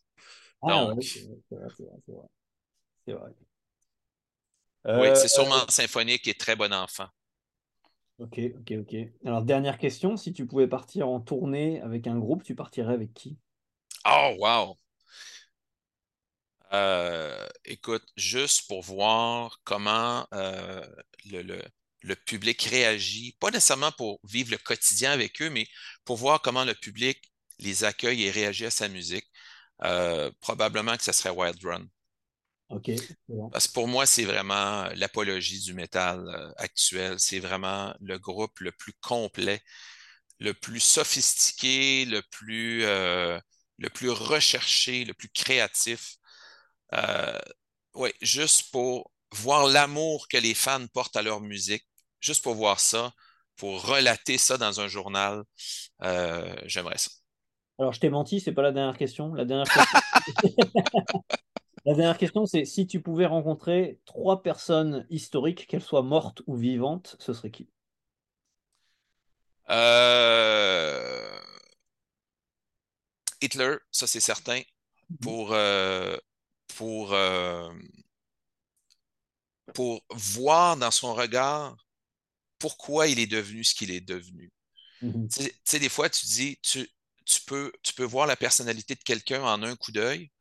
[0.61, 2.27] Ah Donc, ouais, c'est vrai, c'est vrai, c'est vrai, c'est vrai.
[3.07, 3.31] C'est vrai.
[4.93, 7.07] oui, Euh, c'est sûrement symphonique et très bon enfant.
[8.19, 8.95] Ok, ok, ok.
[9.25, 13.13] Alors, dernière question, si tu pouvais partir en tournée avec un groupe, tu partirais avec
[13.13, 13.37] qui?
[14.05, 14.77] Oh, wow!
[16.73, 20.85] Euh, écoute, juste pour voir comment euh,
[21.31, 25.67] le, le- public réagit, pas nécessairement pour vivre le quotidien avec eux, mais
[26.05, 29.25] pour voir comment le public les accueille et réagit à sa musique,
[29.83, 31.85] euh, probablement que ce serait Wild Run.
[32.69, 32.91] Ok,
[33.27, 33.49] bon.
[33.49, 37.19] Parce que pour moi, c'est vraiment l'apologie du métal euh, actuel.
[37.19, 39.61] C'est vraiment le groupe le plus complet,
[40.39, 43.39] le plus sophistiqué, le plus, euh,
[43.77, 46.15] le plus recherché, le plus créatif.
[46.93, 47.39] Euh,
[47.93, 51.85] ouais, juste pour voir l'amour que les fans portent à leur musique,
[52.19, 53.11] juste pour voir ça,
[53.57, 55.43] pour relater ça dans un journal,
[56.03, 57.11] euh, j'aimerais ça.
[57.77, 59.33] Alors, je t'ai menti, c'est pas la dernière question.
[59.33, 59.99] La dernière question,
[61.85, 66.55] la dernière question, c'est si tu pouvais rencontrer trois personnes historiques, qu'elles soient mortes ou
[66.55, 67.69] vivantes, ce serait qui?
[69.69, 71.39] Euh,
[73.41, 74.61] Hitler, ça c'est certain,
[75.09, 75.17] Mhm.
[75.21, 76.17] pour, euh,
[76.77, 77.71] pour, euh,
[79.73, 81.75] pour voir dans son regard
[82.59, 84.51] pourquoi il est devenu ce qu'il est devenu.
[85.01, 85.31] Mhm.
[85.33, 86.89] Tu sais, tu sais, des fois, tu dis, tu,
[87.25, 90.31] tu peux, tu peux voir la personnalité de quelqu'un en un coup d'œil,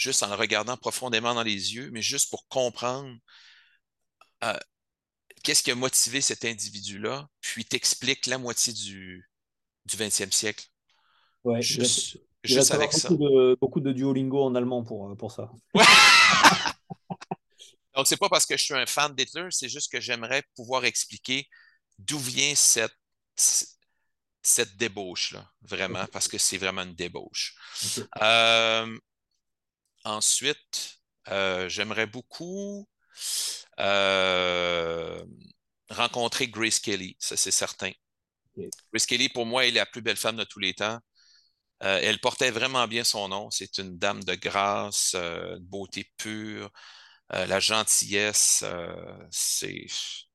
[0.00, 3.14] juste en le regardant profondément dans les yeux, mais juste pour comprendre
[4.44, 4.58] euh,
[5.42, 9.28] qu'est-ce qui a motivé cet individu-là, puis t'explique la moitié du,
[9.84, 10.66] du 20e siècle.
[11.44, 13.08] Ouais, juste, juste avec beaucoup ça.
[13.10, 15.50] De, beaucoup de Duolingo en allemand pour, pour ça.
[15.74, 15.84] Ouais.
[17.94, 20.84] Donc, c'est pas parce que je suis un fan d'Hitler, c'est juste que j'aimerais pouvoir
[20.84, 21.46] expliquer
[21.98, 22.96] d'où vient cette,
[24.42, 27.54] cette débauche-là, vraiment, parce que c'est vraiment une débauche.
[28.22, 28.98] Euh,
[30.04, 30.98] ensuite,
[31.28, 32.88] euh, j'aimerais beaucoup
[33.78, 35.24] euh,
[35.88, 37.92] rencontrer Grace Kelly, ça c'est certain.
[38.92, 40.98] Grace Kelly, pour moi, est la plus belle femme de tous les temps.
[41.80, 43.50] elle portait vraiment bien son nom.
[43.50, 46.70] C'est une dame de grâce, de beauté pure,
[47.34, 49.86] euh, la gentillesse, euh, c'est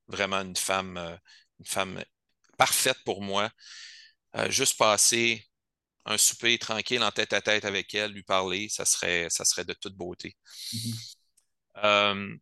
[0.08, 1.18] vraiment une femme, euh,
[1.60, 2.04] une femme
[2.58, 3.50] parfaite pour moi.
[4.50, 5.46] juste passer
[6.06, 9.66] un souper tranquille en tête à tête avec elle, lui parler, ça serait, ça serait
[9.66, 10.36] de toute beauté.
[10.74, 12.40] Mm-hmm.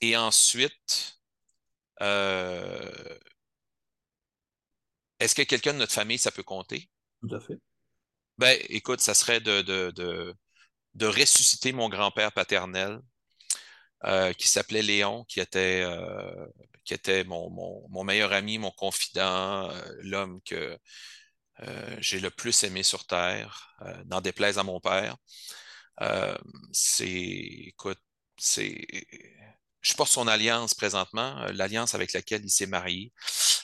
[0.00, 1.20] et ensuite,
[5.18, 6.90] est-ce que quelqu'un de notre famille, ça peut compter?
[7.20, 7.58] Tout à fait.
[8.38, 10.36] Ben, écoute, ça serait de, de
[10.96, 13.00] de ressusciter mon grand-père paternel,
[14.04, 16.46] euh, qui s'appelait Léon, qui était, euh,
[16.84, 17.50] qui était mon,
[17.90, 20.78] mon, meilleur ami, mon confident, euh, l'homme que
[21.98, 23.76] j'ai le plus aimé sur Terre,
[24.06, 25.16] n'en déplaise à mon père.
[26.72, 28.00] c'est, écoute,
[28.38, 28.86] c'est,
[29.80, 33.12] je porte son alliance présentement, l'alliance avec laquelle il s'est marié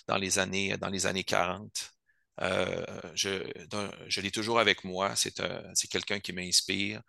[0.09, 1.93] dans les années, dans les années 40.
[2.41, 5.15] Euh, je, l'ai toujours avec moi.
[5.17, 7.03] C'est quelqu'un qui m'inspire.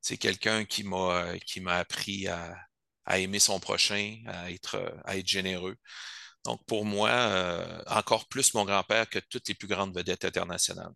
[0.00, 2.56] C'est quelqu'un qui m'a qui m'a appris à,
[3.04, 5.76] à, aimer son prochain, à être, à être généreux.
[6.44, 10.92] Donc, pour moi, euh, encore plus mon grand-père que toutes les plus grandes vedettes internationales.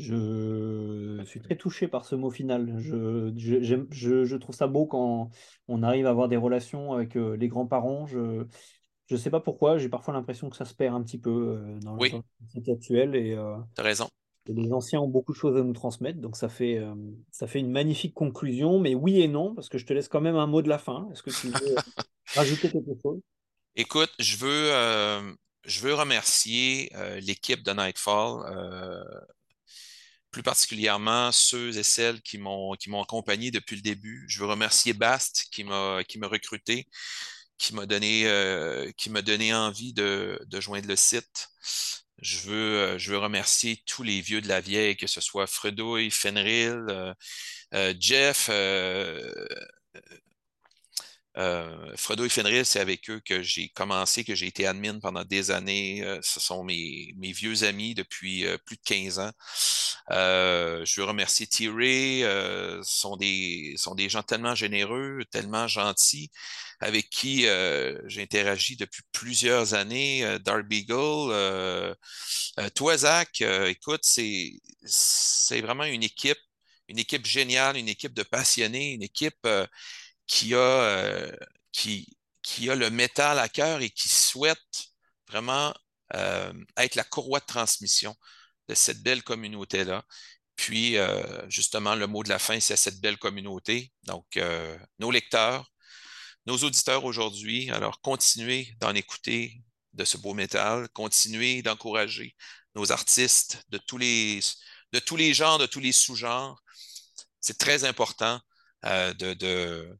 [0.00, 2.76] Je suis très touché par ce mot final.
[2.78, 5.30] Je, je, je trouve ça beau quand
[5.68, 8.06] on arrive à avoir des relations avec euh, les grands-parents.
[8.06, 8.46] Je,
[9.10, 11.78] ne sais pas pourquoi, j'ai parfois l'impression que ça se perd un petit peu euh,
[11.80, 12.12] dans, oui.
[12.12, 13.14] la société actuelle.
[13.14, 14.08] Et, euh, as raison.
[14.46, 16.94] les anciens ont beaucoup de choses à nous transmettre, donc ça fait, euh,
[17.30, 18.78] ça fait une magnifique conclusion.
[18.78, 20.78] Mais oui et non, parce que je te laisse quand même un mot de la
[20.78, 21.08] fin.
[21.12, 21.74] Est-ce que tu veux
[22.34, 23.20] rajouter quelque chose?
[23.76, 26.90] Écoute, je veux, je veux remercier
[27.20, 28.42] l'équipe de Nightfall
[30.30, 34.24] plus particulièrement ceux et celles qui m'ont accompagné depuis le début.
[34.28, 36.86] Je veux remercier Bast qui m'a recruté
[37.60, 38.90] qui m'a donné, euh,
[39.22, 41.48] donné envie de, de, joindre le site.
[42.22, 45.46] Je veux, euh, je veux remercier tous les vieux de la vieille, que ce soit
[45.46, 47.14] Fredouille, Fenril,
[47.74, 48.48] euh, Jeff,
[51.38, 55.24] euh, Frodo et Fenris, c'est avec eux que j'ai commencé, que j'ai été admin pendant
[55.24, 56.02] des années.
[56.02, 59.32] Euh, ce sont mes, vieux amis depuis euh, plus de 15 ans.
[60.10, 62.22] je veux remercier Thierry.
[62.22, 63.76] ce sont, des,
[64.08, 66.30] gens tellement généreux, tellement gentils,
[66.80, 70.38] avec qui j'ai interagi depuis plusieurs années.
[70.40, 71.96] Darby Beagle,
[72.74, 76.38] toi, Zach, écoute, c'est vraiment une équipe,
[76.88, 79.46] une équipe géniale, une équipe de passionnés, une équipe
[80.30, 81.32] qui a, euh,
[81.72, 82.06] qui,
[82.42, 84.86] qui a le métal à cœur et qui souhaite
[85.28, 85.74] vraiment
[86.14, 88.14] euh, être la courroie de transmission
[88.68, 90.04] de cette belle communauté-là.
[90.56, 93.92] Puis, euh, justement, le mot de la fin, c'est cette belle communauté.
[94.04, 94.38] Donc,
[95.00, 95.72] nos lecteurs,
[96.46, 99.62] nos auditeurs aujourd'hui, alors continuez d'en écouter
[99.94, 102.36] de ce beau métal, continuez d'encourager
[102.76, 104.40] nos artistes de tous les,
[104.92, 106.62] de tous les genres, de tous les sous-genres.
[107.40, 108.40] C'est très important
[108.84, 109.98] de, de,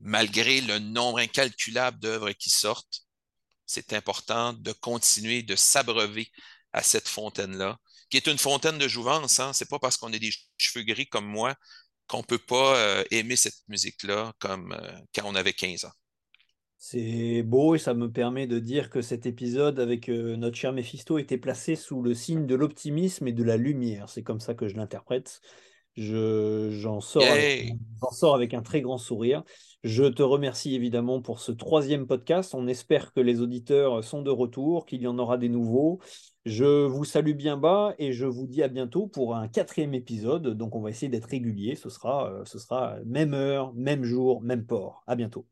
[0.00, 3.02] malgré le nombre incalculable d'œuvres qui sortent,
[3.66, 6.30] c'est important de continuer de s'abreuver
[6.72, 7.78] à cette fontaine-là,
[8.10, 9.40] qui est une fontaine de jouvence.
[9.40, 9.52] Hein?
[9.52, 11.56] C'est pas parce qu'on a des cheveux gris comme moi
[12.06, 15.92] qu'on peut pas euh, aimer cette musique-là comme euh, quand on avait 15 ans.
[16.78, 20.72] C'est beau et ça me permet de dire que cet épisode avec euh, notre cher
[20.72, 24.08] Mephisto était placé sous le signe de l'optimisme et de la lumière.
[24.08, 25.40] C'est comme ça que je l'interprète.
[25.96, 27.24] J'en sors,
[28.12, 29.42] sors, avec un très grand sourire.
[29.86, 32.56] Je te remercie évidemment pour ce troisième podcast.
[32.56, 36.00] On espère que les auditeurs sont de retour, qu'il y en aura des nouveaux.
[36.44, 40.48] Je vous salue bien bas et je vous dis à bientôt pour un quatrième épisode.
[40.58, 41.76] Donc on va essayer d'être régulier.
[41.76, 45.04] Ce sera, euh, ce sera même heure, même jour, même port.
[45.06, 45.46] À bientôt.